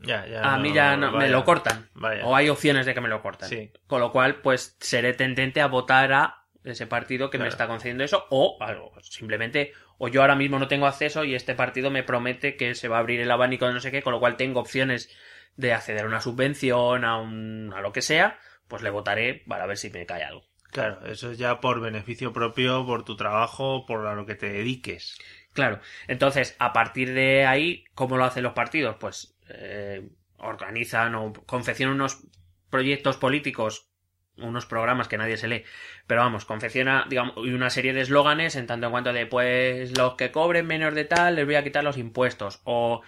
Ya, 0.00 0.26
ya. 0.26 0.54
a 0.54 0.58
mí 0.58 0.72
ya 0.74 0.96
no- 0.96 1.12
me 1.12 1.28
lo 1.28 1.44
cortan. 1.44 1.88
Vaya. 1.94 2.24
O 2.26 2.36
hay 2.36 2.48
opciones 2.50 2.84
de 2.86 2.94
que 2.94 3.00
me 3.00 3.08
lo 3.08 3.22
cortan. 3.22 3.48
Sí. 3.48 3.72
Con 3.86 4.00
lo 4.00 4.12
cual, 4.12 4.36
pues 4.36 4.76
seré 4.80 5.14
tendente 5.14 5.60
a 5.62 5.66
votar 5.66 6.12
a 6.12 6.44
ese 6.70 6.86
partido 6.86 7.30
que 7.30 7.38
me 7.38 7.48
está 7.48 7.66
concediendo 7.66 8.04
eso, 8.04 8.26
o 8.30 8.58
algo, 8.60 8.92
simplemente, 9.02 9.72
o 9.98 10.08
yo 10.08 10.20
ahora 10.20 10.34
mismo 10.34 10.58
no 10.58 10.68
tengo 10.68 10.86
acceso 10.86 11.24
y 11.24 11.34
este 11.34 11.54
partido 11.54 11.90
me 11.90 12.02
promete 12.02 12.56
que 12.56 12.74
se 12.74 12.88
va 12.88 12.96
a 12.96 13.00
abrir 13.00 13.20
el 13.20 13.30
abanico 13.30 13.66
de 13.66 13.74
no 13.74 13.80
sé 13.80 13.90
qué, 13.90 14.02
con 14.02 14.12
lo 14.12 14.20
cual 14.20 14.36
tengo 14.36 14.60
opciones 14.60 15.10
de 15.56 15.72
acceder 15.72 16.04
a 16.04 16.08
una 16.08 16.20
subvención, 16.20 17.04
a 17.04 17.18
un, 17.18 17.72
a 17.74 17.80
lo 17.80 17.92
que 17.92 18.02
sea, 18.02 18.38
pues 18.68 18.82
le 18.82 18.90
votaré 18.90 19.44
para 19.46 19.66
ver 19.66 19.76
si 19.76 19.90
me 19.90 20.06
cae 20.06 20.24
algo. 20.24 20.44
Claro, 20.70 21.06
eso 21.06 21.30
es 21.30 21.38
ya 21.38 21.60
por 21.60 21.80
beneficio 21.80 22.32
propio, 22.32 22.84
por 22.84 23.04
tu 23.04 23.16
trabajo, 23.16 23.86
por 23.86 24.06
a 24.06 24.14
lo 24.14 24.26
que 24.26 24.34
te 24.34 24.50
dediques. 24.50 25.18
Claro. 25.52 25.80
Entonces, 26.06 26.54
a 26.58 26.72
partir 26.72 27.14
de 27.14 27.46
ahí, 27.46 27.84
¿cómo 27.94 28.18
lo 28.18 28.24
hacen 28.24 28.42
los 28.42 28.52
partidos? 28.52 28.96
Pues 29.00 29.38
eh, 29.48 30.06
organizan 30.36 31.14
o 31.14 31.32
confeccionan 31.32 31.94
unos 31.94 32.26
proyectos 32.68 33.16
políticos, 33.16 33.88
unos 34.38 34.66
programas 34.66 35.08
que 35.08 35.16
nadie 35.18 35.36
se 35.36 35.48
lee, 35.48 35.64
pero 36.06 36.20
vamos, 36.22 36.44
confecciona, 36.44 37.06
digamos, 37.08 37.34
y 37.38 37.50
una 37.52 37.70
serie 37.70 37.92
de 37.92 38.02
eslóganes 38.02 38.56
en 38.56 38.66
tanto 38.66 38.86
en 38.86 38.92
cuanto 38.92 39.12
de, 39.12 39.26
pues, 39.26 39.96
los 39.96 40.14
que 40.14 40.30
cobren 40.30 40.66
menos 40.66 40.94
de 40.94 41.04
tal, 41.04 41.36
les 41.36 41.46
voy 41.46 41.54
a 41.54 41.64
quitar 41.64 41.82
los 41.84 41.96
impuestos, 41.98 42.60
o 42.64 43.02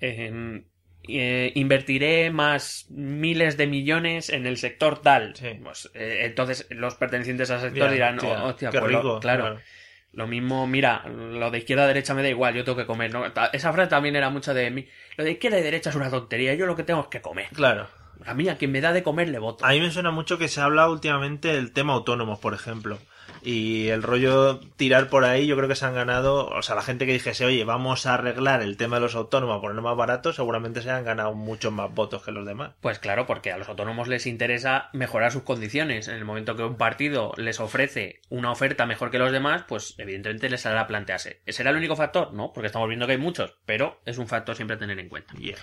eh, 0.00 0.62
eh, 1.08 1.52
invertiré 1.54 2.30
más 2.30 2.86
miles 2.90 3.56
de 3.56 3.66
millones 3.66 4.30
en 4.30 4.46
el 4.46 4.56
sector 4.56 5.00
tal. 5.02 5.36
Sí. 5.36 5.58
Pues, 5.62 5.90
eh, 5.94 6.22
entonces, 6.24 6.66
los 6.70 6.94
pertenecientes 6.94 7.50
al 7.50 7.60
sector 7.60 7.90
dirán, 7.90 8.16
hostia, 8.16 8.42
"Oh, 8.44 8.48
hostia, 8.48 8.70
qué 8.70 8.78
pues 8.80 8.92
lo- 8.92 8.98
rico. 8.98 9.20
claro. 9.20 9.60
Lo 10.12 10.28
mismo, 10.28 10.66
mira, 10.68 11.04
lo 11.08 11.50
de 11.50 11.58
izquierda 11.58 11.84
a 11.84 11.86
derecha 11.88 12.14
me 12.14 12.22
da 12.22 12.28
igual, 12.28 12.54
yo 12.54 12.62
tengo 12.62 12.78
que 12.78 12.86
comer, 12.86 13.10
Esa 13.52 13.72
frase 13.72 13.90
también 13.90 14.14
era 14.14 14.30
mucho 14.30 14.54
de 14.54 14.70
mí. 14.70 14.88
Lo 15.16 15.24
de 15.24 15.32
izquierda 15.32 15.58
y 15.58 15.62
derecha 15.62 15.90
es 15.90 15.96
una 15.96 16.08
tontería, 16.08 16.54
yo 16.54 16.66
lo 16.66 16.76
que 16.76 16.84
tengo 16.84 17.00
es 17.00 17.08
que 17.08 17.20
comer. 17.20 17.48
Claro. 17.52 17.88
A 18.24 18.34
mí, 18.34 18.48
a 18.48 18.56
quien 18.56 18.72
me 18.72 18.80
da 18.80 18.92
de 18.92 19.02
comer, 19.02 19.28
le 19.28 19.38
voto. 19.38 19.64
A 19.64 19.70
mí 19.70 19.80
me 19.80 19.90
suena 19.90 20.10
mucho 20.10 20.38
que 20.38 20.48
se 20.48 20.60
habla 20.60 20.88
últimamente 20.88 21.48
del 21.48 21.72
tema 21.72 21.92
autónomos, 21.92 22.38
por 22.38 22.54
ejemplo. 22.54 22.98
Y 23.44 23.88
el 23.88 24.02
rollo 24.02 24.58
tirar 24.76 25.10
por 25.10 25.24
ahí, 25.24 25.46
yo 25.46 25.54
creo 25.56 25.68
que 25.68 25.74
se 25.74 25.84
han 25.84 25.94
ganado, 25.94 26.46
o 26.46 26.62
sea, 26.62 26.74
la 26.74 26.82
gente 26.82 27.04
que 27.04 27.12
dijese, 27.12 27.44
oye, 27.44 27.64
vamos 27.64 28.06
a 28.06 28.14
arreglar 28.14 28.62
el 28.62 28.78
tema 28.78 28.96
de 28.96 29.02
los 29.02 29.14
autónomos, 29.14 29.60
ponerlo 29.60 29.82
más 29.82 29.96
barato, 29.96 30.32
seguramente 30.32 30.80
se 30.80 30.90
han 30.90 31.04
ganado 31.04 31.34
muchos 31.34 31.70
más 31.70 31.92
votos 31.92 32.22
que 32.22 32.32
los 32.32 32.46
demás. 32.46 32.72
Pues 32.80 32.98
claro, 32.98 33.26
porque 33.26 33.52
a 33.52 33.58
los 33.58 33.68
autónomos 33.68 34.08
les 34.08 34.26
interesa 34.26 34.88
mejorar 34.94 35.30
sus 35.30 35.42
condiciones. 35.42 36.08
En 36.08 36.14
el 36.14 36.24
momento 36.24 36.56
que 36.56 36.64
un 36.64 36.76
partido 36.76 37.32
les 37.36 37.60
ofrece 37.60 38.20
una 38.30 38.50
oferta 38.50 38.86
mejor 38.86 39.10
que 39.10 39.18
los 39.18 39.30
demás, 39.32 39.64
pues 39.68 39.94
evidentemente 39.98 40.48
les 40.48 40.64
hará 40.64 40.86
plantearse. 40.86 41.42
¿Será 41.46 41.70
el 41.70 41.76
único 41.76 41.96
factor? 41.96 42.32
No, 42.32 42.52
porque 42.54 42.68
estamos 42.68 42.88
viendo 42.88 43.06
que 43.06 43.12
hay 43.12 43.18
muchos, 43.18 43.56
pero 43.66 44.00
es 44.06 44.16
un 44.16 44.26
factor 44.26 44.56
siempre 44.56 44.76
a 44.76 44.78
tener 44.78 44.98
en 44.98 45.10
cuenta. 45.10 45.34
Yeah. 45.34 45.58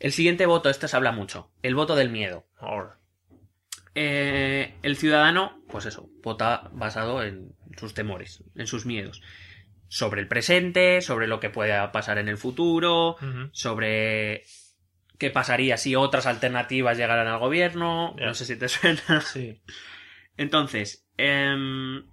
El 0.00 0.12
siguiente 0.12 0.46
voto, 0.46 0.70
este 0.70 0.88
se 0.88 0.96
habla 0.96 1.12
mucho, 1.12 1.52
el 1.62 1.74
voto 1.74 1.94
del 1.94 2.10
miedo. 2.10 2.46
Eh, 3.94 4.74
el 4.82 4.96
ciudadano, 4.96 5.62
pues 5.68 5.84
eso, 5.84 6.08
vota 6.22 6.70
basado 6.72 7.22
en 7.22 7.54
sus 7.76 7.92
temores, 7.92 8.42
en 8.54 8.66
sus 8.66 8.86
miedos. 8.86 9.20
Sobre 9.88 10.22
el 10.22 10.28
presente, 10.28 11.02
sobre 11.02 11.26
lo 11.26 11.38
que 11.38 11.50
pueda 11.50 11.92
pasar 11.92 12.16
en 12.16 12.28
el 12.28 12.38
futuro, 12.38 13.16
sobre 13.52 14.44
qué 15.18 15.30
pasaría 15.30 15.76
si 15.76 15.94
otras 15.96 16.26
alternativas 16.26 16.96
llegaran 16.96 17.28
al 17.28 17.38
gobierno. 17.38 18.16
No 18.18 18.32
sé 18.32 18.46
si 18.46 18.56
te 18.56 18.68
suena. 18.70 19.20
Sí. 19.20 19.60
Entonces, 20.38 21.06
em, 21.18 22.06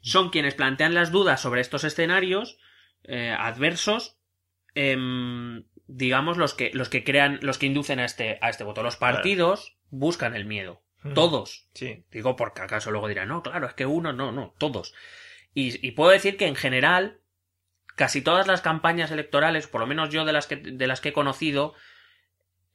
son 0.00 0.30
quienes 0.30 0.54
plantean 0.54 0.94
las 0.94 1.12
dudas 1.12 1.40
sobre 1.40 1.60
estos 1.60 1.84
escenarios 1.84 2.58
eh, 3.04 3.30
adversos, 3.38 4.18
em, 4.74 5.64
digamos, 5.88 6.36
los 6.36 6.54
que, 6.54 6.70
los 6.74 6.88
que 6.88 7.02
crean, 7.02 7.38
los 7.42 7.58
que 7.58 7.66
inducen 7.66 7.98
a 7.98 8.04
este, 8.04 8.38
a 8.40 8.50
este 8.50 8.62
voto. 8.64 8.82
Los 8.82 8.96
partidos 8.96 9.76
buscan 9.90 10.36
el 10.36 10.44
miedo. 10.44 10.82
Todos. 11.14 11.66
Sí. 11.74 12.04
Digo 12.10 12.36
porque 12.36 12.62
acaso 12.62 12.90
luego 12.90 13.08
dirán, 13.08 13.28
no, 13.28 13.42
claro, 13.42 13.66
es 13.66 13.74
que 13.74 13.86
uno, 13.86 14.12
no, 14.12 14.30
no, 14.32 14.54
todos. 14.58 14.94
Y, 15.54 15.84
y 15.86 15.92
puedo 15.92 16.10
decir 16.10 16.36
que 16.36 16.46
en 16.46 16.56
general, 16.56 17.18
casi 17.96 18.20
todas 18.20 18.46
las 18.46 18.60
campañas 18.60 19.10
electorales, 19.10 19.66
por 19.66 19.80
lo 19.80 19.86
menos 19.86 20.10
yo 20.10 20.24
de 20.24 20.32
las 20.32 20.46
que, 20.46 20.56
de 20.56 20.86
las 20.86 21.00
que 21.00 21.10
he 21.10 21.12
conocido, 21.12 21.74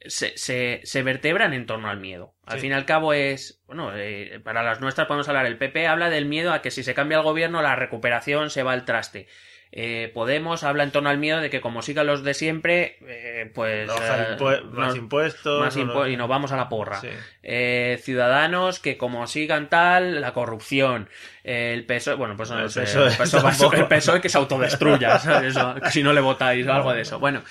se, 0.05 0.37
se, 0.37 0.81
se 0.83 1.03
vertebran 1.03 1.53
en 1.53 1.65
torno 1.65 1.89
al 1.89 1.99
miedo. 1.99 2.33
Al 2.45 2.55
Sí. 2.57 2.61
fin 2.61 2.71
y 2.71 2.75
al 2.75 2.85
cabo 2.85 3.13
es, 3.13 3.61
bueno, 3.67 3.91
eh, 3.95 4.39
para 4.43 4.63
las 4.63 4.81
nuestras 4.81 5.07
podemos 5.07 5.27
hablar, 5.29 5.45
el 5.45 5.57
PP 5.57 5.87
habla 5.87 6.09
del 6.09 6.25
miedo 6.25 6.51
a 6.51 6.61
que 6.61 6.71
si 6.71 6.83
se 6.83 6.93
cambia 6.93 7.17
el 7.17 7.23
gobierno 7.23 7.61
la 7.61 7.75
recuperación 7.75 8.49
se 8.49 8.63
va 8.63 8.73
al 8.73 8.85
traste. 8.85 9.27
Eh, 9.75 10.11
Podemos 10.13 10.63
habla 10.63 10.83
en 10.83 10.91
torno 10.91 11.09
al 11.09 11.17
miedo 11.17 11.39
de 11.41 11.49
que 11.49 11.59
como 11.59 11.81
sigan 11.81 12.05
los 12.05 12.23
de 12.23 12.35
siempre, 12.35 12.97
eh, 13.07 13.49
pues... 13.55 13.89
Eh, 13.89 14.61
más 14.71 14.95
impuestos. 14.95 15.59
más 15.59 15.75
impu- 15.75 16.13
y 16.13 16.15
nos 16.15 16.29
vamos 16.29 16.51
a 16.51 16.57
la 16.57 16.69
porra. 16.69 17.01
Sí. 17.01 17.09
Eh, 17.41 17.99
ciudadanos 18.03 18.79
que 18.79 18.97
como 18.99 19.25
sigan 19.25 19.69
tal, 19.69 20.21
la 20.21 20.31
corrupción. 20.31 21.09
Eh, 21.43 21.71
el 21.73 21.85
PSOE, 21.85 22.13
bueno, 22.13 22.37
pues 22.37 22.51
no 22.51 22.59
El 22.59 22.65
PSOE 22.65 23.07
el 23.07 23.17
PSOE 23.17 23.77
el 23.79 23.87
PSOE 23.87 24.21
que 24.21 24.29
se 24.29 24.37
autodestruya, 24.37 25.17
¿sabes? 25.17 25.55
Eso, 25.55 25.73
si 25.89 26.03
no 26.03 26.13
le 26.13 26.21
votáis 26.21 26.67
o 26.67 26.71
algo 26.73 26.93
de 26.93 27.01
eso. 27.01 27.17
Bueno, 27.17 27.41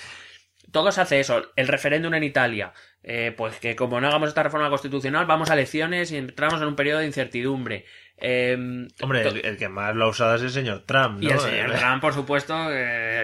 todo 0.72 0.90
se 0.90 1.00
hace 1.00 1.20
eso. 1.20 1.42
El 1.54 1.68
referéndum 1.68 2.12
en 2.14 2.24
Italia, 2.24 2.72
eh, 3.02 3.32
pues 3.36 3.56
que 3.60 3.76
como 3.76 4.00
no 4.00 4.08
hagamos 4.08 4.28
esta 4.30 4.42
reforma 4.42 4.68
constitucional, 4.70 5.26
vamos 5.26 5.50
a 5.50 5.54
elecciones 5.54 6.10
y 6.10 6.16
entramos 6.16 6.60
en 6.60 6.68
un 6.68 6.76
periodo 6.76 6.98
de 7.00 7.06
incertidumbre. 7.06 7.84
Eh, 8.24 8.54
Hombre, 9.00 9.26
el, 9.26 9.44
el 9.44 9.56
que 9.56 9.68
más 9.68 9.96
lo 9.96 10.04
ha 10.04 10.08
usado 10.08 10.36
es 10.36 10.42
el 10.42 10.50
señor 10.50 10.84
Trump, 10.86 11.18
¿no? 11.20 11.28
y 11.28 11.32
el 11.32 11.40
señor 11.40 11.72
Eh, 11.72 11.78
Trump, 11.78 12.00
por 12.00 12.14
supuesto, 12.14 12.54
eh, 12.70 13.22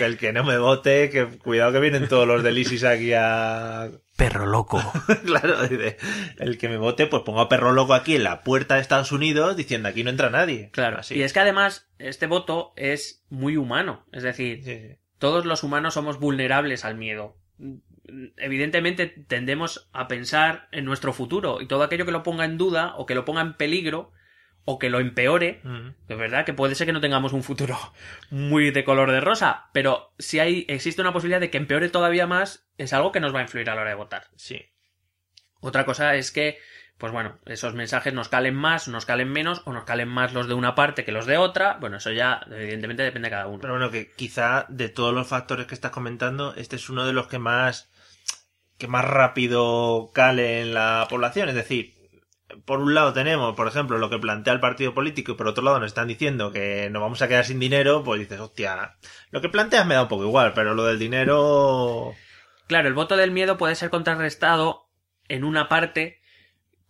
el 0.00 0.18
que 0.18 0.32
no 0.32 0.42
me 0.42 0.58
vote, 0.58 1.10
que 1.10 1.26
cuidado 1.38 1.72
que 1.72 1.78
vienen 1.80 2.08
todos 2.08 2.26
los 2.26 2.42
del 2.42 2.58
ISIS 2.58 2.82
aquí 2.82 3.12
a... 3.14 3.88
perro 4.16 4.46
loco. 4.46 4.82
claro, 5.24 5.62
dice, 5.68 5.96
el 6.38 6.58
que 6.58 6.68
me 6.68 6.76
vote, 6.76 7.06
pues 7.06 7.22
pongo 7.22 7.40
a 7.40 7.48
perro 7.48 7.70
loco 7.72 7.94
aquí 7.94 8.16
en 8.16 8.24
la 8.24 8.42
puerta 8.42 8.74
de 8.74 8.80
Estados 8.80 9.12
Unidos 9.12 9.56
diciendo 9.56 9.88
aquí 9.88 10.02
no 10.02 10.10
entra 10.10 10.28
nadie. 10.28 10.70
Claro. 10.72 10.98
Así. 10.98 11.14
Y 11.14 11.22
es 11.22 11.32
que 11.32 11.40
además 11.40 11.88
este 11.98 12.26
voto 12.26 12.72
es 12.76 13.24
muy 13.30 13.56
humano. 13.56 14.06
Es 14.12 14.24
decir, 14.24 14.64
Sí, 14.64 14.76
sí. 14.76 14.96
Todos 15.22 15.44
los 15.44 15.62
humanos 15.62 15.94
somos 15.94 16.18
vulnerables 16.18 16.84
al 16.84 16.96
miedo. 16.96 17.36
Evidentemente 18.38 19.06
tendemos 19.06 19.88
a 19.92 20.08
pensar 20.08 20.66
en 20.72 20.84
nuestro 20.84 21.12
futuro 21.12 21.60
y 21.60 21.68
todo 21.68 21.84
aquello 21.84 22.04
que 22.04 22.10
lo 22.10 22.24
ponga 22.24 22.44
en 22.44 22.58
duda 22.58 22.96
o 22.96 23.06
que 23.06 23.14
lo 23.14 23.24
ponga 23.24 23.40
en 23.40 23.54
peligro 23.54 24.10
o 24.64 24.80
que 24.80 24.90
lo 24.90 24.98
empeore, 24.98 25.60
Ujú. 25.64 25.94
es 26.08 26.18
verdad 26.18 26.44
que 26.44 26.54
puede 26.54 26.74
ser 26.74 26.88
que 26.88 26.92
no 26.92 27.00
tengamos 27.00 27.32
un 27.32 27.44
futuro 27.44 27.78
muy 28.30 28.72
de 28.72 28.82
color 28.82 29.12
de 29.12 29.20
rosa, 29.20 29.70
pero 29.72 30.12
si 30.18 30.40
hay 30.40 30.64
existe 30.68 31.00
una 31.00 31.12
posibilidad 31.12 31.38
de 31.40 31.50
que 31.50 31.58
empeore 31.58 31.88
todavía 31.88 32.26
más, 32.26 32.68
es 32.76 32.92
algo 32.92 33.12
que 33.12 33.20
nos 33.20 33.32
va 33.32 33.38
a 33.38 33.42
influir 33.42 33.70
a 33.70 33.76
la 33.76 33.82
hora 33.82 33.90
de 33.90 33.96
votar. 33.96 34.26
Sí. 34.34 34.72
Otra 35.60 35.84
cosa 35.84 36.16
es 36.16 36.32
que, 36.32 36.58
pues 37.02 37.12
bueno, 37.12 37.36
esos 37.46 37.74
mensajes 37.74 38.14
nos 38.14 38.28
calen 38.28 38.54
más, 38.54 38.86
nos 38.86 39.06
calen 39.06 39.28
menos, 39.28 39.62
o 39.64 39.72
nos 39.72 39.82
calen 39.82 40.08
más 40.08 40.34
los 40.34 40.46
de 40.46 40.54
una 40.54 40.76
parte 40.76 41.04
que 41.04 41.10
los 41.10 41.26
de 41.26 41.36
otra. 41.36 41.76
Bueno, 41.80 41.96
eso 41.96 42.12
ya, 42.12 42.46
evidentemente, 42.48 43.02
depende 43.02 43.26
de 43.26 43.32
cada 43.32 43.48
uno. 43.48 43.58
Pero 43.60 43.72
bueno, 43.72 43.90
que 43.90 44.12
quizá 44.12 44.66
de 44.68 44.88
todos 44.88 45.12
los 45.12 45.26
factores 45.26 45.66
que 45.66 45.74
estás 45.74 45.90
comentando, 45.90 46.54
este 46.54 46.76
es 46.76 46.88
uno 46.88 47.04
de 47.04 47.12
los 47.12 47.26
que 47.26 47.40
más 47.40 47.90
que 48.78 48.86
más 48.86 49.04
rápido 49.04 50.12
cale 50.14 50.60
en 50.60 50.74
la 50.74 51.08
población. 51.10 51.48
Es 51.48 51.56
decir, 51.56 51.92
por 52.66 52.78
un 52.78 52.94
lado 52.94 53.12
tenemos, 53.12 53.56
por 53.56 53.66
ejemplo, 53.66 53.98
lo 53.98 54.08
que 54.08 54.20
plantea 54.20 54.52
el 54.52 54.60
partido 54.60 54.94
político 54.94 55.32
y 55.32 55.34
por 55.34 55.48
otro 55.48 55.64
lado 55.64 55.80
nos 55.80 55.88
están 55.88 56.06
diciendo 56.06 56.52
que 56.52 56.88
nos 56.88 57.02
vamos 57.02 57.20
a 57.20 57.26
quedar 57.26 57.44
sin 57.44 57.58
dinero, 57.58 58.04
pues 58.04 58.20
dices, 58.20 58.38
hostia, 58.38 58.96
lo 59.32 59.40
que 59.40 59.48
planteas 59.48 59.88
me 59.88 59.96
da 59.96 60.02
un 60.02 60.08
poco 60.08 60.22
igual, 60.22 60.52
pero 60.54 60.76
lo 60.76 60.84
del 60.84 61.00
dinero... 61.00 62.14
Claro, 62.68 62.86
el 62.86 62.94
voto 62.94 63.16
del 63.16 63.32
miedo 63.32 63.58
puede 63.58 63.74
ser 63.74 63.90
contrarrestado 63.90 64.88
en 65.26 65.42
una 65.42 65.68
parte 65.68 66.21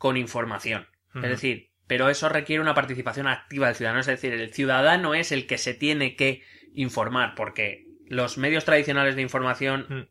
con 0.03 0.17
información. 0.17 0.89
Es 1.15 1.31
decir, 1.31 1.71
pero 1.87 2.09
eso 2.09 2.29
requiere 2.29 2.61
una 2.61 2.75
participación 2.75 3.29
activa 3.29 3.69
del 3.69 3.77
ciudadano. 3.77 4.01
Es 4.01 4.07
decir, 4.07 4.33
el 4.33 4.53
ciudadano 4.53 5.15
es 5.15 5.31
el 5.31 5.47
que 5.47 5.59
se 5.59 5.75
tiene 5.75 6.17
que 6.17 6.43
informar, 6.75 7.37
porque 7.37 7.87
los 8.09 8.37
medios 8.37 8.65
tradicionales 8.65 9.15
de 9.15 9.23
información 9.23 10.09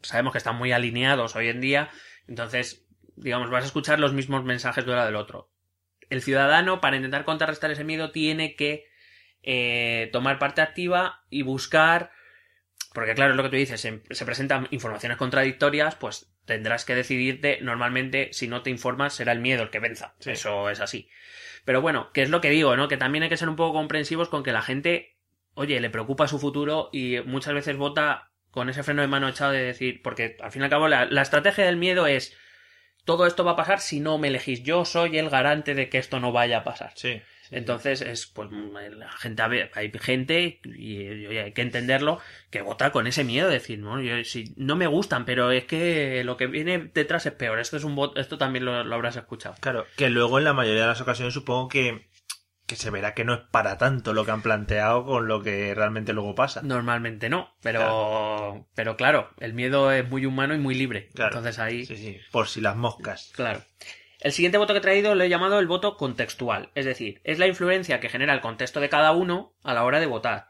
sabemos 0.00 0.32
que 0.32 0.38
están 0.38 0.56
muy 0.56 0.72
alineados 0.72 1.36
hoy 1.36 1.48
en 1.48 1.60
día, 1.60 1.90
entonces, 2.26 2.86
digamos, 3.14 3.50
vas 3.50 3.64
a 3.64 3.66
escuchar 3.66 4.00
los 4.00 4.14
mismos 4.14 4.42
mensajes 4.42 4.86
de 4.86 4.92
uno 4.92 5.04
del 5.04 5.16
otro. 5.16 5.50
El 6.08 6.22
ciudadano, 6.22 6.80
para 6.80 6.96
intentar 6.96 7.26
contrarrestar 7.26 7.70
ese 7.70 7.84
miedo, 7.84 8.12
tiene 8.12 8.56
que 8.56 8.86
eh, 9.42 10.08
tomar 10.14 10.38
parte 10.38 10.62
activa 10.62 11.26
y 11.28 11.42
buscar, 11.42 12.10
porque 12.96 13.14
claro, 13.14 13.32
es 13.32 13.36
lo 13.36 13.42
que 13.42 13.50
tú 13.50 13.56
dices, 13.56 13.78
se, 13.78 14.00
se 14.08 14.24
presentan 14.24 14.68
informaciones 14.70 15.18
contradictorias, 15.18 15.96
pues 15.96 16.32
tendrás 16.46 16.86
que 16.86 16.94
decidirte, 16.94 17.58
normalmente, 17.60 18.30
si 18.32 18.48
no 18.48 18.62
te 18.62 18.70
informas, 18.70 19.12
será 19.12 19.32
el 19.32 19.40
miedo 19.40 19.62
el 19.62 19.68
que 19.68 19.80
venza. 19.80 20.14
Sí. 20.18 20.30
Eso 20.30 20.70
es 20.70 20.80
así. 20.80 21.10
Pero 21.66 21.82
bueno, 21.82 22.10
que 22.14 22.22
es 22.22 22.30
lo 22.30 22.40
que 22.40 22.48
digo, 22.48 22.74
¿no? 22.74 22.88
Que 22.88 22.96
también 22.96 23.22
hay 23.22 23.28
que 23.28 23.36
ser 23.36 23.50
un 23.50 23.56
poco 23.56 23.74
comprensivos 23.74 24.30
con 24.30 24.42
que 24.42 24.52
la 24.52 24.62
gente, 24.62 25.18
oye, 25.52 25.78
le 25.78 25.90
preocupa 25.90 26.26
su 26.26 26.38
futuro 26.38 26.88
y 26.90 27.18
muchas 27.26 27.52
veces 27.52 27.76
vota 27.76 28.30
con 28.50 28.70
ese 28.70 28.82
freno 28.82 29.02
de 29.02 29.08
mano 29.08 29.28
echado 29.28 29.52
de 29.52 29.60
decir, 29.60 30.00
porque 30.00 30.38
al 30.40 30.50
fin 30.50 30.62
y 30.62 30.64
al 30.64 30.70
cabo 30.70 30.88
la, 30.88 31.04
la 31.04 31.20
estrategia 31.20 31.66
del 31.66 31.76
miedo 31.76 32.06
es, 32.06 32.34
todo 33.04 33.26
esto 33.26 33.44
va 33.44 33.50
a 33.50 33.56
pasar 33.56 33.80
si 33.80 34.00
no 34.00 34.16
me 34.16 34.28
elegís, 34.28 34.62
yo 34.62 34.86
soy 34.86 35.18
el 35.18 35.28
garante 35.28 35.74
de 35.74 35.90
que 35.90 35.98
esto 35.98 36.18
no 36.18 36.32
vaya 36.32 36.60
a 36.60 36.64
pasar. 36.64 36.92
Sí. 36.94 37.20
Sí, 37.48 37.56
Entonces 37.56 38.00
es 38.02 38.26
pues 38.26 38.48
la 38.50 39.10
gente 39.12 39.42
a 39.42 39.48
ver, 39.48 39.70
hay 39.74 39.90
gente 40.00 40.60
y, 40.64 41.02
y 41.02 41.26
hay 41.38 41.52
que 41.52 41.62
entenderlo 41.62 42.20
que 42.50 42.62
vota 42.62 42.92
con 42.92 43.06
ese 43.06 43.24
miedo 43.24 43.48
de 43.48 43.54
decir 43.54 43.78
no 43.78 44.00
yo 44.00 44.22
si 44.24 44.52
no 44.56 44.76
me 44.76 44.86
gustan 44.86 45.24
pero 45.24 45.50
es 45.50 45.64
que 45.64 46.22
lo 46.24 46.36
que 46.36 46.46
viene 46.46 46.90
detrás 46.94 47.26
es 47.26 47.32
peor 47.32 47.58
esto 47.58 47.76
es 47.76 47.84
un 47.84 47.94
voto 47.96 48.20
esto 48.20 48.38
también 48.38 48.64
lo, 48.64 48.82
lo 48.84 48.94
habrás 48.94 49.16
escuchado 49.16 49.56
Claro, 49.60 49.86
que 49.96 50.10
luego 50.10 50.38
en 50.38 50.44
la 50.44 50.52
mayoría 50.52 50.82
de 50.82 50.88
las 50.88 51.00
ocasiones 51.00 51.34
supongo 51.34 51.68
que, 51.68 52.08
que 52.66 52.76
se 52.76 52.90
verá 52.90 53.14
que 53.14 53.24
no 53.24 53.34
es 53.34 53.40
para 53.50 53.78
tanto 53.78 54.12
lo 54.12 54.24
que 54.24 54.30
han 54.32 54.42
planteado 54.42 55.04
con 55.04 55.28
lo 55.28 55.42
que 55.42 55.74
realmente 55.74 56.12
luego 56.12 56.34
pasa. 56.34 56.62
normalmente 56.62 57.28
no 57.28 57.54
pero 57.62 58.66
pero 58.74 58.96
claro 58.96 59.30
el 59.38 59.52
miedo 59.54 59.90
es 59.92 60.08
muy 60.08 60.26
humano 60.26 60.54
y 60.54 60.58
muy 60.58 60.74
libre 60.74 61.08
Claro. 61.14 61.30
entonces 61.36 61.58
ahí 61.58 61.84
Sí, 61.86 61.96
sí, 61.96 62.18
por 62.32 62.48
si 62.48 62.60
las 62.60 62.76
moscas. 62.76 63.32
Claro. 63.34 63.62
El 64.26 64.32
siguiente 64.32 64.58
voto 64.58 64.72
que 64.72 64.78
he 64.78 64.82
traído 64.82 65.14
lo 65.14 65.22
he 65.22 65.28
llamado 65.28 65.60
el 65.60 65.68
voto 65.68 65.96
contextual, 65.96 66.70
es 66.74 66.84
decir, 66.84 67.20
es 67.22 67.38
la 67.38 67.46
influencia 67.46 68.00
que 68.00 68.08
genera 68.08 68.34
el 68.34 68.40
contexto 68.40 68.80
de 68.80 68.88
cada 68.88 69.12
uno 69.12 69.52
a 69.62 69.72
la 69.72 69.84
hora 69.84 70.00
de 70.00 70.06
votar. 70.06 70.48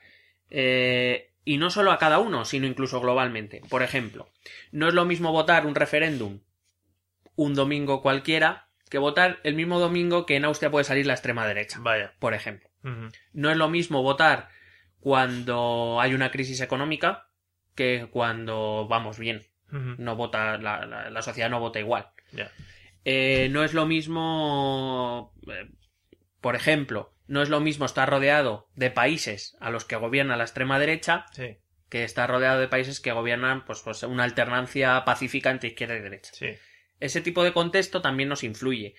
Eh, 0.48 1.30
y 1.44 1.58
no 1.58 1.68
solo 1.68 1.92
a 1.92 1.98
cada 1.98 2.18
uno, 2.18 2.46
sino 2.46 2.66
incluso 2.66 3.00
globalmente. 3.02 3.60
Por 3.68 3.82
ejemplo, 3.82 4.30
no 4.72 4.88
es 4.88 4.94
lo 4.94 5.04
mismo 5.04 5.30
votar 5.30 5.66
un 5.66 5.74
referéndum 5.74 6.40
un 7.34 7.54
domingo 7.54 8.00
cualquiera 8.00 8.68
que 8.88 8.96
votar 8.96 9.40
el 9.42 9.54
mismo 9.54 9.78
domingo 9.78 10.24
que 10.24 10.36
en 10.36 10.46
Austria 10.46 10.70
puede 10.70 10.84
salir 10.84 11.04
la 11.06 11.12
extrema 11.12 11.46
derecha, 11.46 11.78
Vaya. 11.82 12.14
por 12.18 12.32
ejemplo. 12.32 12.70
No 13.34 13.50
es 13.50 13.58
lo 13.58 13.68
mismo 13.68 14.02
votar 14.02 14.48
cuando 15.00 16.00
hay 16.00 16.14
una 16.14 16.30
crisis 16.30 16.60
económica 16.62 17.28
que 17.74 18.08
cuando 18.10 18.86
vamos 18.88 19.18
bien. 19.18 19.42
No 19.70 20.16
vota, 20.16 20.56
la- 20.56 20.86
la- 20.86 21.10
la 21.10 21.22
sociedad 21.22 21.50
no 21.50 21.60
vota 21.60 21.78
igual. 21.78 22.08
Eh, 23.08 23.48
no 23.52 23.62
es 23.62 23.72
lo 23.72 23.86
mismo, 23.86 25.32
eh, 25.46 25.70
por 26.40 26.56
ejemplo, 26.56 27.14
no 27.28 27.40
es 27.40 27.48
lo 27.48 27.60
mismo 27.60 27.86
estar 27.86 28.10
rodeado 28.10 28.68
de 28.74 28.90
países 28.90 29.56
a 29.60 29.70
los 29.70 29.84
que 29.84 29.94
gobierna 29.94 30.36
la 30.36 30.42
extrema 30.42 30.80
derecha 30.80 31.26
Sí, 31.32 31.56
que 31.88 32.02
estar 32.02 32.28
rodeado 32.28 32.58
de 32.58 32.66
países 32.66 32.98
que 32.98 33.12
gobiernan 33.12 33.64
pues, 33.64 33.80
pues 33.82 34.02
una 34.02 34.24
alternancia 34.24 35.04
pacífica 35.04 35.52
entre 35.52 35.68
izquierda 35.68 35.96
y 35.96 36.00
derecha. 36.00 36.32
sí. 36.34 36.48
Ese 36.98 37.20
tipo 37.20 37.44
de 37.44 37.52
contexto 37.52 38.00
también 38.00 38.28
nos 38.28 38.42
influye. 38.42 38.94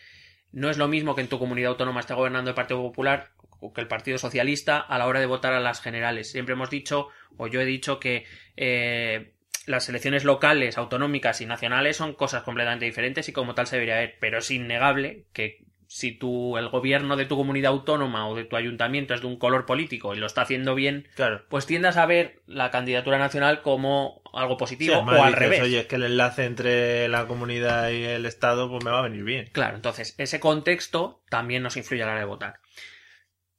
No 0.52 0.70
es 0.70 0.78
lo 0.78 0.88
mismo 0.88 1.16
que 1.16 1.22
en 1.22 1.28
tu 1.28 1.40
comunidad 1.40 1.72
autónoma 1.72 2.00
esté 2.00 2.14
gobernando 2.14 2.52
el 2.52 2.56
Partido 2.56 2.82
Popular 2.82 3.32
o 3.60 3.74
que 3.74 3.82
el 3.82 3.88
Partido 3.88 4.20
Socialista 4.20 4.80
a 4.80 4.98
la 5.00 5.08
hora 5.08 5.20
de 5.20 5.26
votar 5.26 5.54
a 5.54 5.60
las 5.60 5.82
generales. 5.82 6.32
Siempre 6.32 6.54
hemos 6.54 6.70
dicho, 6.70 7.10
o 7.38 7.48
yo 7.48 7.60
he 7.60 7.66
dicho, 7.66 8.00
que 8.00 8.26
eh, 8.56 9.34
las 9.68 9.88
elecciones 9.90 10.24
locales, 10.24 10.78
autonómicas 10.80 11.40
y 11.42 11.46
nacionales 11.46 11.98
son 11.98 12.14
cosas 12.14 12.42
completamente 12.42 12.86
diferentes 12.86 13.30
y 13.30 13.34
como 13.34 13.54
tal 13.54 13.68
se 13.68 13.76
debería 13.76 13.98
ver. 13.98 14.16
Pero 14.20 14.40
es 14.40 14.50
innegable 14.50 15.26
que 15.34 15.60
si 15.90 16.12
tú, 16.12 16.58
el 16.58 16.68
gobierno 16.68 17.16
de 17.16 17.26
tu 17.26 17.38
comunidad 17.38 17.72
autónoma 17.72 18.28
o 18.28 18.36
de 18.36 18.44
tu 18.44 18.58
ayuntamiento 18.58 19.14
es 19.14 19.22
de 19.22 19.28
un 19.28 19.38
color 19.38 19.66
político 19.66 20.14
y 20.14 20.18
lo 20.20 20.26
está 20.26 20.42
haciendo 20.42 20.76
bien, 20.76 21.08
Claro. 21.16 21.44
pues 21.48 21.66
tiendas 21.66 21.96
a 21.96 22.06
ver 22.06 22.42
la 22.46 22.72
candidatura 22.72 23.18
nacional 23.20 23.62
como 23.62 24.22
algo 24.34 24.58
positivo 24.58 24.98
o 24.98 25.10
al 25.10 25.28
dices, 25.28 25.40
revés. 25.40 25.62
Oye, 25.62 25.80
es 25.80 25.86
que 25.86 25.96
el 25.96 26.04
enlace 26.04 26.44
entre 26.44 27.08
la 27.08 27.26
comunidad 27.28 27.90
y 27.92 28.04
el 28.04 28.26
Estado 28.26 28.70
pues 28.70 28.84
me 28.84 28.92
va 28.92 29.00
a 29.00 29.04
venir 29.04 29.24
bien. 29.24 29.50
Claro, 29.54 29.76
entonces 29.78 30.14
ese 30.18 30.42
contexto 30.42 31.22
también 31.30 31.64
nos 31.64 31.78
influye 31.78 32.04
a 32.04 32.06
la 32.06 32.12
hora 32.14 32.22
de 32.22 32.28
votar. 32.28 32.60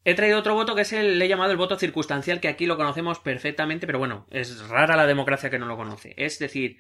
He 0.09 0.15
traído 0.15 0.39
otro 0.39 0.55
voto 0.55 0.75
que 0.75 0.81
es 0.81 0.93
el, 0.95 1.19
le 1.19 1.27
he 1.27 1.29
llamado 1.29 1.51
el 1.51 1.59
voto 1.59 1.79
circunstancial, 1.79 2.41
que 2.41 2.49
aquí 2.49 2.65
lo 2.65 2.79
conocemos 2.79 3.19
perfectamente, 3.19 3.87
pero 3.87 3.99
bueno, 3.99 4.27
es 4.31 4.67
rara 4.67 4.97
la 4.97 5.07
democracia 5.07 5.51
que 5.51 5.59
no 5.59 5.67
lo 5.67 5.77
conoce. 5.77 6.15
Es 6.17 6.39
decir, 6.39 6.79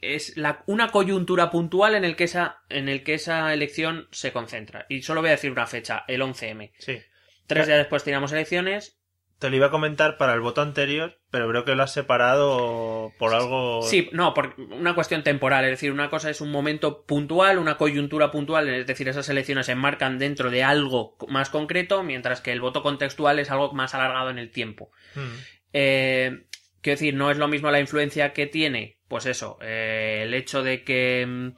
es 0.00 0.36
la, 0.36 0.62
una 0.68 0.92
coyuntura 0.92 1.50
puntual 1.50 1.96
en 1.96 2.04
el, 2.04 2.14
que 2.14 2.22
esa, 2.22 2.60
en 2.68 2.88
el 2.88 3.02
que 3.02 3.14
esa 3.14 3.52
elección 3.52 4.06
se 4.12 4.32
concentra. 4.32 4.86
Y 4.88 5.02
solo 5.02 5.22
voy 5.22 5.30
a 5.30 5.32
decir 5.32 5.50
una 5.50 5.66
fecha, 5.66 6.04
el 6.06 6.22
11M. 6.22 6.70
Sí. 6.78 7.00
Tres 7.48 7.66
días 7.66 7.78
después 7.78 8.04
teníamos 8.04 8.30
elecciones. 8.30 9.01
Te 9.42 9.50
lo 9.50 9.56
iba 9.56 9.66
a 9.66 9.70
comentar 9.70 10.18
para 10.18 10.34
el 10.34 10.40
voto 10.40 10.62
anterior, 10.62 11.18
pero 11.32 11.48
creo 11.48 11.64
que 11.64 11.74
lo 11.74 11.82
has 11.82 11.92
separado 11.92 13.10
por 13.18 13.34
algo. 13.34 13.82
Sí, 13.82 14.08
no, 14.12 14.34
por 14.34 14.54
una 14.70 14.94
cuestión 14.94 15.24
temporal. 15.24 15.64
Es 15.64 15.72
decir, 15.72 15.90
una 15.90 16.10
cosa 16.10 16.30
es 16.30 16.40
un 16.40 16.52
momento 16.52 17.04
puntual, 17.04 17.58
una 17.58 17.76
coyuntura 17.76 18.30
puntual, 18.30 18.68
es 18.68 18.86
decir, 18.86 19.08
esas 19.08 19.28
elecciones 19.28 19.66
se 19.66 19.72
enmarcan 19.72 20.20
dentro 20.20 20.48
de 20.52 20.62
algo 20.62 21.16
más 21.26 21.50
concreto, 21.50 22.04
mientras 22.04 22.40
que 22.40 22.52
el 22.52 22.60
voto 22.60 22.84
contextual 22.84 23.40
es 23.40 23.50
algo 23.50 23.72
más 23.72 23.96
alargado 23.96 24.30
en 24.30 24.38
el 24.38 24.52
tiempo. 24.52 24.92
Mm. 25.16 25.34
Eh, 25.72 26.44
quiero 26.80 26.94
decir, 26.94 27.14
no 27.14 27.28
es 27.32 27.36
lo 27.36 27.48
mismo 27.48 27.68
la 27.72 27.80
influencia 27.80 28.32
que 28.32 28.46
tiene, 28.46 28.98
pues 29.08 29.26
eso, 29.26 29.58
eh, 29.60 30.20
el 30.22 30.34
hecho 30.34 30.62
de 30.62 30.84
que. 30.84 31.52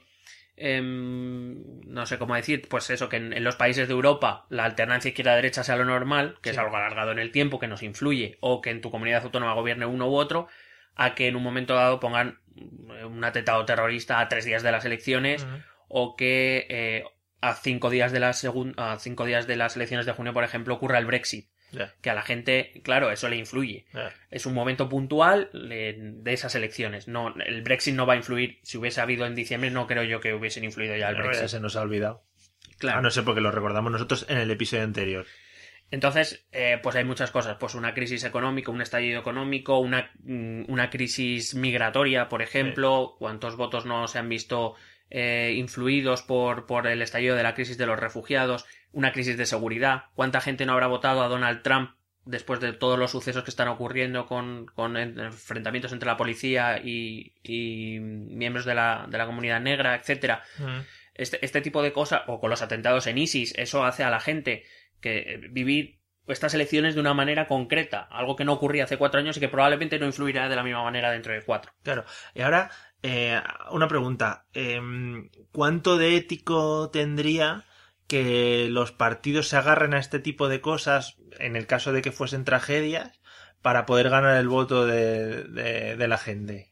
Em, 0.57 1.81
no 1.85 2.05
sé 2.05 2.17
cómo 2.17 2.35
decir, 2.35 2.67
pues 2.69 2.89
eso, 2.89 3.09
que 3.09 3.17
en, 3.17 3.33
en 3.33 3.43
los 3.43 3.55
países 3.55 3.87
de 3.87 3.93
Europa 3.93 4.45
la 4.49 4.65
alternancia 4.65 5.09
izquierda-derecha 5.09 5.63
sea 5.63 5.75
lo 5.75 5.85
normal, 5.85 6.37
que 6.41 6.51
es 6.51 6.57
algo 6.57 6.75
alargado 6.75 7.11
en 7.11 7.19
el 7.19 7.31
tiempo, 7.31 7.59
que 7.59 7.67
nos 7.67 7.83
influye, 7.83 8.37
o 8.39 8.61
que 8.61 8.69
en 8.69 8.81
tu 8.81 8.91
comunidad 8.91 9.23
autónoma 9.23 9.53
gobierne 9.53 9.85
uno 9.85 10.09
u 10.09 10.15
otro, 10.15 10.47
a 10.95 11.13
que 11.13 11.27
en 11.27 11.35
un 11.35 11.43
momento 11.43 11.75
dado 11.75 11.99
pongan 11.99 12.39
mm, 12.55 13.05
un 13.05 13.23
atentado 13.23 13.65
terrorista 13.65 14.19
a 14.19 14.29
tres 14.29 14.45
días 14.45 14.63
de 14.63 14.71
las 14.71 14.85
elecciones, 14.85 15.45
o 15.87 16.15
que 16.15 16.65
eh, 16.69 17.03
a 17.41 17.53
cinco 17.55 17.89
días 17.89 18.11
de 18.11 18.19
las 18.19 18.45
a 18.77 18.97
cinco 18.99 19.25
días 19.25 19.47
de 19.47 19.55
las 19.55 19.75
elecciones 19.75 20.05
de 20.05 20.13
junio, 20.13 20.33
por 20.33 20.43
ejemplo, 20.43 20.73
ocurra 20.73 20.97
el 20.97 21.05
Brexit. 21.05 21.49
Que 22.01 22.09
a 22.09 22.13
la 22.13 22.21
gente, 22.21 22.81
claro, 22.83 23.11
eso 23.11 23.27
le 23.27 23.35
influye 23.35 23.85
es 24.31 24.45
un 24.45 24.53
momento 24.53 24.89
puntual 24.89 25.49
de 25.53 26.33
esas 26.33 26.55
elecciones. 26.55 27.07
No, 27.07 27.33
el 27.35 27.61
Brexit 27.61 27.95
no 27.95 28.05
va 28.05 28.13
a 28.13 28.17
influir. 28.17 28.59
Si 28.63 28.77
hubiese 28.77 29.01
habido 29.01 29.25
en 29.25 29.35
diciembre, 29.35 29.71
no 29.71 29.87
creo 29.87 30.03
yo 30.03 30.19
que 30.19 30.33
hubiesen 30.33 30.63
influido 30.63 30.95
ya 30.95 31.09
el 31.09 31.15
Brexit. 31.15 31.47
se 31.47 31.59
nos 31.59 31.75
ha 31.75 31.81
olvidado. 31.81 32.23
Claro. 32.77 32.99
Ah, 32.99 33.01
no 33.01 33.09
sé 33.11 33.23
porque 33.23 33.41
lo 33.41 33.51
recordamos 33.51 33.91
nosotros 33.91 34.25
en 34.29 34.37
el 34.37 34.51
episodio 34.51 34.83
anterior. 34.83 35.25
Entonces, 35.91 36.45
eh, 36.51 36.79
pues 36.81 36.95
hay 36.95 37.05
muchas 37.05 37.31
cosas. 37.31 37.57
Pues 37.59 37.75
una 37.75 37.93
crisis 37.93 38.23
económica, 38.23 38.71
un 38.71 38.81
estallido 38.81 39.19
económico, 39.19 39.79
una, 39.79 40.11
mm, 40.23 40.63
una 40.67 40.89
crisis 40.89 41.55
migratoria, 41.55 42.27
por 42.27 42.41
ejemplo. 42.41 43.15
¿Cuántos 43.19 43.55
votos 43.55 43.85
no 43.85 44.07
se 44.07 44.19
han 44.19 44.27
visto 44.27 44.75
eh, 45.09 45.53
influidos 45.55 46.21
por, 46.21 46.65
por 46.65 46.87
el 46.87 47.01
estallido 47.01 47.35
de 47.35 47.43
la 47.43 47.53
crisis 47.53 47.77
de 47.77 47.85
los 47.85 47.99
refugiados? 47.99 48.65
Una 48.91 49.11
crisis 49.11 49.37
de 49.37 49.45
seguridad. 49.45 50.05
¿Cuánta 50.15 50.41
gente 50.41 50.65
no 50.65 50.73
habrá 50.73 50.87
votado 50.87 51.21
a 51.21 51.27
Donald 51.27 51.61
Trump 51.63 51.91
después 52.23 52.59
de 52.59 52.73
todos 52.73 52.97
los 52.97 53.11
sucesos 53.11 53.43
que 53.43 53.51
están 53.51 53.67
ocurriendo 53.67 54.25
con, 54.25 54.65
con 54.67 54.97
en- 54.97 55.19
enfrentamientos 55.19 55.91
entre 55.93 56.07
la 56.07 56.17
policía 56.17 56.79
y, 56.83 57.33
y 57.43 57.99
miembros 57.99 58.65
de 58.65 58.73
la, 58.73 59.05
de 59.09 59.17
la 59.17 59.25
comunidad 59.27 59.61
negra, 59.61 59.95
etcétera? 59.95 60.41
Mm. 60.57 60.79
este, 61.13 61.45
este 61.45 61.61
tipo 61.61 61.83
de 61.83 61.93
cosas, 61.93 62.23
o 62.27 62.39
con 62.39 62.49
los 62.49 62.61
atentados 62.61 63.05
en 63.07 63.17
ISIS, 63.17 63.53
eso 63.57 63.83
hace 63.85 64.03
a 64.03 64.09
la 64.09 64.19
gente 64.19 64.63
que 65.01 65.17
eh, 65.17 65.41
vivir 65.51 65.99
estas 66.27 66.55
elecciones 66.55 66.95
de 66.95 67.01
una 67.01 67.13
manera 67.13 67.45
concreta, 67.45 68.07
algo 68.09 68.35
que 68.35 68.45
no 68.45 68.53
ocurría 68.53 68.85
hace 68.85 68.97
cuatro 68.97 69.19
años 69.19 69.37
y 69.37 69.39
que 69.39 69.47
probablemente 69.49 69.99
no 69.99 70.07
influirá 70.07 70.49
de 70.49 70.55
la 70.55 70.63
misma 70.63 70.83
manera 70.83 71.11
dentro 71.11 71.31
de 71.33 71.43
cuatro. 71.43 71.71
Claro. 71.83 72.03
Y 72.33 72.41
ahora, 72.41 72.71
eh, 73.07 73.41
una 73.71 73.87
pregunta. 73.87 74.45
Em, 74.53 75.29
¿Cuánto 75.51 75.97
de 75.97 76.15
ético 76.17 76.89
tendría 76.91 77.65
que 78.07 78.67
los 78.69 78.91
partidos 78.91 79.47
se 79.47 79.57
agarren 79.57 79.93
a 79.93 79.99
este 79.99 80.19
tipo 80.19 80.47
de 80.49 80.61
cosas, 80.61 81.17
en 81.39 81.55
el 81.55 81.65
caso 81.67 81.91
de 81.91 82.01
que 82.01 82.11
fuesen 82.11 82.45
tragedias, 82.45 83.19
para 83.61 83.85
poder 83.85 84.09
ganar 84.09 84.37
el 84.37 84.47
voto 84.47 84.85
de, 84.85 85.43
de- 85.43 85.95
de 85.95 86.07
la 86.07 86.17
gente? 86.17 86.69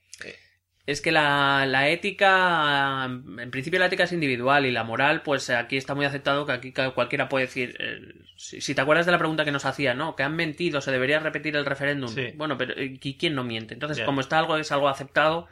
Es 0.85 0.99
que 0.99 1.13
la, 1.13 1.65
la 1.65 1.87
ética, 1.87 3.05
en 3.05 3.51
principio 3.51 3.79
la 3.79 3.85
ética 3.85 4.03
es 4.03 4.11
individual 4.11 4.65
y 4.65 4.71
la 4.71 4.83
moral, 4.83 5.21
pues 5.23 5.49
aquí 5.49 5.77
está 5.77 5.95
muy 5.95 6.05
aceptado 6.05 6.45
que 6.45 6.51
aquí 6.51 6.73
cualquiera 6.93 7.29
puede 7.29 7.45
decir, 7.45 7.73
eh, 7.79 8.01
si, 8.35 8.59
si 8.59 8.75
te 8.75 8.81
acuerdas 8.81 9.05
de 9.05 9.13
la 9.13 9.17
pregunta 9.17 9.45
que 9.45 9.53
nos 9.53 9.63
hacía, 9.63 9.93
¿no? 9.93 10.17
Que 10.17 10.23
han 10.23 10.35
mentido, 10.35 10.81
se 10.81 10.91
debería 10.91 11.19
repetir 11.19 11.55
el 11.55 11.65
referéndum. 11.65 12.09
Sí. 12.09 12.33
Bueno, 12.35 12.57
pero 12.57 12.73
eh, 12.75 12.99
¿y 13.01 13.17
quién 13.17 13.33
no 13.33 13.45
miente? 13.45 13.73
Entonces, 13.75 14.03
como 14.03 14.19
está 14.19 14.37
algo, 14.39 14.57
es 14.57 14.73
algo 14.73 14.89
aceptado, 14.89 15.47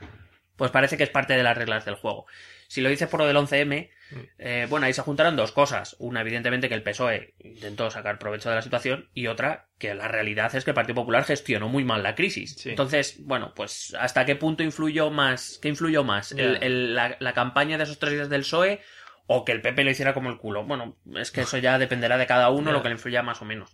pues 0.62 0.70
parece 0.70 0.96
que 0.96 1.02
es 1.04 1.10
parte 1.10 1.34
de 1.34 1.42
las 1.42 1.58
reglas 1.58 1.86
del 1.86 1.96
juego. 1.96 2.28
Si 2.68 2.82
lo 2.82 2.90
dices 2.90 3.10
por 3.10 3.20
lo 3.20 3.26
del 3.26 3.36
11M, 3.36 3.90
Mm. 4.12 4.16
eh, 4.38 4.68
bueno, 4.70 4.86
ahí 4.86 4.94
se 4.94 5.02
juntaron 5.02 5.36
dos 5.36 5.52
cosas. 5.52 5.96
Una, 5.98 6.22
evidentemente, 6.22 6.70
que 6.70 6.76
el 6.76 6.84
PSOE 6.84 7.34
intentó 7.40 7.90
sacar 7.90 8.20
provecho 8.20 8.50
de 8.50 8.58
la 8.58 8.62
situación 8.62 9.10
y 9.16 9.26
otra, 9.26 9.70
que 9.80 9.96
la 9.96 10.08
realidad 10.08 10.54
es 10.54 10.64
que 10.64 10.70
el 10.70 10.76
Partido 10.76 10.94
Popular 10.94 11.24
gestionó 11.24 11.68
muy 11.68 11.84
mal 11.84 12.04
la 12.04 12.14
crisis. 12.14 12.54
Sí. 12.60 12.70
Entonces, 12.70 13.16
bueno, 13.26 13.54
pues 13.56 13.96
¿hasta 14.00 14.24
qué 14.26 14.36
punto 14.36 14.62
influyó 14.62 15.10
más? 15.10 15.58
¿Qué 15.64 15.70
influyó 15.70 16.04
más? 16.04 16.32
El- 16.34 16.62
el- 16.62 16.94
la, 16.94 17.18
la 17.20 17.34
campaña 17.34 17.80
de 17.80 17.86
esos 17.86 17.98
tres 17.98 18.14
días 18.14 18.30
del 18.30 18.42
PSOE 18.42 18.82
o 19.26 19.46
que 19.46 19.54
el 19.54 19.62
PP 19.62 19.84
lo 19.84 19.90
hiciera 19.90 20.14
como 20.14 20.30
el 20.30 20.38
culo? 20.38 20.64
Bueno, 20.64 20.96
es 21.16 21.32
que 21.32 21.42
eso 21.42 21.58
ya 21.58 21.80
dependerá 21.80 22.18
de 22.20 22.28
cada 22.28 22.52
uno 22.52 22.72
lo 22.72 22.84
que 22.84 22.90
le 22.90 22.96
influya 22.96 23.24
más 23.24 23.42
o 23.42 23.46
menos. 23.46 23.72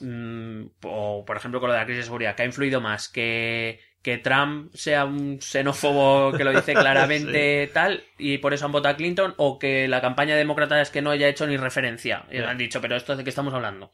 Mm, 0.00 0.66
o 0.82 1.24
por 1.24 1.36
ejemplo 1.36 1.58
con 1.60 1.68
lo 1.68 1.74
de 1.74 1.80
la 1.80 1.86
crisis 1.86 2.02
de 2.02 2.04
seguridad, 2.04 2.36
¿qué 2.36 2.42
ha 2.42 2.46
influido 2.46 2.80
más? 2.80 3.08
Que, 3.08 3.80
que 4.04 4.18
Trump 4.18 4.70
sea 4.74 5.04
un 5.06 5.40
xenófobo 5.40 6.32
que 6.36 6.44
lo 6.44 6.52
dice 6.52 6.74
claramente 6.74 7.68
tal 7.72 8.04
y 8.18 8.38
por 8.38 8.52
eso 8.54 8.66
han 8.66 8.72
votado 8.72 8.94
a 8.94 8.96
Clinton 8.96 9.34
o 9.38 9.58
que 9.58 9.88
la 9.88 10.00
campaña 10.00 10.36
demócrata 10.36 10.80
es 10.80 10.90
que 10.90 11.02
no 11.02 11.10
haya 11.10 11.26
hecho 11.26 11.46
ni 11.46 11.56
referencia 11.56 12.26
y 12.30 12.38
le 12.38 12.46
han 12.46 12.58
dicho, 12.58 12.80
pero 12.80 12.94
esto 12.94 13.16
de 13.16 13.24
qué 13.24 13.30
estamos 13.30 13.54
hablando. 13.54 13.90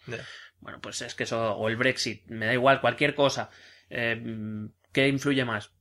Bueno, 0.59 0.81
pues 0.83 1.01
es 1.01 1.15
que 1.15 1.23
eso, 1.23 1.55
o 1.57 1.69
el 1.69 1.77
Brexit, 1.77 2.27
me 2.27 2.45
da 2.45 2.53
igual, 2.53 2.83
cualquier 2.83 3.15
cosa. 3.15 3.49
Eh, 3.89 4.21
¿Qué 4.93 5.09
influye 5.09 5.45
más? 5.47 5.73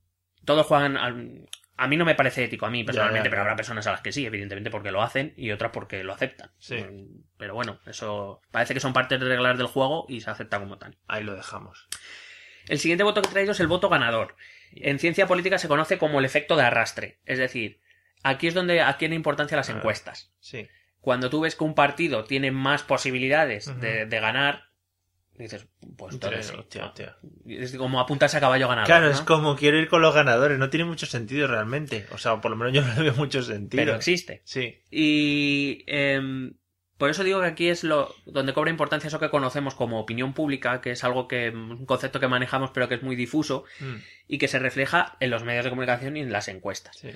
Todos 0.44 0.64
juegan 0.66 0.96
al- 0.96 1.46
A 1.76 1.86
mí 1.88 1.96
no 1.96 2.04
me 2.04 2.14
parece 2.14 2.44
ético, 2.44 2.66
a 2.66 2.70
mí 2.70 2.84
personalmente, 2.84 3.28
pero 3.30 3.42
habrá 3.42 3.56
personas 3.56 3.86
a 3.86 3.90
las 3.92 4.00
que 4.02 4.12
sí, 4.12 4.24
evidentemente 4.26 4.70
porque 4.70 4.90
lo 4.92 5.02
hacen 5.02 5.34
y 5.36 5.50
otras 5.50 5.70
porque 5.72 6.04
lo 6.04 6.12
aceptan. 6.12 6.50
Sí. 6.58 6.76
Mm, 6.76 7.24
Pero 7.36 7.54
bueno, 7.54 7.80
eso 7.86 8.40
parece 8.50 8.74
que 8.74 8.80
son 8.80 8.92
partes 8.92 9.18
de 9.18 9.26
reglas 9.26 9.58
del 9.58 9.66
juego 9.66 10.06
y 10.08 10.20
se 10.20 10.30
acepta 10.30 10.58
como 10.60 10.78
tal. 10.78 10.96
Ahí 11.08 11.24
lo 11.24 11.34
dejamos. 11.34 11.88
El 12.70 12.78
siguiente 12.78 13.04
voto 13.04 13.20
que 13.20 13.28
he 13.28 13.32
traído 13.32 13.52
es 13.52 13.60
el 13.60 13.66
voto 13.66 13.88
ganador. 13.88 14.36
En 14.72 14.98
ciencia 14.98 15.26
política 15.26 15.58
se 15.58 15.68
conoce 15.68 15.98
como 15.98 16.18
el 16.20 16.24
efecto 16.24 16.56
de 16.56 16.62
arrastre. 16.62 17.18
Es 17.26 17.38
decir, 17.38 17.80
aquí 18.22 18.46
es 18.46 18.54
donde 18.54 18.80
adquieren 18.80 19.16
importancia 19.16 19.56
las 19.56 19.68
Ah. 19.70 19.72
encuestas. 19.76 20.32
Sí. 20.40 20.68
Cuando 21.00 21.30
tú 21.30 21.40
ves 21.40 21.56
que 21.56 21.64
un 21.64 21.74
partido 21.74 22.24
tiene 22.24 22.50
más 22.50 22.82
posibilidades 22.82 23.66
de, 23.80 24.06
de 24.06 24.20
ganar, 24.20 24.64
dices, 25.36 25.66
pues 25.96 26.14
entonces 26.14 26.46
sí. 26.46 26.54
Hostia, 26.56 26.84
hostia. 26.86 27.16
Es 27.46 27.74
como 27.76 27.98
apuntarse 27.98 28.36
a 28.36 28.40
caballo 28.40 28.68
ganador. 28.68 28.86
Claro, 28.86 29.06
¿no? 29.06 29.12
es 29.12 29.22
como 29.22 29.56
quiero 29.56 29.78
ir 29.78 29.88
con 29.88 30.02
los 30.02 30.14
ganadores. 30.14 30.58
No 30.58 30.68
tiene 30.70 30.84
mucho 30.84 31.06
sentido 31.06 31.48
realmente. 31.48 32.06
O 32.12 32.18
sea, 32.18 32.40
por 32.40 32.50
lo 32.50 32.56
menos 32.56 32.74
yo 32.74 32.82
no 32.82 32.94
le 32.94 33.02
veo 33.10 33.14
mucho 33.14 33.42
sentido. 33.42 33.82
Pero 33.82 33.96
existe. 33.96 34.42
Sí. 34.44 34.82
Y 34.90 35.82
em, 35.86 36.52
por 37.00 37.10
eso 37.10 37.24
digo 37.24 37.40
que 37.40 37.46
aquí 37.46 37.68
es 37.68 37.82
lo 37.82 38.14
donde 38.26 38.52
cobra 38.52 38.70
importancia 38.70 39.08
eso 39.08 39.18
que 39.18 39.30
conocemos 39.30 39.74
como 39.74 39.98
opinión 39.98 40.34
pública, 40.34 40.80
que 40.80 40.92
es 40.92 41.02
algo 41.02 41.26
que 41.26 41.48
un 41.48 41.86
concepto 41.86 42.20
que 42.20 42.28
manejamos 42.28 42.70
pero 42.70 42.88
que 42.88 42.94
es 42.94 43.02
muy 43.02 43.16
difuso 43.16 43.64
Mm, 43.80 43.96
y 44.28 44.38
que 44.38 44.46
se 44.46 44.58
refleja 44.58 45.16
en 45.18 45.30
los 45.30 45.42
medios 45.42 45.64
de 45.64 45.70
comunicación 45.70 46.16
y 46.16 46.20
en 46.20 46.30
las 46.30 46.46
encuestas. 46.48 46.96
sí. 46.98 47.08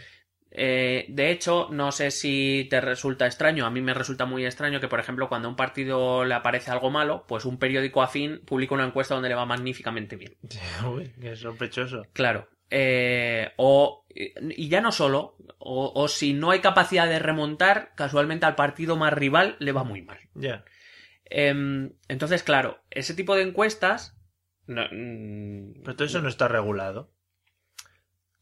Eh, 0.56 1.06
de 1.08 1.32
hecho, 1.32 1.68
no 1.72 1.90
sé 1.90 2.12
si 2.12 2.68
te 2.70 2.80
resulta 2.80 3.26
extraño, 3.26 3.66
a 3.66 3.70
mí 3.70 3.80
me 3.80 3.92
resulta 3.92 4.24
muy 4.24 4.46
extraño 4.46 4.78
que, 4.80 4.86
por 4.86 5.00
ejemplo, 5.00 5.28
cuando 5.28 5.48
a 5.48 5.50
un 5.50 5.56
partido 5.56 6.24
le 6.24 6.34
aparece 6.34 6.70
algo 6.70 6.90
malo, 6.90 7.24
pues 7.26 7.44
un 7.44 7.58
periódico 7.58 8.02
afín 8.02 8.40
publica 8.44 8.74
una 8.74 8.84
encuesta 8.84 9.14
donde 9.14 9.28
le 9.30 9.34
va 9.34 9.46
magníficamente 9.46 10.14
bien. 10.14 10.36
Uy, 10.94 11.12
qué 11.20 11.34
sospechoso. 11.34 12.06
Claro. 12.12 12.48
Eh, 12.70 13.52
o, 13.56 14.06
y 14.10 14.68
ya 14.68 14.80
no 14.80 14.90
solo, 14.92 15.36
o, 15.58 15.92
o 15.94 16.08
si 16.08 16.32
no 16.34 16.50
hay 16.50 16.60
capacidad 16.60 17.06
de 17.08 17.18
remontar, 17.18 17.92
casualmente 17.94 18.46
al 18.46 18.54
partido 18.56 18.96
más 18.96 19.12
rival 19.12 19.56
le 19.60 19.72
va 19.72 19.84
muy 19.84 20.02
mal. 20.02 20.18
Ya. 20.34 20.64
Em, 21.26 21.92
entonces, 22.08 22.42
claro, 22.42 22.80
ese 22.90 23.14
tipo 23.14 23.34
de 23.36 23.42
encuestas, 23.42 24.16
no, 24.66 24.82
mm, 24.90 25.82
Pero 25.82 25.96
todo 25.96 26.06
eso 26.06 26.20
no 26.22 26.28
está 26.28 26.48
regulado. 26.48 27.10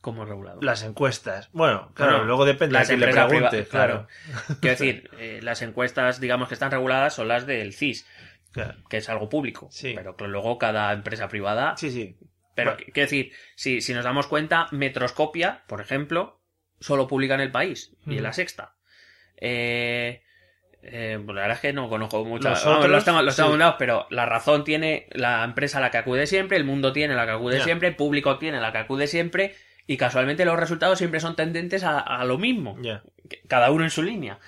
como 0.01 0.25
regulado. 0.25 0.61
Las 0.63 0.83
encuestas. 0.83 1.49
Bueno, 1.53 1.93
claro, 1.95 2.13
Bueno, 2.13 2.25
luego 2.27 2.45
depende 2.45 2.77
de 2.79 2.85
quién 2.87 2.99
le 3.01 3.07
priva- 3.13 3.51
claro. 3.71 4.09
Quiero 4.61 4.77
decir, 4.77 5.09
eh, 5.19 5.39
las 5.43 5.63
encuestas, 5.63 6.21
digamos 6.21 6.49
que 6.49 6.55
están 6.55 6.73
reguladas, 6.73 7.15
son 7.15 7.29
las 7.29 7.47
del 7.47 7.73
CIS, 7.73 8.05
Claro. 8.51 8.83
que 8.91 8.97
es 8.97 9.09
algo 9.09 9.29
público. 9.29 9.69
Sí. 9.71 9.93
Pero 9.95 10.17
que 10.17 10.27
luego 10.27 10.59
cada 10.59 10.93
empresa 10.93 11.29
privada. 11.29 11.77
Sí, 11.77 11.91
sí. 11.93 12.17
Pero 12.55 12.73
Bueno. 12.73 12.85
quiero 12.93 13.07
decir, 13.07 13.33
si, 13.55 13.81
si 13.81 13.95
nos 13.95 14.05
damos 14.05 14.27
cuenta, 14.27 14.69
Metroscopia, 14.73 15.63
por 15.67 15.81
ejemplo, 15.81 16.41
solo 16.81 17.07
publica 17.09 17.35
en 17.35 17.41
el 17.41 17.51
país 17.51 17.93
y 18.07 18.17
en 18.19 18.23
la 18.23 18.33
sexta. 18.33 18.75
Eh, 19.37 20.23
eh, 20.83 21.21
pues 21.25 21.35
la 21.35 21.43
verdad 21.43 21.57
es 21.57 21.61
que 21.61 21.73
no 21.73 21.89
conozco 21.89 22.25
mucho. 22.25 22.49
Los 22.51 22.65
Vamos, 22.65 22.85
otros, 22.85 23.25
los 23.25 23.35
sí. 23.37 23.43
apuntados, 23.43 23.77
pero 23.79 24.07
la 24.11 24.27
razón 24.27 24.65
tiene 24.65 25.07
la 25.13 25.45
empresa 25.45 25.79
a 25.79 25.81
la 25.81 25.91
que 25.91 25.99
acude 25.99 26.27
siempre, 26.27 26.57
el 26.57 26.65
mundo 26.65 26.93
tiene 26.93 27.15
la 27.15 27.25
que 27.25 27.33
acude 27.33 27.61
siempre, 27.63 27.89
el 27.89 27.97
público 27.97 28.39
tiene 28.39 28.61
la 28.61 28.73
que 28.73 28.79
acude 28.79 29.07
siempre, 29.07 29.55
y 29.87 29.97
casualmente 29.97 30.45
los 30.45 30.59
resultados 30.59 30.99
siempre 30.99 31.21
son 31.21 31.37
tendentes 31.37 31.85
a, 31.85 31.99
a 32.01 32.25
lo 32.25 32.39
mismo, 32.39 32.77
cada 33.49 33.71
uno 33.71 33.85
en 33.85 33.91
su 33.91 34.03
línea. 34.03 34.39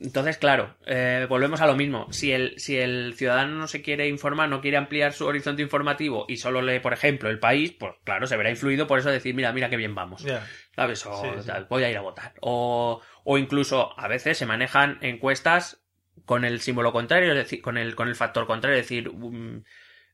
Entonces, 0.00 0.38
claro, 0.38 0.76
eh, 0.86 1.26
volvemos 1.28 1.60
a 1.60 1.66
lo 1.66 1.74
mismo. 1.74 2.06
Si 2.12 2.32
el, 2.32 2.58
si 2.58 2.78
el 2.78 3.14
ciudadano 3.14 3.56
no 3.56 3.66
se 3.66 3.82
quiere 3.82 4.08
informar, 4.08 4.48
no 4.48 4.60
quiere 4.60 4.76
ampliar 4.76 5.12
su 5.12 5.26
horizonte 5.26 5.62
informativo 5.62 6.24
y 6.28 6.36
solo 6.36 6.62
lee, 6.62 6.78
por 6.80 6.92
ejemplo, 6.92 7.28
el 7.30 7.38
país, 7.38 7.72
pues 7.72 7.94
claro, 8.04 8.26
se 8.26 8.36
verá 8.36 8.50
influido 8.50 8.86
por 8.86 8.98
eso 8.98 9.10
decir, 9.10 9.34
mira, 9.34 9.52
mira 9.52 9.68
qué 9.70 9.76
bien 9.76 9.94
vamos. 9.94 10.22
Ya. 10.22 10.46
¿Sabes? 10.76 11.04
O 11.06 11.20
Sí, 11.22 11.28
sí. 11.40 11.46
tal, 11.46 11.66
voy 11.68 11.82
a 11.84 11.90
ir 11.90 11.96
a 11.96 12.02
votar. 12.02 12.34
O, 12.40 13.00
o 13.24 13.38
incluso 13.38 13.98
a 13.98 14.06
veces 14.08 14.38
se 14.38 14.46
manejan 14.46 14.98
encuestas 15.00 15.82
con 16.24 16.44
el 16.44 16.60
símbolo 16.60 16.92
contrario, 16.92 17.32
es 17.32 17.38
decir, 17.38 17.62
con 17.62 17.76
el, 17.78 17.94
con 17.94 18.08
el 18.08 18.14
factor 18.14 18.46
contrario, 18.46 18.78
es 18.78 18.84
decir, 18.84 19.08
um, 19.08 19.62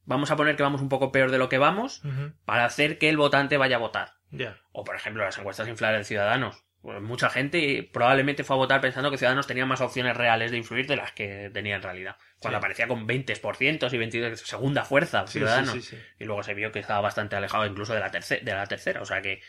vamos 0.04 0.30
a 0.30 0.36
poner 0.36 0.56
que 0.56 0.62
vamos 0.62 0.80
un 0.80 0.88
poco 0.88 1.12
peor 1.12 1.30
de 1.30 1.38
lo 1.38 1.48
que 1.48 1.58
vamos 1.58 2.02
para 2.44 2.64
hacer 2.64 2.98
que 2.98 3.08
el 3.08 3.16
votante 3.16 3.56
vaya 3.56 3.76
a 3.76 3.80
votar. 3.80 4.14
Ya. 4.30 4.56
O, 4.72 4.84
por 4.84 4.96
ejemplo, 4.96 5.24
las 5.24 5.38
encuestas 5.38 5.68
infladas 5.68 5.98
de 5.98 6.04
Ciudadanos. 6.04 6.64
Pues 6.84 7.00
mucha 7.00 7.30
gente 7.30 7.88
probablemente 7.90 8.44
fue 8.44 8.56
a 8.56 8.58
votar 8.58 8.82
pensando 8.82 9.10
que 9.10 9.16
Ciudadanos 9.16 9.46
tenía 9.46 9.64
más 9.64 9.80
opciones 9.80 10.14
reales 10.14 10.50
de 10.50 10.58
influir 10.58 10.86
de 10.86 10.96
las 10.96 11.12
que 11.12 11.50
tenía 11.50 11.76
en 11.76 11.82
realidad. 11.82 12.16
Cuando 12.38 12.58
Sí. 12.58 12.60
aparecía 12.60 12.86
con 12.86 13.06
20% 13.06 13.86
y 13.90 13.96
22% 13.96 14.36
segunda 14.44 14.84
fuerza 14.84 15.26
Ciudadanos. 15.26 15.72
sí, 15.72 15.80
sí. 15.80 15.98
Y 16.18 16.24
luego 16.26 16.42
se 16.42 16.52
vio 16.52 16.70
que 16.72 16.80
estaba 16.80 17.00
bastante 17.00 17.36
alejado 17.36 17.64
incluso 17.64 17.94
de 17.94 18.00
la, 18.00 18.10
terce- 18.10 18.42
de 18.42 18.52
la 18.52 18.66
tercera. 18.66 19.00
O 19.00 19.06
sea 19.06 19.22
que 19.22 19.40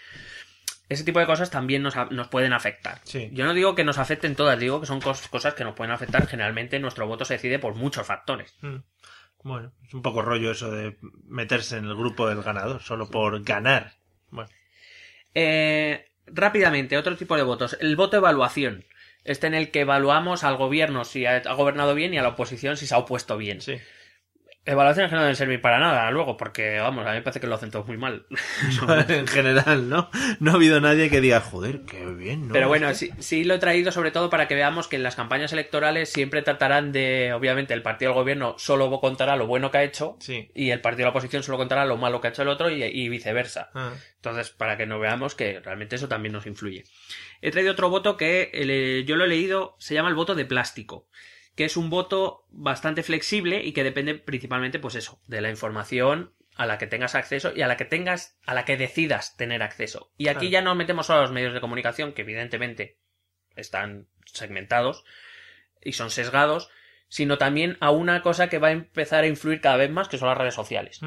ese 0.88 1.04
tipo 1.04 1.20
de 1.20 1.26
cosas 1.26 1.52
también 1.52 1.84
nos, 1.84 1.94
nos 2.10 2.30
pueden 2.30 2.54
afectar. 2.54 3.02
Sí. 3.04 3.30
Yo 3.34 3.44
no 3.44 3.54
digo 3.54 3.76
que 3.76 3.84
nos 3.84 3.98
afecten 3.98 4.36
todas, 4.38 4.58
digo 4.58 4.80
que 4.80 4.86
son 4.88 5.02
cos- 5.02 5.28
cosas 5.28 5.56
que 5.56 5.66
nos 5.66 5.76
pueden 5.76 5.92
afectar. 5.92 6.26
Generalmente 6.28 6.80
nuestro 6.80 7.06
voto 7.06 7.26
se 7.26 7.34
decide 7.34 7.60
por 7.60 7.76
muchos 7.76 8.08
factores. 8.08 8.56
Mm. 8.62 8.78
Bueno, 9.44 9.74
es 9.86 9.94
un 9.94 10.02
poco 10.02 10.22
rollo 10.22 10.52
eso 10.52 10.72
de 10.72 10.96
meterse 11.28 11.76
en 11.76 11.84
el 11.84 11.96
grupo 11.96 12.30
del 12.30 12.42
ganador, 12.44 12.82
solo 12.82 13.10
por 13.10 13.44
ganar. 13.44 13.92
Bueno, 14.30 14.50
Eh, 15.34 16.06
rápidamente, 16.28 16.98
otro 16.98 17.18
tipo 17.18 17.36
de 17.36 17.44
votos. 17.44 17.78
El 17.80 17.96
voto 17.96 18.18
evaluación. 18.18 18.86
Este 19.24 19.48
en 19.48 19.56
el 19.56 19.72
que 19.72 19.82
evaluamos 19.82 20.44
al 20.44 20.56
gobierno 20.58 21.04
si 21.04 21.26
ha, 21.26 21.42
gobernado 21.54 21.96
bien 21.96 22.14
y 22.14 22.18
a 22.18 22.22
la 22.22 22.30
oposición 22.30 22.78
si 22.78 22.86
se 22.88 22.94
ha 22.94 23.00
opuesto 23.00 23.38
bien. 23.38 23.62
sí. 23.62 23.78
Evaluaciones 24.68 25.12
que 25.12 25.16
no 25.16 25.22
deben 25.22 25.36
servir 25.36 25.62
para 25.62 25.80
nada 25.80 26.10
luego, 26.10 26.38
porque 26.38 26.80
vamos, 26.80 27.06
a 27.06 27.12
mí 27.12 27.18
me 27.18 27.22
parece 27.22 27.40
que 27.40 27.46
lo 27.46 27.54
hacen 27.54 27.70
todos 27.70 27.86
muy 27.86 27.98
mal. 27.98 28.26
en 29.10 29.28
general, 29.28 29.88
¿no? 29.90 30.10
No 30.40 30.52
ha 30.52 30.54
habido 30.56 30.82
nadie 30.82 31.10
que 31.12 31.22
diga, 31.22 31.40
joder, 31.40 31.82
qué 31.82 32.04
bien, 32.06 32.48
¿no? 32.48 32.54
Pero 32.54 32.68
bueno, 32.68 32.94
sí, 32.96 33.12
sí 33.20 33.44
lo 33.44 33.54
he 33.54 33.60
traído 33.60 33.92
sobre 33.92 34.10
todo 34.10 34.30
para 34.32 34.48
que 34.48 34.56
veamos 34.56 34.88
que 34.88 34.96
en 34.96 35.04
las 35.04 35.16
campañas 35.16 35.54
electorales 35.54 36.12
siempre 36.12 36.42
tratarán 36.42 36.92
de, 36.92 37.32
obviamente, 37.34 37.76
el 37.76 37.84
partido 37.84 38.12
del 38.12 38.20
gobierno 38.20 38.56
solo 38.58 38.90
contará 39.00 39.36
lo 39.36 39.46
bueno 39.46 39.70
que 39.70 39.78
ha 39.78 39.84
hecho 39.84 40.18
Sí. 40.20 40.50
y 40.56 40.72
el 40.72 40.82
partido 40.82 41.00
de 41.00 41.04
la 41.06 41.10
oposición 41.12 41.44
solo 41.44 41.58
contará 41.60 41.86
lo 41.86 41.98
malo 41.98 42.20
que 42.20 42.28
ha 42.28 42.32
hecho 42.32 42.42
el 42.42 42.48
otro 42.48 42.70
y, 42.72 42.84
y 42.84 43.08
viceversa. 43.10 43.70
Ah, 43.76 43.92
Entonces, 44.16 44.50
para 44.50 44.78
que 44.78 44.88
no 44.88 45.00
veamos 45.00 45.36
que 45.36 45.60
realmente 45.60 45.96
eso 45.96 46.08
también 46.08 46.34
nos 46.34 46.48
influye. 46.48 46.86
He 47.42 47.52
traído 47.52 47.74
otro 47.74 47.90
voto 47.90 48.18
que 48.18 48.50
eh, 48.52 49.04
yo 49.06 49.16
lo 49.16 49.26
he 49.26 49.28
leído, 49.28 49.76
se 49.78 49.94
llama 49.94 50.10
el 50.10 50.16
voto 50.16 50.34
de 50.34 50.46
plástico, 50.46 51.08
que 51.56 51.66
es 51.66 51.78
un 51.78 51.90
voto 51.90 52.46
bastante 52.50 53.02
flexible 53.04 53.64
y 53.64 53.72
que 53.74 53.84
depende 53.84 54.16
principalmente, 54.16 54.80
pues 54.80 54.96
eso, 54.96 55.20
de 55.28 55.42
la 55.42 55.50
información 55.50 56.34
a 56.58 56.66
la 56.66 56.78
que 56.78 56.88
tengas 56.88 57.16
acceso 57.16 57.52
y 57.56 57.62
a 57.62 57.68
la 57.68 57.76
que 57.78 57.86
tengas, 57.86 58.38
a 58.46 58.54
la 58.54 58.66
que 58.66 58.78
decidas 58.78 59.36
tener 59.38 59.62
acceso. 59.64 60.12
Y 60.18 60.28
aquí 60.30 60.50
Claro. 60.50 60.52
ya 60.52 60.62
no 60.62 60.76
metemos 60.76 61.08
solo 61.08 61.20
a 61.20 61.22
los 61.24 61.32
medios 61.32 61.54
de 61.54 61.62
comunicación, 61.62 62.14
que 62.14 62.22
evidentemente 62.22 62.98
están 63.56 64.08
segmentados 64.26 65.04
y 65.82 65.94
son 65.94 66.12
sesgados, 66.12 66.70
sino 67.08 67.38
también 67.38 67.78
a 67.82 67.92
una 67.92 68.22
cosa 68.22 68.50
que 68.50 68.58
va 68.60 68.70
a 68.70 68.72
empezar 68.72 69.24
a 69.24 69.28
influir 69.28 69.62
cada 69.62 69.78
vez 69.78 69.90
más, 69.92 70.08
que 70.08 70.18
son 70.18 70.28
las 70.30 70.38
redes 70.38 70.56
sociales 70.56 71.00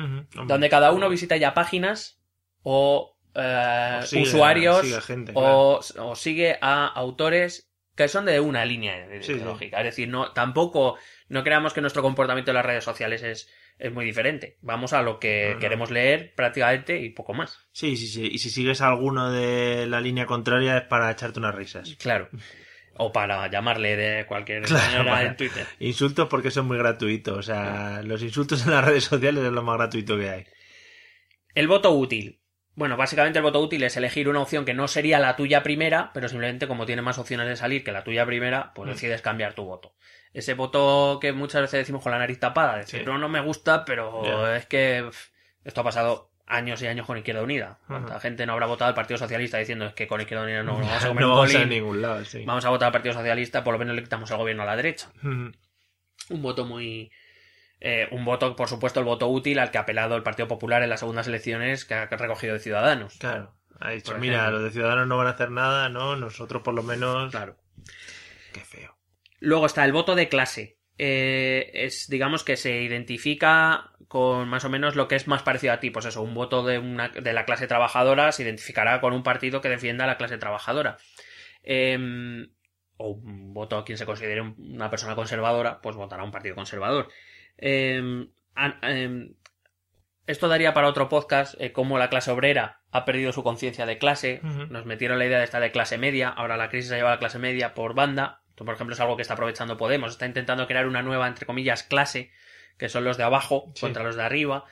donde 0.47 0.69
cada 0.71 0.93
uno 0.93 1.09
visita 1.09 1.37
ya 1.37 1.55
páginas 1.55 2.21
o, 2.63 3.17
eh, 3.35 3.99
O 4.01 4.07
sigue- 4.07 4.23
usuarios 4.23 4.81
sigue 4.87 5.01
gente, 5.01 5.33
claro. 5.33 5.49
o, 5.59 5.81
o 5.99 6.17
sigue 6.17 6.59
a 6.61 6.87
autores 6.87 7.68
que 7.99 8.09
son 8.09 8.25
de 8.25 8.41
una 8.41 8.65
línea 8.65 9.07
Sí, 9.21 9.33
ideológica. 9.33 9.79
Es 9.79 9.85
decir, 9.85 10.09
no, 10.09 10.33
tampoco 10.33 10.97
no 11.29 11.43
creamos 11.45 11.75
que 11.75 11.81
nuestro 11.83 12.01
comportamiento 12.01 12.51
en 12.53 12.55
las 12.57 12.65
redes 12.65 12.85
sociales 12.85 13.23
es, 13.23 13.51
es 13.79 13.93
muy 13.93 14.05
diferente. 14.07 14.57
Vamos 14.63 14.93
a 14.95 15.03
lo 15.03 15.19
que 15.19 15.49
No, 15.49 15.55
no. 15.55 15.61
queremos 15.61 15.91
leer 15.91 16.33
prácticamente 16.35 16.99
y 17.01 17.11
poco 17.11 17.35
más. 17.35 17.69
Sí, 17.73 17.97
sí, 17.97 18.07
sí. 18.07 18.29
Y 18.33 18.39
si 18.39 18.49
sigues 18.51 18.81
a 18.81 18.89
alguno 18.89 19.31
de 19.31 19.87
la 19.87 20.01
línea 20.01 20.25
contraria 20.27 20.79
es 20.79 20.85
para 20.85 21.11
echarte 21.11 21.41
unas 21.41 21.55
risas. 21.55 21.95
Claro. 21.97 22.29
O 23.01 23.13
para 23.13 23.49
llamarle 23.51 23.97
de 23.97 24.27
cualquier 24.27 24.63
Claro, 24.63 25.05
para- 25.05 25.27
en 25.27 25.37
Twitter. 25.37 25.67
Insultos 25.81 26.29
porque 26.29 26.51
son 26.51 26.67
muy 26.67 26.79
gratuitos. 26.79 27.37
O 27.39 27.43
sea, 27.43 28.01
los 28.05 28.23
insultos 28.23 28.65
en 28.65 28.73
las 28.73 28.85
redes 28.85 29.05
sociales 29.05 29.45
es 29.45 29.53
lo 29.53 29.63
más 29.63 29.77
gratuito 29.77 30.17
que 30.17 30.31
hay. 30.31 30.45
El 31.55 31.67
voto 31.69 31.91
útil. 31.93 32.38
Bueno, 32.79 32.97
básicamente 32.97 33.41
el 33.41 33.43
voto 33.43 33.61
útil 33.61 33.83
es 33.83 33.97
elegir 33.97 34.29
una 34.29 34.41
opción 34.41 34.65
que 34.65 34.73
no 34.73 34.87
sería 34.87 35.19
la 35.19 35.35
tuya 35.35 35.65
primera, 35.65 36.13
pero 36.15 36.29
simplemente 36.29 36.69
como 36.69 36.87
tiene 36.87 37.03
más 37.03 37.19
opciones 37.19 37.49
de 37.49 37.57
salir 37.57 37.83
que 37.83 37.91
la 37.91 38.05
tuya 38.05 38.25
primera, 38.25 38.73
pues 38.73 38.87
Mm. 38.89 38.93
decides 38.93 39.21
cambiar 39.21 39.55
tu 39.55 39.65
voto. 39.65 39.95
Ese 40.33 40.55
voto 40.55 41.19
que 41.21 41.33
muchas 41.33 41.63
veces 41.63 41.81
decimos 41.81 42.03
con 42.05 42.13
la 42.13 42.19
nariz 42.19 42.39
tapada, 42.39 42.77
decir, 42.77 43.01
Sí. 43.01 43.05
no, 43.07 43.19
no 43.19 43.29
me 43.29 43.41
gusta, 43.41 43.85
pero 43.85 44.55
es 44.55 44.67
que 44.67 45.11
esto 45.65 45.81
ha 45.81 45.85
pasado 45.85 46.31
años 46.47 46.81
y 46.81 46.87
años 46.87 47.05
con 47.05 47.19
Izquierda 47.19 47.43
Unida. 47.43 47.79
¿Cuánta 47.89 48.13
Ajá. 48.13 48.21
gente 48.21 48.47
no 48.47 48.53
habrá 48.53 48.67
votado 48.67 48.89
al 48.91 48.95
Partido 48.95 49.19
Socialista 49.19 49.59
diciendo 49.59 49.87
es 49.87 49.95
que 49.95 50.07
con 50.07 50.21
Izquierda 50.21 50.45
Unida 50.45 50.63
no, 50.63 50.79
no 50.79 50.87
vamos 50.87 51.05
a 51.05 51.09
comer 51.09 51.23
no 51.25 51.31
vamos 51.35 51.55
a 51.57 51.65
ningún 51.65 52.01
lado, 52.01 52.25
sí. 52.25 52.45
vamos 52.47 52.65
a 52.65 52.69
votar 52.71 52.87
al 52.87 52.93
Partido 52.93 53.13
Socialista, 53.15 53.65
por 53.65 53.73
lo 53.73 53.79
menos 53.81 53.97
le 53.97 54.05
quitamos 54.05 54.31
el 54.31 54.37
gobierno 54.37 54.63
a 54.63 54.67
la 54.67 54.77
derecha 54.77 55.11
un 55.23 56.43
voto 56.43 56.65
muy 56.65 57.11
eh, 57.81 58.09
un 58.11 58.25
voto 58.25 58.57
por 58.57 58.69
supuesto 58.69 59.01
el 59.01 59.07
voto 59.07 59.29
útil 59.29 59.59
al 59.59 59.71
que 59.71 59.79
ha 59.79 59.83
apelado 59.83 60.17
el 60.17 60.23
Partido 60.23 60.49
Popular 60.49 60.83
en 60.83 60.91
las 60.91 61.01
segundas 61.01 61.27
elecciones 61.29 61.85
que 61.85 61.95
ha 61.95 62.07
recogido 62.07 62.55
de 62.55 62.61
Ciudadanos 62.61 63.17
Claro. 63.19 63.55
Ha 63.81 63.91
dicho, 63.91 64.11
Por 64.13 64.21
mira, 64.21 64.39
ejemplo. 64.39 64.59
los 64.59 64.65
de 64.65 64.71
Ciudadanos 64.73 65.07
no 65.07 65.17
van 65.17 65.29
a 65.29 65.31
hacer 65.31 65.51
nada, 65.53 65.89
¿no? 65.89 66.17
Nosotros 66.17 66.63
por 66.63 66.75
lo 66.75 66.83
menos... 66.83 67.31
claro 67.31 67.57
Qué 68.53 68.61
feo. 68.61 68.97
luego 69.41 69.67
está 69.67 69.85
el 69.85 69.93
voto 69.93 70.15
de 70.17 70.29
clase 70.29 70.79
Eh, 71.01 71.71
es 71.75 72.09
digamos 72.09 72.43
que 72.43 72.57
se 72.57 72.83
identifica 72.83 73.93
con 74.09 74.49
más 74.49 74.65
o 74.65 74.69
menos 74.69 74.97
lo 74.97 75.07
que 75.07 75.15
es 75.15 75.29
más 75.29 75.43
parecido 75.45 75.73
a 75.75 75.79
ti 75.79 75.91
pues 75.91 76.07
eso 76.07 76.23
un 76.23 76.35
voto 76.35 76.65
de 76.65 76.79
una 76.81 77.11
de 77.11 77.33
la 77.33 77.45
clase 77.45 77.69
trabajadora 77.69 78.33
se 78.33 78.43
identificará 78.43 79.01
con 79.01 79.13
un 79.13 79.23
partido 79.23 79.61
que 79.61 79.69
defienda 79.69 80.03
a 80.05 80.07
la 80.09 80.17
clase 80.17 80.39
trabajadora 80.39 80.97
Em, 81.63 82.51
o 82.97 83.11
un 83.11 83.53
voto 83.55 83.77
a 83.79 83.85
quien 83.85 83.99
se 83.99 84.07
considere 84.07 84.41
un- 84.41 84.57
una 84.59 84.91
persona 84.91 85.15
conservadora, 85.15 85.81
pues 85.81 85.95
votará 85.97 86.23
a 86.23 86.25
un 86.25 86.31
partido 86.33 86.55
conservador. 86.57 87.09
Em, 87.59 88.29
esto 90.27 90.49
daría 90.49 90.75
para 90.75 90.89
otro 90.89 91.09
podcast, 91.09 91.55
eh, 91.59 91.73
cómo 91.73 91.99
la 91.99 92.11
clase 92.11 92.31
obrera 92.31 92.81
ha 92.91 93.05
perdido 93.05 93.33
su 93.33 93.43
conciencia 93.43 93.87
de 93.87 93.99
clase. 93.99 94.41
Nos 94.43 94.87
metieron 94.87 95.19
la 95.19 95.27
idea 95.27 95.39
de 95.39 95.45
estar 95.45 95.61
de 95.61 95.71
clase 95.71 95.99
media, 95.99 96.29
ahora 96.29 96.57
la 96.57 96.69
crisis 96.69 96.93
ha 96.93 96.97
llevado 96.97 97.13
a 97.13 97.17
la 97.17 97.21
clase 97.21 97.39
media 97.39 97.75
por 97.75 97.95
banda. 97.95 98.43
Esto, 98.51 98.65
por 98.65 98.75
ejemplo, 98.75 98.95
es 98.95 99.01
algo 99.01 99.17
que 99.17 99.23
está 99.23 99.35
aprovechando 99.35 99.77
Podemos. 99.77 100.13
Está 100.13 100.27
intentando 100.27 100.67
crear 100.67 100.87
una 100.87 101.03
nueva, 101.03 101.29
entre 101.29 101.47
comillas, 101.47 101.83
clase, 101.83 102.31
que 102.77 102.89
son 102.89 103.05
los 103.05 103.17
de 103.17 103.25
abajo 103.25 103.71
Sí. 103.75 103.83
contra 103.83 104.03
los 104.03 104.17
de 104.17 104.23
arriba. 104.23 104.65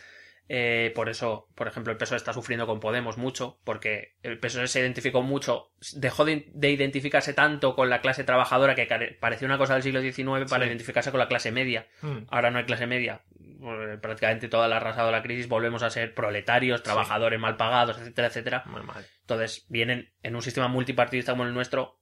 Eh, 0.48 0.92
por 0.94 1.08
eso, 1.08 1.48
por 1.56 1.66
ejemplo, 1.66 1.92
el 1.92 1.98
PSOE 1.98 2.16
está 2.16 2.32
sufriendo 2.32 2.66
con 2.66 2.78
Podemos 2.78 3.18
mucho, 3.18 3.58
porque 3.64 4.14
el 4.22 4.38
PSOE 4.38 4.68
se 4.68 4.78
identificó 4.80 5.22
mucho, 5.22 5.72
dejó 5.94 6.24
de, 6.24 6.46
de 6.54 6.70
identificarse 6.70 7.34
tanto 7.34 7.74
con 7.74 7.90
la 7.90 8.00
clase 8.00 8.22
trabajadora 8.22 8.76
que 8.76 8.86
parecía 9.20 9.46
una 9.46 9.58
cosa 9.58 9.74
del 9.74 9.82
siglo 9.82 10.00
XIX 10.00 10.48
para 10.48 10.64
Sí. 10.64 10.68
identificarse 10.70 11.10
con 11.10 11.18
la 11.18 11.26
clase 11.28 11.50
media. 11.50 11.88
Mm. 12.02 12.18
Ahora 12.28 12.50
no 12.52 12.58
hay 12.58 12.64
clase 12.64 12.86
media. 12.86 13.22
Eh, 13.40 13.98
Prácticamente 14.00 14.48
toda 14.48 14.68
la 14.68 14.76
arrasado 14.76 15.10
la 15.10 15.22
crisis, 15.22 15.48
volvemos 15.48 15.82
a 15.82 15.90
ser 15.90 16.14
proletarios, 16.14 16.82
trabajadores 16.84 17.40
mal 17.40 17.56
pagados, 17.56 17.98
etcétera, 17.98 18.28
etcétera. 18.28 18.62
Muy 18.66 18.82
mal. 18.82 19.04
Entonces, 19.22 19.66
vienen 19.68 20.12
en 20.22 20.36
un 20.36 20.42
sistema 20.42 20.68
multipartidista 20.68 21.32
como 21.32 21.44
el 21.44 21.54
nuestro. 21.54 21.98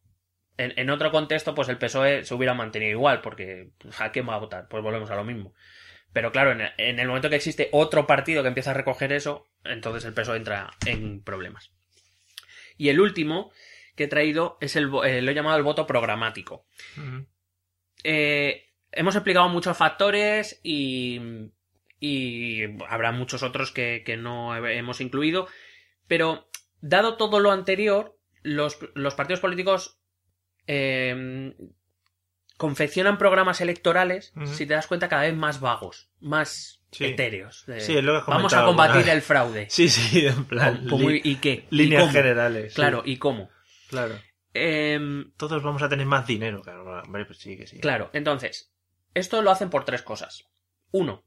En, 0.58 0.72
en 0.78 0.90
otro 0.90 1.10
contexto, 1.10 1.54
pues 1.54 1.68
el 1.70 1.78
PSOE 1.78 2.24
se 2.24 2.34
hubiera 2.34 2.52
mantenido 2.54 2.90
igual, 2.92 3.22
porque 3.22 3.70
pues, 3.78 3.98
¿a 4.00 4.12
quién 4.12 4.28
va 4.28 4.34
a 4.34 4.38
votar? 4.38 4.68
Pues 4.68 4.82
volvemos 4.82 5.10
a 5.10 5.16
lo 5.16 5.24
mismo. 5.24 5.54
Pero 6.14 6.32
claro, 6.32 6.52
en, 6.78 6.98
el 6.98 7.08
momento 7.08 7.28
que 7.28 7.36
existe 7.36 7.68
otro 7.72 8.06
partido 8.06 8.40
que 8.42 8.48
empieza 8.48 8.70
a 8.70 8.74
recoger 8.74 9.12
eso, 9.12 9.46
entonces 9.64 10.04
el 10.06 10.14
PSOE 10.14 10.38
entra 10.38 10.70
en 10.86 11.22
problemas. 11.22 11.70
Y 12.78 12.88
el 12.88 13.00
último 13.00 13.52
que 13.96 14.04
he 14.04 14.08
traído 14.08 14.56
es 14.60 14.76
el, 14.76 14.84
eh, 15.04 15.20
lo 15.20 15.30
he 15.30 15.34
llamado 15.34 15.56
el 15.58 15.62
voto 15.64 15.86
programático. 15.86 16.64
Eh, 18.04 18.70
hemos 18.92 19.14
explicado 19.16 19.48
muchos 19.48 19.76
factores 19.76 20.60
y, 20.62 21.20
y 22.00 22.62
habrá 22.88 23.12
muchos 23.12 23.42
otros 23.42 23.72
que, 23.72 24.02
que 24.06 24.16
no 24.16 24.56
he- 24.56 24.78
hemos 24.78 25.00
incluido, 25.00 25.48
pero 26.06 26.48
dado 26.80 27.16
todo 27.16 27.40
lo 27.40 27.50
anterior, 27.50 28.16
los, 28.42 28.78
los 28.94 29.14
partidos 29.14 29.40
políticos 29.40 29.98
eh, 30.66 31.54
confeccionan 32.64 33.18
programas 33.18 33.60
electorales, 33.60 34.32
si 34.46 34.64
te 34.64 34.72
das 34.72 34.86
cuenta, 34.86 35.08
cada 35.10 35.22
vez 35.22 35.34
más 35.34 35.60
vagos, 35.60 36.08
más 36.20 36.80
Sí. 36.92 37.04
etéreos. 37.04 37.64
de, 37.66 37.80
Sí, 37.80 37.94
es 37.98 38.02
lo 38.02 38.24
que 38.24 38.30
Vamos 38.30 38.54
a 38.54 38.64
combatir 38.64 39.06
el 39.10 39.20
fraude. 39.20 39.66
Sí, 39.70 39.88
sí, 39.90 40.26
en 40.26 40.46
plan... 40.46 40.86
¿Cómo 40.88 41.10
li- 41.10 41.20
y- 41.22 41.32
¿Y 41.32 41.36
qué? 41.36 41.66
¿Y 41.70 41.76
líneas 41.76 42.10
generales. 42.10 42.72
sí. 42.72 42.76
Claro, 42.76 43.02
¿y 43.04 43.18
cómo? 43.18 43.50
Claro. 43.90 44.14
Em, 44.54 45.30
Todos 45.36 45.62
vamos 45.62 45.82
a 45.82 45.90
tener 45.90 46.06
más 46.06 46.26
dinero. 46.26 46.62
Claro, 46.62 47.02
hombre, 47.04 47.26
pues 47.26 47.38
sí, 47.38 47.56
que 47.58 47.66
sí. 47.66 47.80
Claro, 47.80 48.08
entonces, 48.14 48.72
esto 49.12 49.42
lo 49.42 49.50
hacen 49.50 49.68
por 49.68 49.84
tres 49.84 50.00
cosas. 50.02 50.44
Uno, 50.90 51.22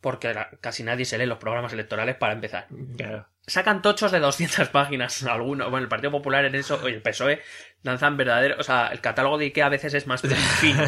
porque 0.00 0.34
casi 0.60 0.82
nadie 0.82 1.04
se 1.04 1.18
lee 1.18 1.26
los 1.26 1.38
programas 1.38 1.72
electorales 1.72 2.16
para 2.16 2.32
empezar. 2.34 2.66
Claro. 2.96 3.26
Sacan 3.46 3.80
tochos 3.82 4.10
de 4.12 4.20
200 4.20 4.68
páginas, 4.70 5.22
algunos. 5.24 5.70
Bueno, 5.70 5.84
el 5.84 5.88
Partido 5.88 6.10
Popular 6.10 6.44
en 6.44 6.54
eso, 6.54 6.80
y 6.88 6.92
el 6.92 7.02
PSOE, 7.02 7.40
lanzan 7.82 8.16
verdadero. 8.16 8.56
O 8.58 8.62
sea, 8.62 8.88
el 8.88 9.00
catálogo 9.00 9.38
de 9.38 9.46
IKEA 9.46 9.66
a 9.66 9.70
veces 9.70 9.94
es 9.94 10.06
más 10.06 10.22
fino. 10.60 10.82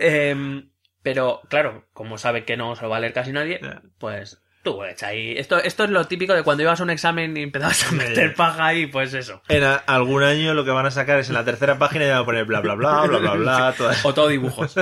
Em, 0.00 0.70
pero, 1.02 1.40
claro, 1.48 1.86
como 1.92 2.18
sabe 2.18 2.44
que 2.44 2.56
no 2.56 2.74
se 2.76 2.82
lo 2.82 2.88
va 2.88 2.96
a 2.96 3.00
leer 3.00 3.12
casi 3.12 3.32
nadie, 3.32 3.60
pues 3.98 4.42
tú 4.62 4.82
echa 4.82 5.08
ahí. 5.08 5.34
Esto, 5.38 5.58
esto 5.58 5.84
es 5.84 5.90
lo 5.90 6.04
típico 6.06 6.34
de 6.34 6.42
cuando 6.42 6.64
ibas 6.64 6.80
a 6.80 6.82
un 6.82 6.90
examen 6.90 7.36
y 7.36 7.42
empezabas 7.44 7.86
a 7.86 7.92
meter 7.94 8.34
paja 8.34 8.66
ahí, 8.66 8.86
pues 8.88 9.14
eso. 9.14 9.40
En 9.48 9.62
a- 9.62 9.76
algún 9.76 10.24
año 10.24 10.54
lo 10.54 10.64
que 10.64 10.72
van 10.72 10.86
a 10.86 10.90
sacar 10.90 11.20
es 11.20 11.28
en 11.28 11.34
la 11.34 11.44
tercera 11.44 11.78
página 11.78 12.04
y 12.06 12.08
van 12.08 12.18
a 12.18 12.24
poner 12.24 12.44
bla 12.46 12.60
bla 12.60 12.74
bla, 12.74 13.02
bla 13.02 13.18
bla 13.18 13.34
bla, 13.34 13.74
todas- 13.78 14.04
O 14.04 14.12
todo 14.12 14.26
dibujos. 14.28 14.74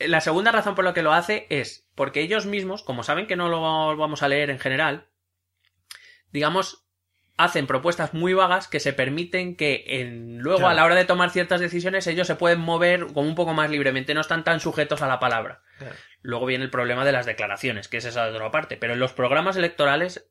La 0.00 0.20
segunda 0.20 0.52
razón 0.52 0.74
por 0.74 0.84
la 0.84 0.94
que 0.94 1.02
lo 1.02 1.12
hace 1.12 1.46
es 1.50 1.88
porque 1.94 2.20
ellos 2.20 2.46
mismos, 2.46 2.82
como 2.82 3.02
saben 3.02 3.26
que 3.26 3.36
no 3.36 3.48
lo 3.48 3.60
vamos 3.96 4.22
a 4.22 4.28
leer 4.28 4.50
en 4.50 4.58
general, 4.58 5.08
digamos, 6.32 6.86
hacen 7.36 7.66
propuestas 7.66 8.12
muy 8.12 8.34
vagas 8.34 8.68
que 8.68 8.80
se 8.80 8.92
permiten 8.92 9.56
que 9.56 9.84
en, 9.86 10.38
luego 10.40 10.58
Claro. 10.58 10.72
a 10.72 10.74
la 10.74 10.84
hora 10.84 10.94
de 10.94 11.06
tomar 11.06 11.30
ciertas 11.30 11.60
decisiones 11.60 12.06
ellos 12.06 12.26
se 12.26 12.34
pueden 12.36 12.60
mover 12.60 13.06
como 13.06 13.22
un 13.28 13.34
poco 13.34 13.54
más 13.54 13.70
libremente, 13.70 14.14
no 14.14 14.20
están 14.20 14.44
tan 14.44 14.60
sujetos 14.60 15.00
a 15.02 15.08
la 15.08 15.20
palabra. 15.20 15.62
Claro. 15.78 15.94
Luego 16.22 16.46
viene 16.46 16.64
el 16.64 16.70
problema 16.70 17.04
de 17.04 17.12
las 17.12 17.24
declaraciones, 17.26 17.88
que 17.88 17.96
es 17.96 18.04
esa 18.04 18.26
de 18.26 18.36
otra 18.36 18.50
parte. 18.50 18.76
Pero 18.76 18.92
en 18.92 19.00
los 19.00 19.14
programas 19.14 19.56
electorales, 19.56 20.30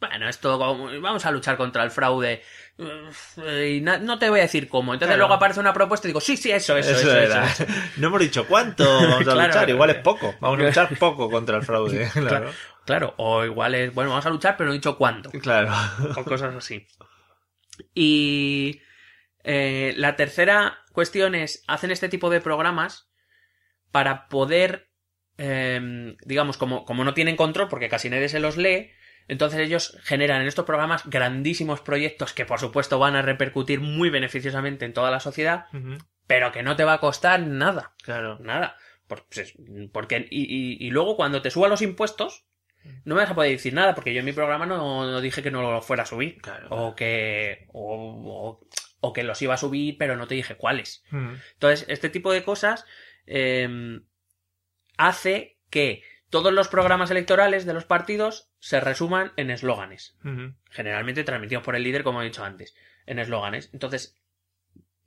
bueno, 0.00 0.28
esto 0.28 0.58
vamos 0.58 1.26
a 1.26 1.30
luchar 1.30 1.56
contra 1.56 1.82
el 1.84 1.90
fraude. 1.90 2.42
Y 2.78 3.80
no 3.80 4.18
te 4.18 4.30
voy 4.30 4.38
a 4.40 4.42
decir 4.42 4.68
cómo. 4.68 4.92
Entonces 4.94 5.08
Claro. 5.14 5.22
luego 5.26 5.34
aparece 5.34 5.58
una 5.60 5.72
propuesta 5.72 6.06
y 6.06 6.10
digo, 6.10 6.20
sí, 6.20 6.36
sí, 6.36 6.50
eso, 6.52 6.76
eso, 6.76 6.90
eso, 6.90 7.00
Eso 7.00 7.16
era. 7.18 7.44
eso. 7.46 7.64
No 7.96 8.06
hemos 8.08 8.20
dicho 8.20 8.46
cuánto 8.46 8.84
vamos 8.84 9.26
a 9.26 9.34
luchar, 9.46 9.68
igual 9.70 9.90
es 9.90 9.96
poco. 9.96 10.34
Vamos 10.40 10.60
a 10.60 10.62
luchar 10.66 10.96
poco 10.98 11.28
contra 11.30 11.56
el 11.56 11.62
fraude. 11.64 12.08
Claro. 12.12 12.52
Claro, 12.84 13.14
o 13.18 13.44
igual 13.44 13.74
es, 13.74 13.92
bueno, 13.92 14.10
vamos 14.10 14.24
a 14.26 14.30
luchar, 14.30 14.56
pero 14.56 14.68
no 14.68 14.72
he 14.74 14.78
dicho 14.78 14.96
cuándo. 14.96 15.30
Claro. 15.30 15.70
o 16.16 16.24
cosas 16.24 16.54
así. 16.54 16.86
Y 17.94 18.80
eh, 19.44 19.94
la 19.96 20.16
tercera 20.16 20.78
cuestión 20.92 21.34
es, 21.34 21.64
hacen 21.66 21.90
este 21.90 22.08
tipo 22.08 22.30
de 22.30 22.40
programas 22.40 23.10
para 23.90 24.28
poder, 24.28 24.88
eh, 25.36 26.16
digamos, 26.24 26.56
como, 26.56 26.84
como 26.84 27.04
no 27.04 27.14
tienen 27.14 27.36
control, 27.36 27.68
porque 27.68 27.88
casi 27.88 28.08
nadie 28.10 28.28
se 28.28 28.40
los 28.40 28.56
lee, 28.56 28.90
entonces 29.28 29.60
ellos 29.60 29.96
generan 30.02 30.40
en 30.42 30.48
estos 30.48 30.64
programas 30.64 31.02
grandísimos 31.08 31.80
proyectos 31.80 32.32
que 32.32 32.44
por 32.46 32.58
supuesto 32.60 32.98
van 32.98 33.14
a 33.16 33.22
repercutir 33.22 33.80
muy 33.80 34.10
beneficiosamente 34.10 34.84
en 34.84 34.92
toda 34.92 35.10
la 35.10 35.20
sociedad, 35.20 35.66
pero 36.26 36.50
que 36.52 36.62
no 36.62 36.74
te 36.76 36.84
va 36.84 36.94
a 36.94 37.00
costar 37.00 37.40
nada. 37.40 37.94
Claro. 38.02 38.38
Nada. 38.40 38.76
Por- 39.06 39.26
porque, 39.92 40.26
y, 40.30 40.42
y- 40.42 40.76
y 40.86 40.90
luego 40.90 41.16
cuando 41.16 41.40
te 41.42 41.50
suban 41.50 41.70
los 41.70 41.80
impuestos, 41.82 42.44
no 43.04 43.14
me 43.14 43.22
vas 43.22 43.30
a 43.30 43.34
poder 43.34 43.50
decir 43.52 43.72
nada, 43.74 43.94
porque 43.94 44.12
yo 44.14 44.20
en 44.20 44.24
mi 44.26 44.32
programa 44.32 44.64
no, 44.66 45.10
no 45.10 45.20
dije 45.20 45.42
que 45.42 45.50
no 45.50 45.62
lo 45.62 45.80
fuera 45.82 46.02
a 46.04 46.06
subir. 46.06 46.40
Claro. 46.40 46.68
O 46.70 46.94
que. 46.94 47.66
O, 47.72 48.60
o- 48.60 48.68
o 49.00 49.12
que 49.12 49.22
los 49.22 49.40
iba 49.42 49.54
a 49.54 49.58
subir, 49.58 49.96
pero 49.98 50.16
no 50.16 50.26
te 50.26 50.34
dije 50.34 50.56
cuáles. 50.56 51.04
Entonces, 51.52 51.86
este 51.88 52.08
tipo 52.10 52.32
de 52.32 52.42
cosas 52.42 52.84
eh, 53.26 54.00
hace 54.96 55.58
que 55.70 56.02
todos 56.30 56.52
los 56.52 56.68
programas 56.68 57.10
electorales 57.10 57.64
de 57.64 57.74
los 57.74 57.84
partidos 57.84 58.50
se 58.58 58.80
resuman 58.80 59.32
en 59.36 59.50
eslóganes. 59.50 60.16
Generalmente 60.70 61.24
transmitidos 61.24 61.64
por 61.64 61.76
el 61.76 61.82
líder, 61.82 62.02
como 62.02 62.20
he 62.22 62.26
dicho 62.26 62.44
antes. 62.44 62.74
En 63.06 63.18
eslóganes. 63.18 63.70
Entonces, 63.72 64.16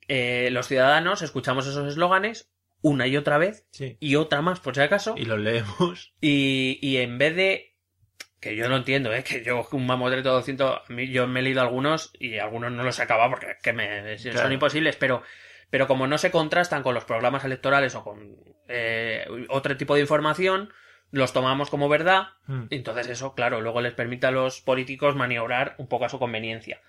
eh, 0.08 0.50
los 0.52 0.68
ciudadanos 0.68 1.22
escuchamos 1.22 1.68
esos 1.68 1.88
eslóganes 1.88 2.52
una 2.82 3.06
y 3.06 3.16
otra 3.16 3.38
vez 3.38 3.68
Sí. 3.72 3.98
y 4.00 4.16
otra 4.16 4.42
más, 4.42 4.60
por 4.60 4.74
si 4.76 4.82
acaso. 4.82 5.14
Y 5.18 5.26
los 5.26 5.40
leemos. 5.40 6.14
Y, 6.20 6.80
y 6.82 6.98
en 6.98 7.18
vez 7.18 7.36
de. 7.36 7.68
Que 8.40 8.56
yo 8.56 8.68
no 8.70 8.78
entiendo, 8.78 9.14
¿eh? 9.14 9.24
Que 9.24 9.44
yo, 9.44 9.68
un 9.72 9.86
mamotreto 9.86 10.30
de 10.30 10.36
200. 10.36 10.82
A 10.90 10.94
mí, 10.94 11.12
yo 11.12 11.28
me 11.28 11.42
he 11.42 11.44
leído 11.44 11.62
algunos 11.62 12.12
y 12.18 12.40
algunos 12.40 12.72
no 12.72 12.82
los 12.84 12.98
he 12.98 13.04
acabado 13.04 13.30
porque 13.30 13.56
que 13.62 13.72
me, 13.74 14.18
son 14.18 14.52
imposibles, 14.52 14.96
pero. 14.96 15.22
Pero 15.70 15.88
como 15.88 16.06
no 16.08 16.18
se 16.18 16.32
contrastan 16.32 16.82
con 16.84 16.96
los 16.96 17.06
programas 17.06 17.46
electorales 17.46 17.94
o 17.96 18.04
con 18.04 18.36
eh, 18.68 19.26
otro 19.50 19.78
tipo 19.78 19.94
de 19.96 20.02
información, 20.02 20.74
los 21.12 21.34
tomamos 21.34 21.70
como 21.70 21.90
verdad. 21.90 22.30
Mm. 22.48 22.66
Entonces 22.70 23.08
eso, 23.08 23.36
claro, 23.36 23.62
luego 23.62 23.82
les 23.82 23.94
permite 23.94 24.28
a 24.28 24.32
los 24.32 24.62
políticos 24.62 25.16
maniobrar 25.16 25.76
un 25.78 25.88
poco 25.88 26.06
a 26.06 26.10
su 26.10 26.20
conveniencia. 26.20 26.82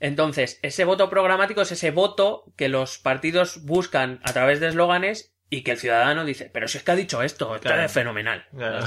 Entonces, 0.00 0.58
ese 0.62 0.84
voto 0.84 1.08
programático 1.08 1.62
es 1.62 1.72
ese 1.72 1.90
voto 1.90 2.44
que 2.56 2.68
los 2.68 2.98
partidos 2.98 3.64
buscan 3.64 4.20
a 4.22 4.32
través 4.32 4.60
de 4.60 4.68
eslóganes 4.68 5.34
y 5.50 5.62
que 5.62 5.70
el 5.72 5.78
ciudadano 5.78 6.24
dice, 6.24 6.50
pero 6.52 6.68
si 6.68 6.78
es 6.78 6.84
que 6.84 6.90
ha 6.90 6.96
dicho 6.96 7.22
esto, 7.22 7.58
Claro. 7.60 7.82
es 7.84 7.92
fenomenal. 7.92 8.44
Claro. 8.54 8.84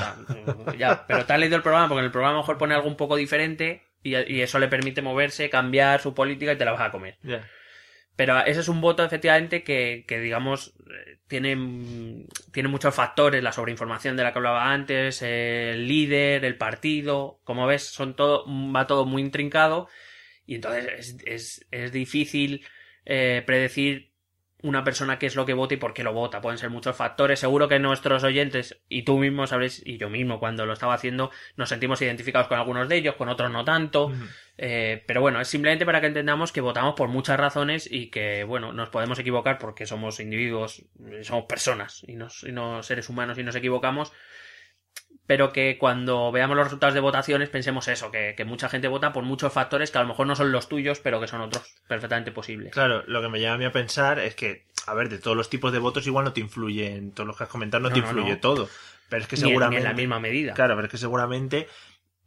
Ya 0.77 1.05
pero 1.07 1.25
te 1.25 1.33
has 1.33 1.39
leído 1.39 1.55
el 1.55 1.61
programa 1.63 1.87
porque 1.87 1.99
en 1.99 2.05
el 2.05 2.11
programa 2.11 2.31
a 2.33 2.37
lo 2.37 2.41
mejor 2.43 2.57
pone 2.57 2.75
algo 2.75 2.87
un 2.87 2.97
poco 2.97 3.15
diferente 3.15 3.83
y, 4.03 4.15
y 4.15 4.41
eso 4.41 4.59
le 4.59 4.67
permite 4.67 5.01
moverse, 5.01 5.49
cambiar 5.49 6.01
su 6.01 6.13
política 6.13 6.51
y 6.53 6.57
te 6.57 6.65
la 6.65 6.71
vas 6.73 6.81
a 6.81 6.91
comer. 6.91 7.17
Pero 8.17 8.43
ese 8.45 8.59
es 8.59 8.67
un 8.67 8.81
voto, 8.81 9.05
efectivamente, 9.05 9.63
que, 9.63 10.03
que 10.05 10.19
digamos, 10.19 10.73
tiene, 11.27 12.25
tiene 12.51 12.67
muchos 12.67 12.93
factores, 12.93 13.43
la 13.43 13.53
sobreinformación 13.53 14.17
de 14.17 14.23
la 14.23 14.33
que 14.33 14.39
hablaba 14.39 14.73
antes, 14.73 15.21
el 15.21 15.87
líder, 15.87 16.43
el 16.43 16.57
partido, 16.57 17.39
como 17.45 17.67
ves, 17.67 17.83
son 17.83 18.15
todo, 18.15 18.43
va 18.47 18.87
todo 18.87 19.05
muy 19.05 19.21
intrincado 19.21 19.87
y 20.47 20.55
entonces 20.55 20.87
es, 20.97 21.17
es, 21.25 21.67
es 21.71 21.91
difícil 21.91 22.65
eh, 23.05 23.43
predecir 23.45 24.13
una 24.63 24.83
persona 24.83 25.19
qué 25.19 25.27
es 25.27 25.35
lo 25.35 25.45
que 25.45 25.53
vota 25.53 25.75
y 25.75 25.77
por 25.77 25.93
qué 25.93 26.03
lo 26.03 26.13
vota. 26.13 26.41
Pueden 26.41 26.57
ser 26.57 26.69
muchos 26.69 26.95
factores. 26.95 27.39
Seguro 27.39 27.67
que 27.67 27.77
nuestros 27.77 28.23
oyentes, 28.23 28.81
y 28.89 29.03
tú 29.03 29.19
mismo 29.19 29.45
sabréis, 29.45 29.83
y 29.85 29.97
yo 29.97 30.09
mismo 30.09 30.39
cuando 30.39 30.65
lo 30.65 30.73
estaba 30.73 30.95
haciendo, 30.95 31.29
nos 31.57 31.69
sentimos 31.69 32.01
identificados 32.01 32.47
con 32.47 32.57
algunos 32.57 32.89
de 32.89 32.95
ellos, 32.95 33.15
con 33.15 33.29
otros 33.29 33.51
no 33.51 33.63
tanto. 33.63 34.11
Eh, 34.59 35.03
pero 35.05 35.21
bueno, 35.21 35.39
es 35.39 35.47
simplemente 35.47 35.85
para 35.85 36.01
que 36.01 36.07
entendamos 36.07 36.51
que 36.51 36.61
votamos 36.61 36.95
por 36.95 37.09
muchas 37.09 37.39
razones 37.39 37.87
y 37.91 38.09
que, 38.09 38.43
bueno, 38.43 38.73
nos 38.73 38.89
podemos 38.89 39.19
equivocar 39.19 39.59
porque 39.59 39.85
somos 39.85 40.19
individuos, 40.19 40.83
somos 41.21 41.45
personas 41.45 42.03
y 42.07 42.15
no, 42.15 42.27
y 42.43 42.51
no 42.51 42.81
seres 42.81 43.07
humanos 43.09 43.37
y 43.37 43.43
nos 43.43 43.55
equivocamos. 43.55 44.11
Pero 45.27 45.51
que 45.51 45.77
cuando 45.77 46.31
veamos 46.31 46.55
los 46.55 46.65
resultados 46.67 46.93
de 46.93 47.01
votaciones 47.01 47.49
pensemos 47.49 47.87
eso, 47.89 48.11
que, 48.11 48.33
que 48.37 48.45
mucha 48.45 48.69
gente 48.69 48.87
vota 48.87 49.11
por 49.11 49.23
muchos 49.25 49.51
factores 49.51 49.91
que 49.91 49.97
a 49.97 50.01
lo 50.01 50.07
mejor 50.07 50.25
no 50.25 50.35
son 50.37 50.53
los 50.53 50.69
tuyos, 50.69 51.01
pero 51.01 51.19
que 51.19 51.27
son 51.27 51.41
otros 51.41 51.75
perfectamente 51.87 52.31
posibles. 52.31 52.71
Claro, 52.71 53.03
lo 53.07 53.21
que 53.21 53.27
me 53.27 53.39
lleva 53.39 53.53
a 53.55 53.57
mí 53.57 53.65
a 53.65 53.71
pensar 53.73 54.19
es 54.19 54.35
que, 54.35 54.65
a 54.85 54.93
ver, 54.93 55.09
de 55.09 55.19
todos 55.19 55.35
los 55.35 55.49
tipos 55.49 55.73
de 55.73 55.79
votos 55.79 56.07
igual 56.07 56.23
no 56.23 56.31
te 56.33 56.39
influyen, 56.39 57.11
todos 57.11 57.27
los 57.27 57.35
que 57.37 57.43
has 57.43 57.49
comentado 57.49 57.83
no, 57.83 57.89
No, 57.89 57.93
te 57.93 57.99
influye 57.99 58.31
no. 58.35 58.39
todo. 58.39 58.69
Pero 59.09 59.21
es 59.21 59.27
que 59.27 59.35
Ni 59.35 59.41
en- 59.41 59.45
ni 59.45 59.49
seguramente... 59.51 59.77
en 59.79 59.83
la 59.83 59.93
misma 59.93 60.19
medida. 60.21 60.53
Claro, 60.53 60.75
pero 60.75 60.85
es 60.87 60.91
que 60.91 60.97
seguramente 60.97 61.67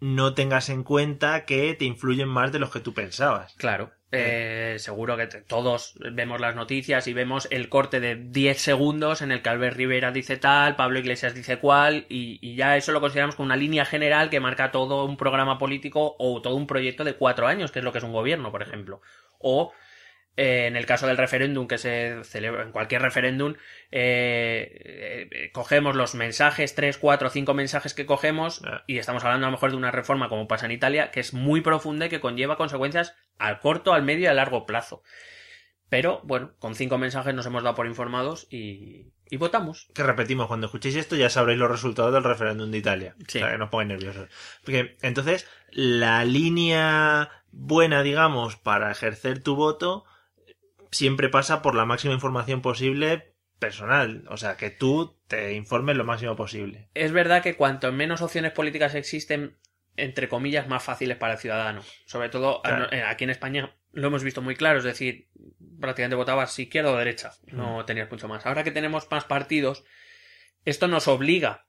no 0.00 0.34
tengas 0.34 0.68
en 0.70 0.82
cuenta 0.82 1.44
que 1.44 1.74
te 1.74 1.84
influyen 1.84 2.28
más 2.28 2.52
de 2.52 2.58
los 2.58 2.70
que 2.70 2.80
tú 2.80 2.94
pensabas. 2.94 3.54
Claro. 3.54 3.92
Eh, 4.12 4.76
seguro 4.80 5.16
que 5.16 5.26
todos 5.26 5.94
vemos 6.00 6.40
las 6.40 6.56
noticias 6.56 7.06
y 7.06 7.12
vemos 7.12 7.46
el 7.52 7.68
corte 7.68 8.00
de 8.00 8.16
10 8.16 8.60
segundos 8.60 9.22
en 9.22 9.30
el 9.30 9.40
que 9.40 9.50
Albert 9.50 9.76
Rivera 9.76 10.10
dice 10.10 10.36
tal, 10.36 10.74
Pablo 10.74 10.98
Iglesias 10.98 11.32
dice 11.32 11.58
cual, 11.58 12.06
y, 12.08 12.38
y 12.42 12.56
ya 12.56 12.76
eso 12.76 12.90
lo 12.90 13.00
consideramos 13.00 13.36
como 13.36 13.46
una 13.46 13.56
línea 13.56 13.84
general 13.84 14.28
que 14.28 14.40
marca 14.40 14.72
todo 14.72 15.04
un 15.04 15.16
programa 15.16 15.58
político 15.58 16.16
o 16.18 16.42
todo 16.42 16.56
un 16.56 16.66
proyecto 16.66 17.04
de 17.04 17.14
cuatro 17.14 17.46
años, 17.46 17.70
que 17.70 17.78
es 17.78 17.84
lo 17.84 17.92
que 17.92 17.98
es 17.98 18.04
un 18.04 18.12
gobierno, 18.12 18.50
por 18.50 18.62
ejemplo. 18.62 19.00
O 19.38 19.72
eh, 20.40 20.66
en 20.68 20.74
el 20.74 20.86
caso 20.86 21.06
del 21.06 21.18
referéndum 21.18 21.68
que 21.68 21.76
se 21.76 22.24
celebra 22.24 22.62
en 22.62 22.72
cualquier 22.72 23.02
referéndum, 23.02 23.56
eh, 23.90 25.28
eh, 25.30 25.50
cogemos 25.52 25.94
los 25.94 26.14
mensajes, 26.14 26.74
tres, 26.74 26.96
cuatro, 26.96 27.28
cinco 27.28 27.52
mensajes 27.52 27.92
que 27.92 28.06
cogemos 28.06 28.62
Ah. 28.64 28.82
y 28.86 28.96
estamos 28.96 29.22
hablando 29.22 29.46
a 29.46 29.50
lo 29.50 29.56
mejor 29.56 29.72
de 29.72 29.76
una 29.76 29.90
reforma 29.90 30.30
como 30.30 30.48
pasa 30.48 30.64
en 30.64 30.72
Italia, 30.72 31.10
que 31.10 31.20
es 31.20 31.34
muy 31.34 31.60
profunda 31.60 32.06
y 32.06 32.08
que 32.08 32.20
conlleva 32.20 32.56
consecuencias 32.56 33.14
al 33.36 33.60
corto, 33.60 33.92
al 33.92 34.02
medio 34.02 34.22
y 34.22 34.26
a 34.28 34.32
largo 34.32 34.64
plazo. 34.64 35.02
Pero 35.90 36.22
bueno, 36.24 36.52
con 36.58 36.74
cinco 36.74 36.96
mensajes 36.96 37.34
nos 37.34 37.44
hemos 37.44 37.62
dado 37.62 37.74
por 37.74 37.86
informados 37.86 38.46
y, 38.48 39.12
y 39.28 39.36
votamos. 39.36 39.88
Que 39.94 40.04
repetimos, 40.04 40.46
cuando 40.46 40.68
escuchéis 40.68 40.96
esto 40.96 41.16
ya 41.16 41.28
sabréis 41.28 41.58
los 41.58 41.70
resultados 41.70 42.14
del 42.14 42.24
referéndum 42.24 42.70
de 42.70 42.78
Italia. 42.78 43.14
Sí. 43.28 43.36
O 43.36 43.40
sea, 43.42 43.50
que 43.50 43.58
no 43.58 43.64
os 43.64 43.70
pongáis 43.70 43.88
nerviosos. 43.88 44.30
Porque 44.64 44.96
entonces, 45.02 45.46
la 45.70 46.24
línea 46.24 47.28
buena, 47.52 48.02
digamos, 48.02 48.56
para 48.56 48.90
ejercer 48.90 49.42
tu 49.42 49.54
voto 49.54 50.06
siempre 50.90 51.28
pasa 51.28 51.62
por 51.62 51.74
la 51.74 51.84
máxima 51.84 52.14
información 52.14 52.62
posible 52.62 53.34
personal. 53.58 54.24
O 54.28 54.36
sea, 54.36 54.56
que 54.56 54.70
tú 54.70 55.18
te 55.26 55.52
informes 55.54 55.96
lo 55.96 56.04
máximo 56.04 56.34
posible. 56.36 56.88
Es 56.94 57.12
verdad 57.12 57.42
que 57.42 57.56
cuanto 57.56 57.92
menos 57.92 58.22
opciones 58.22 58.52
políticas 58.52 58.94
existen, 58.94 59.58
entre 59.96 60.28
comillas, 60.28 60.66
más 60.66 60.82
fáciles 60.82 61.16
para 61.18 61.34
el 61.34 61.38
ciudadano. 61.38 61.82
Sobre 62.06 62.28
todo 62.30 62.62
Claro. 62.62 62.90
eh, 62.90 63.02
aquí 63.02 63.24
en 63.24 63.30
España 63.30 63.76
lo 63.92 64.06
hemos 64.06 64.22
visto 64.24 64.40
muy 64.40 64.54
claro, 64.56 64.78
es 64.78 64.84
decir, 64.84 65.28
prácticamente 65.80 66.16
votabas 66.16 66.56
izquierda 66.58 66.92
o 66.92 66.96
derecha, 66.96 67.32
no 67.48 67.84
tenías 67.84 68.10
mucho 68.10 68.28
más. 68.28 68.46
Ahora 68.46 68.62
que 68.64 68.70
tenemos 68.70 69.10
más 69.10 69.24
partidos, 69.24 69.84
esto 70.64 70.86
nos 70.88 71.08
obliga, 71.08 71.66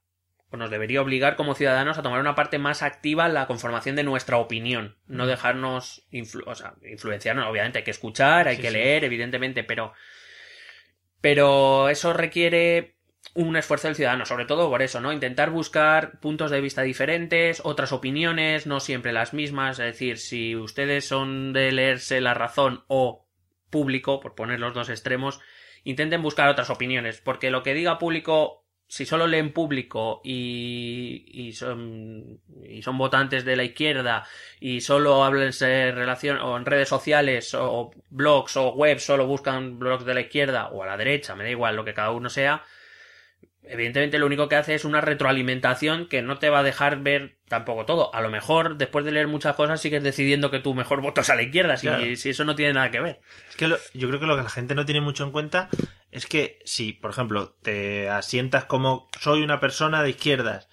o 0.52 0.56
nos 0.56 0.70
debería 0.70 1.00
obligar 1.02 1.34
como 1.36 1.54
ciudadanos 1.54 1.98
a 1.98 2.02
tomar 2.02 2.20
una 2.20 2.34
parte 2.34 2.58
más 2.58 2.82
activa 2.82 3.26
en 3.26 3.34
la 3.34 3.46
conformación 3.46 3.96
de 3.96 4.04
nuestra 4.04 4.36
opinión, 4.36 4.96
no 5.06 5.26
dejarnos 5.26 6.06
influ- 6.12 6.44
o 6.46 6.54
sea, 6.54 6.74
influenciarnos, 6.84 7.46
obviamente 7.48 7.78
hay 7.78 7.84
que 7.84 7.90
escuchar, 7.90 8.46
hay 8.48 8.56
Sí, 8.56 8.62
que 8.62 8.68
sí. 8.68 8.74
leer, 8.74 9.04
evidentemente, 9.04 9.64
pero 9.64 9.92
pero 11.20 11.88
eso 11.88 12.12
requiere 12.12 12.96
un 13.34 13.56
esfuerzo 13.56 13.86
del 13.88 13.94
ciudadano, 13.96 14.26
sobre 14.26 14.44
todo 14.44 14.68
por 14.68 14.82
eso, 14.82 15.00
¿no? 15.00 15.12
Intentar 15.12 15.50
buscar 15.50 16.18
puntos 16.20 16.50
de 16.50 16.60
vista 16.60 16.82
diferentes, 16.82 17.62
otras 17.64 17.92
opiniones, 17.92 18.66
no 18.66 18.80
siempre 18.80 19.12
las 19.12 19.32
mismas, 19.32 19.78
es 19.78 19.86
decir, 19.86 20.18
si 20.18 20.56
ustedes 20.56 21.06
son 21.06 21.52
de 21.52 21.70
leerse 21.72 22.20
La 22.20 22.34
Razón 22.34 22.84
o 22.88 23.26
Público, 23.70 24.20
por 24.20 24.34
poner 24.34 24.58
los 24.60 24.74
dos 24.74 24.88
extremos, 24.90 25.40
intenten 25.84 26.20
buscar 26.22 26.48
otras 26.48 26.68
opiniones, 26.68 27.20
porque 27.20 27.50
lo 27.50 27.62
que 27.62 27.74
diga 27.74 27.98
Público, 27.98 28.61
si 28.92 29.06
solo 29.06 29.26
leen 29.26 29.54
Público 29.54 30.20
y, 30.22 31.24
y 31.26 31.52
son 31.54 32.42
y 32.62 32.82
son 32.82 32.98
votantes 32.98 33.42
de 33.42 33.56
la 33.56 33.64
izquierda 33.64 34.26
y 34.60 34.82
solo 34.82 35.24
hablan 35.24 35.50
en 35.62 35.96
relación 35.96 36.36
o 36.36 36.58
en 36.58 36.66
redes 36.66 36.90
sociales 36.90 37.54
o 37.54 37.90
blogs 38.10 38.54
o 38.58 38.74
webs 38.74 39.04
solo 39.04 39.26
buscan 39.26 39.78
blogs 39.78 40.04
de 40.04 40.12
la 40.12 40.20
izquierda 40.20 40.68
o 40.68 40.82
a 40.82 40.86
la 40.86 40.98
derecha, 40.98 41.34
me 41.34 41.44
da 41.44 41.48
igual 41.48 41.74
lo 41.74 41.86
que 41.86 41.94
cada 41.94 42.10
uno 42.10 42.28
sea, 42.28 42.64
evidentemente 43.64 44.18
lo 44.18 44.26
único 44.26 44.48
que 44.48 44.56
hace 44.56 44.74
es 44.74 44.84
una 44.84 45.00
retroalimentación 45.00 46.08
que 46.08 46.22
no 46.22 46.38
te 46.38 46.50
va 46.50 46.60
a 46.60 46.62
dejar 46.62 47.00
ver 47.00 47.38
tampoco 47.48 47.84
todo. 47.86 48.14
A 48.14 48.20
lo 48.20 48.30
mejor 48.30 48.76
después 48.76 49.04
de 49.04 49.12
leer 49.12 49.28
muchas 49.28 49.54
cosas 49.56 49.80
sigues 49.80 50.02
decidiendo 50.02 50.50
que 50.50 50.58
tu 50.58 50.74
mejor 50.74 51.00
voto 51.00 51.20
es 51.20 51.30
a 51.30 51.34
la 51.34 51.42
izquierda, 51.42 51.76
si, 51.76 52.28
eso 52.30 52.44
no 52.44 52.54
tiene 52.54 52.72
nada 52.74 52.90
que 52.90 53.00
ver. 53.00 53.20
Es 53.50 53.56
que 53.56 53.68
lo- 53.68 53.78
yo 53.94 54.08
creo 54.08 54.20
que 54.20 54.26
lo 54.26 54.36
que 54.36 54.42
la 54.42 54.48
gente 54.50 54.74
no 54.74 54.84
tiene 54.84 55.00
mucho 55.00 55.24
en 55.24 55.30
cuenta 55.32 55.68
es 56.10 56.26
que 56.26 56.58
si, 56.64 56.92
por 56.92 57.10
ejemplo, 57.10 57.56
te 57.62 58.08
asientas 58.08 58.64
como 58.64 59.08
soy 59.20 59.42
una 59.42 59.60
persona 59.60 60.02
de 60.02 60.10
izquierdas, 60.10 60.68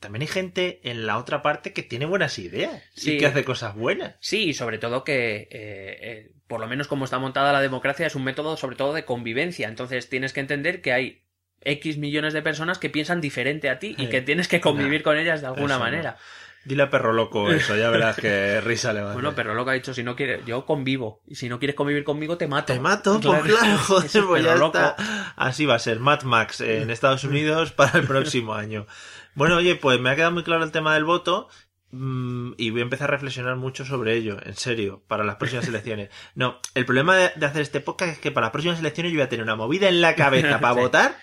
también 0.00 0.22
hay 0.22 0.28
gente 0.28 0.80
en 0.84 1.06
la 1.06 1.18
otra 1.18 1.42
parte 1.42 1.72
que 1.74 1.82
tiene 1.82 2.06
buenas 2.06 2.38
ideas 2.38 2.82
Sí. 2.94 3.12
y 3.12 3.18
que 3.18 3.26
hace 3.26 3.44
cosas 3.44 3.74
buenas. 3.74 4.16
Sí, 4.20 4.44
y 4.48 4.54
sobre 4.54 4.78
todo 4.78 5.04
que, 5.04 5.42
eh, 5.42 5.48
eh, 5.50 6.32
por 6.48 6.58
lo 6.58 6.66
menos 6.66 6.88
como 6.88 7.04
está 7.04 7.18
montada 7.18 7.52
la 7.52 7.60
democracia, 7.60 8.06
es 8.06 8.14
un 8.14 8.24
método 8.24 8.56
sobre 8.56 8.76
todo 8.76 8.94
de 8.94 9.04
convivencia. 9.04 9.68
Entonces 9.68 10.08
tienes 10.08 10.32
que 10.32 10.40
entender 10.40 10.80
que 10.80 10.92
hay 10.94 11.22
X 11.62 11.98
millones 11.98 12.32
de 12.32 12.42
personas 12.42 12.78
que 12.78 12.90
piensan 12.90 13.20
diferente 13.20 13.68
a 13.70 13.78
ti 13.78 13.94
y 13.98 14.06
que 14.08 14.20
tienes 14.22 14.48
que 14.48 14.60
convivir 14.60 15.02
con 15.02 15.18
ellas 15.18 15.40
de 15.40 15.46
alguna 15.48 15.74
Eso 15.74 15.78
no. 15.78 15.84
manera. 15.84 16.16
Dile 16.62 16.82
a 16.82 16.90
perro 16.90 17.12
loco 17.14 17.50
eso, 17.52 17.74
ya 17.76 17.88
verás 17.90 18.16
que 18.16 18.60
risa 18.60 18.92
le 18.92 19.00
va 19.00 19.14
Bueno, 19.14 19.28
hacer. 19.30 19.36
pero 19.44 19.54
lo 19.54 19.64
que 19.64 19.70
ha 19.70 19.74
dicho, 19.74 19.94
si 19.94 20.02
no 20.02 20.14
quieres, 20.14 20.44
yo 20.44 20.66
convivo. 20.66 21.22
Y 21.26 21.36
si 21.36 21.48
no 21.48 21.58
quieres 21.58 21.74
convivir 21.74 22.04
conmigo, 22.04 22.36
te 22.36 22.46
mato. 22.48 22.72
Te 22.72 22.80
mato, 22.80 23.18
pues 23.20 23.42
claro, 23.42 23.78
joder, 23.86 24.02
pues 24.10 24.12
perro 24.12 24.36
ya 24.38 24.56
loco. 24.56 24.76
está. 24.78 25.32
Así 25.36 25.64
va 25.64 25.76
a 25.76 25.78
ser, 25.78 26.00
Mad 26.00 26.22
Max 26.22 26.60
en 26.60 26.90
Estados 26.90 27.24
Unidos 27.24 27.72
para 27.76 27.98
el 27.98 28.06
próximo 28.06 28.54
año. 28.54 28.86
Bueno, 29.34 29.56
oye, 29.56 29.76
pues 29.76 29.98
me 30.00 30.10
ha 30.10 30.16
quedado 30.16 30.32
muy 30.32 30.42
claro 30.42 30.62
el 30.64 30.70
tema 30.72 30.92
del 30.94 31.04
voto 31.04 31.48
mm, 31.92 32.52
y 32.58 32.70
voy 32.70 32.80
a 32.80 32.84
empezar 32.84 33.08
a 33.08 33.12
reflexionar 33.12 33.56
mucho 33.56 33.84
sobre 33.86 34.14
ello, 34.16 34.36
en 34.44 34.54
serio, 34.56 35.02
para 35.08 35.24
las 35.24 35.36
próximas 35.36 35.66
elecciones. 35.66 36.10
No, 36.34 36.60
el 36.74 36.84
problema 36.84 37.16
de, 37.16 37.32
de 37.36 37.46
hacer 37.46 37.62
este 37.62 37.80
podcast 37.80 38.12
es 38.12 38.18
que 38.18 38.30
para 38.32 38.46
las 38.46 38.52
próximas 38.52 38.78
elecciones 38.80 39.12
yo 39.12 39.16
voy 39.18 39.24
a 39.24 39.28
tener 39.28 39.44
una 39.44 39.56
movida 39.56 39.88
en 39.88 40.00
la 40.00 40.14
cabeza 40.14 40.60
para 40.60 40.74
Sí. 40.74 40.80
votar 40.80 41.16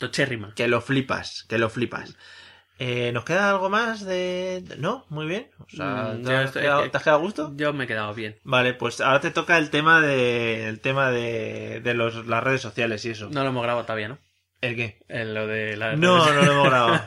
Tochérrima. 0.00 0.52
que 0.56 0.66
lo 0.66 0.80
flipas, 0.80 1.44
que 1.48 1.58
lo 1.58 1.70
flipas. 1.70 2.16
Eh, 2.82 3.12
¿Nos 3.12 3.24
queda 3.26 3.50
algo 3.50 3.68
más 3.68 4.04
de...? 4.06 4.64
¿No? 4.78 5.04
Muy 5.10 5.26
bien. 5.26 5.50
O 5.58 5.66
sea, 5.68 6.14
Mm, 6.14 6.24
¿te, 6.24 6.34
has 6.34 6.50
quedado, 6.52 6.78
es 6.80 6.84
que- 6.86 6.90
te 6.90 6.96
has 6.96 7.02
quedado 7.04 7.18
a 7.18 7.22
gusto? 7.22 7.52
Yo 7.54 7.72
me 7.74 7.84
he 7.84 7.86
quedado 7.86 8.14
bien. 8.14 8.38
Vale, 8.42 8.72
pues 8.72 9.02
ahora 9.02 9.20
te 9.20 9.30
toca 9.30 9.58
el 9.58 9.68
tema 9.68 10.00
de 10.00 10.66
el 10.66 10.80
tema 10.80 11.10
de, 11.10 11.80
de 11.84 11.92
los, 11.94 12.26
las 12.26 12.42
redes 12.42 12.62
sociales 12.62 13.04
y 13.04 13.10
eso. 13.10 13.28
No 13.30 13.42
lo 13.42 13.50
hemos 13.50 13.62
grabado 13.62 13.84
todavía, 13.84 14.08
¿no? 14.08 14.18
¿El 14.62 14.76
qué? 14.76 14.98
En 15.08 15.32
lo 15.34 15.46
de 15.46 15.76
la... 15.76 15.94
No, 15.96 16.24
no 16.32 16.42
lo 16.42 16.52
hemos 16.52 16.64
grabado. 16.70 17.00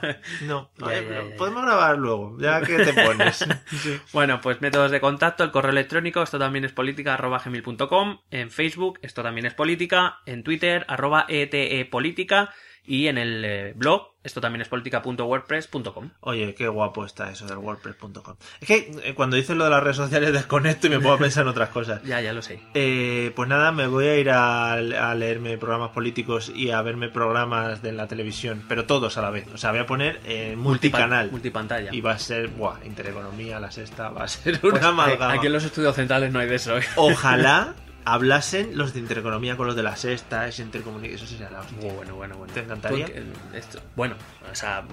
No, 0.44 0.72
Ya, 0.80 0.94
ya, 0.94 1.02
ya, 1.30 1.36
podemos 1.38 1.64
grabar 1.64 1.98
luego, 1.98 2.38
ya 2.40 2.62
que 2.62 2.78
te 2.78 2.94
pones. 2.94 3.44
Sí. 3.72 4.00
Bueno, 4.12 4.42
pues 4.42 4.62
métodos 4.62 4.92
de 4.92 5.00
contacto, 5.02 5.44
el 5.44 5.50
correo 5.52 5.72
electrónico, 5.72 6.22
esto 6.22 6.38
también 6.38 6.66
es 6.66 6.72
política, 6.72 7.16
arroba 7.16 7.42
gmail.com, 7.44 8.20
en 8.30 8.52
Facebook, 8.52 9.00
esto 9.02 9.24
también 9.24 9.48
es 9.48 9.56
política, 9.56 10.20
en 10.28 10.44
Twitter, 10.44 10.86
arroba 10.88 11.26
ETE 11.28 11.84
política, 11.86 12.54
y 12.86 13.08
en 13.08 13.18
el 13.18 13.44
eh, 13.46 13.74
blog, 13.76 14.14
esto 14.24 14.40
también 14.42 14.62
es 14.62 14.70
política.wordpress.com. 14.70 16.10
Oye, 16.22 16.56
qué 16.56 16.68
guapo 16.68 17.06
está 17.06 17.30
eso 17.30 17.46
del 17.46 17.58
wordpress.com. 17.58 18.36
Es 18.62 18.68
que 18.68 18.92
eh, 19.04 19.14
cuando 19.16 19.36
dices 19.36 19.56
lo 19.58 19.66
de 19.66 19.70
las 19.70 19.84
redes 19.84 19.98
sociales 19.98 20.32
desconecto 20.32 20.88
y 20.88 20.92
me 20.92 21.00
puedo 21.00 21.18
pensar 21.18 21.44
en 21.44 21.50
otras 21.50 21.70
cosas. 21.70 22.02
Ya, 22.14 22.22
ya 22.22 22.32
lo 22.34 22.42
sé. 22.42 22.60
Eh, 22.74 23.32
pues 23.36 23.50
nada, 23.50 23.72
me 23.72 23.88
voy 23.88 24.06
a 24.08 24.18
ir 24.18 24.30
a, 24.30 24.74
a 24.74 25.16
leerme 25.16 25.58
programas 25.58 25.90
políticos 25.92 26.52
y 26.56 26.72
a 26.72 26.82
verme 26.82 27.10
programas 27.10 27.82
de 27.82 27.92
la 27.92 28.08
televisión, 28.08 28.64
pero 28.68 28.86
todos 28.86 29.18
a 29.18 29.22
la 29.22 29.30
vez. 29.30 29.48
O 29.54 29.58
sea, 29.58 29.72
voy 29.72 29.80
a 29.80 29.86
poner 29.86 30.20
eh, 30.26 30.56
multicanal. 30.58 31.32
Multipantalla. 31.32 31.90
Y 31.94 32.02
va 32.02 32.12
a 32.14 32.20
ser, 32.20 32.48
buah, 32.50 32.78
Intereconomía, 32.86 33.60
la 33.60 33.72
sexta, 33.72 34.10
va 34.10 34.24
a 34.24 34.28
ser 34.28 34.60
Pues, 34.62 34.74
una 34.74 34.90
amalgama. 34.90 35.34
aquí 35.34 35.48
en 35.48 35.54
los 35.54 35.64
estudios 35.64 35.96
centrales 35.96 36.32
no 36.32 36.40
hay 36.40 36.48
de 36.48 36.56
eso. 36.56 36.78
¿eh? 36.78 36.84
Ojalá, 36.96 37.74
hablasen 38.06 38.78
los 38.78 38.94
de 38.94 39.00
intereconomía 39.00 39.56
con 39.58 39.68
los 39.68 39.76
de 39.76 39.84
la 39.84 39.96
sexta, 39.96 40.48
ese 40.48 40.62
intercomunicación, 40.64 41.16
eso 41.26 41.28
sería 41.28 41.50
la 41.50 41.62
hostia. 41.62 41.78
Bueno, 41.94 42.16
bueno, 42.16 42.38
bueno. 42.38 42.54
¿Te 42.54 42.62
encantaría? 42.62 43.06
Porque, 43.06 43.24
esto- 43.54 43.80
bueno, 43.96 44.16
o 44.52 44.56
sea, 44.56 44.84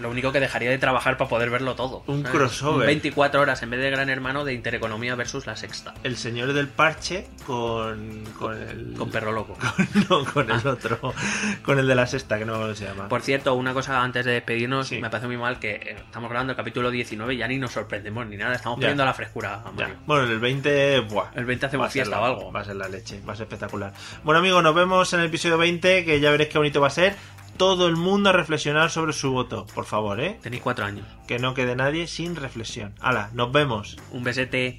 lo 0.00 0.10
único 0.10 0.32
que 0.32 0.40
dejaría 0.40 0.70
de 0.70 0.78
trabajar 0.78 1.16
para 1.16 1.28
poder 1.30 1.50
verlo 1.50 1.74
todo. 1.74 2.02
Un 2.06 2.22
¿sabes? 2.22 2.36
crossover. 2.36 2.86
24 2.86 3.40
horas 3.40 3.62
en 3.62 3.70
vez 3.70 3.80
de 3.80 3.90
Gran 3.90 4.08
Hermano 4.10 4.44
de 4.44 4.54
Intereconomía 4.54 5.14
versus 5.14 5.46
La 5.46 5.56
Sexta. 5.56 5.94
El 6.02 6.16
señor 6.16 6.52
del 6.52 6.68
parche 6.68 7.28
con, 7.46 8.24
con 8.38 8.60
el... 8.60 8.94
Con 8.96 9.10
Perro 9.10 9.32
Loco. 9.32 9.56
no, 10.10 10.24
con 10.24 10.50
el 10.50 10.66
otro, 10.66 10.98
con 11.62 11.78
el 11.78 11.86
de 11.86 11.94
la 11.94 12.06
sexta, 12.06 12.38
que 12.38 12.44
no 12.44 12.52
me 12.52 12.58
acuerdo 12.58 12.74
cómo 12.74 12.86
se 12.86 12.92
llama. 12.94 13.08
Por 13.08 13.22
cierto, 13.22 13.54
una 13.54 13.72
cosa 13.74 14.02
antes 14.02 14.24
de 14.24 14.32
despedirnos, 14.32 14.88
Sí. 14.88 15.00
me 15.00 15.10
parece 15.10 15.26
muy 15.26 15.36
mal 15.36 15.58
que 15.58 15.72
eh, 15.74 15.96
estamos 16.04 16.28
grabando 16.30 16.52
el 16.52 16.56
capítulo 16.56 16.90
19 16.90 17.34
y 17.34 17.38
ya 17.38 17.48
ni 17.48 17.58
nos 17.58 17.72
sorprendemos 17.72 18.26
ni 18.26 18.36
nada. 18.36 18.54
Estamos 18.54 18.78
Ya. 18.78 18.86
pidiendo 18.86 19.04
la 19.04 19.14
frescura. 19.14 19.62
Mario. 19.74 19.94
Bueno, 20.06 20.24
en 20.26 20.30
el 20.32 20.38
20, 20.38 21.00
buah. 21.00 21.30
El 21.34 21.44
20 21.44 21.66
hacemos 21.66 21.92
fiesta 21.92 22.20
o 22.20 22.24
algo. 22.24 22.50
Va 22.56 22.62
a 22.62 22.64
ser 22.64 22.76
la 22.76 22.88
leche, 22.88 23.20
va 23.28 23.34
a 23.34 23.36
ser 23.36 23.44
espectacular. 23.44 23.92
Bueno, 24.24 24.38
amigos, 24.38 24.62
nos 24.62 24.74
vemos 24.74 25.12
en 25.12 25.20
el 25.20 25.26
episodio 25.26 25.58
20, 25.58 26.06
que 26.06 26.20
ya 26.20 26.30
veréis 26.30 26.48
qué 26.48 26.56
bonito 26.56 26.80
va 26.80 26.86
a 26.86 26.90
ser. 26.90 27.14
Todo 27.58 27.86
el 27.86 27.96
mundo 27.96 28.30
a 28.30 28.32
reflexionar 28.32 28.90
sobre 28.90 29.12
su 29.12 29.30
voto, 29.30 29.66
por 29.74 29.84
favor, 29.84 30.18
¿eh? 30.20 30.38
Tenéis 30.42 30.62
cuatro 30.62 30.86
años. 30.86 31.06
Que 31.28 31.38
no 31.38 31.52
quede 31.52 31.76
nadie 31.76 32.06
sin 32.06 32.34
reflexión. 32.34 32.94
Hala, 32.98 33.28
nos 33.34 33.52
vemos. 33.52 33.98
Un 34.10 34.24
besete. 34.24 34.78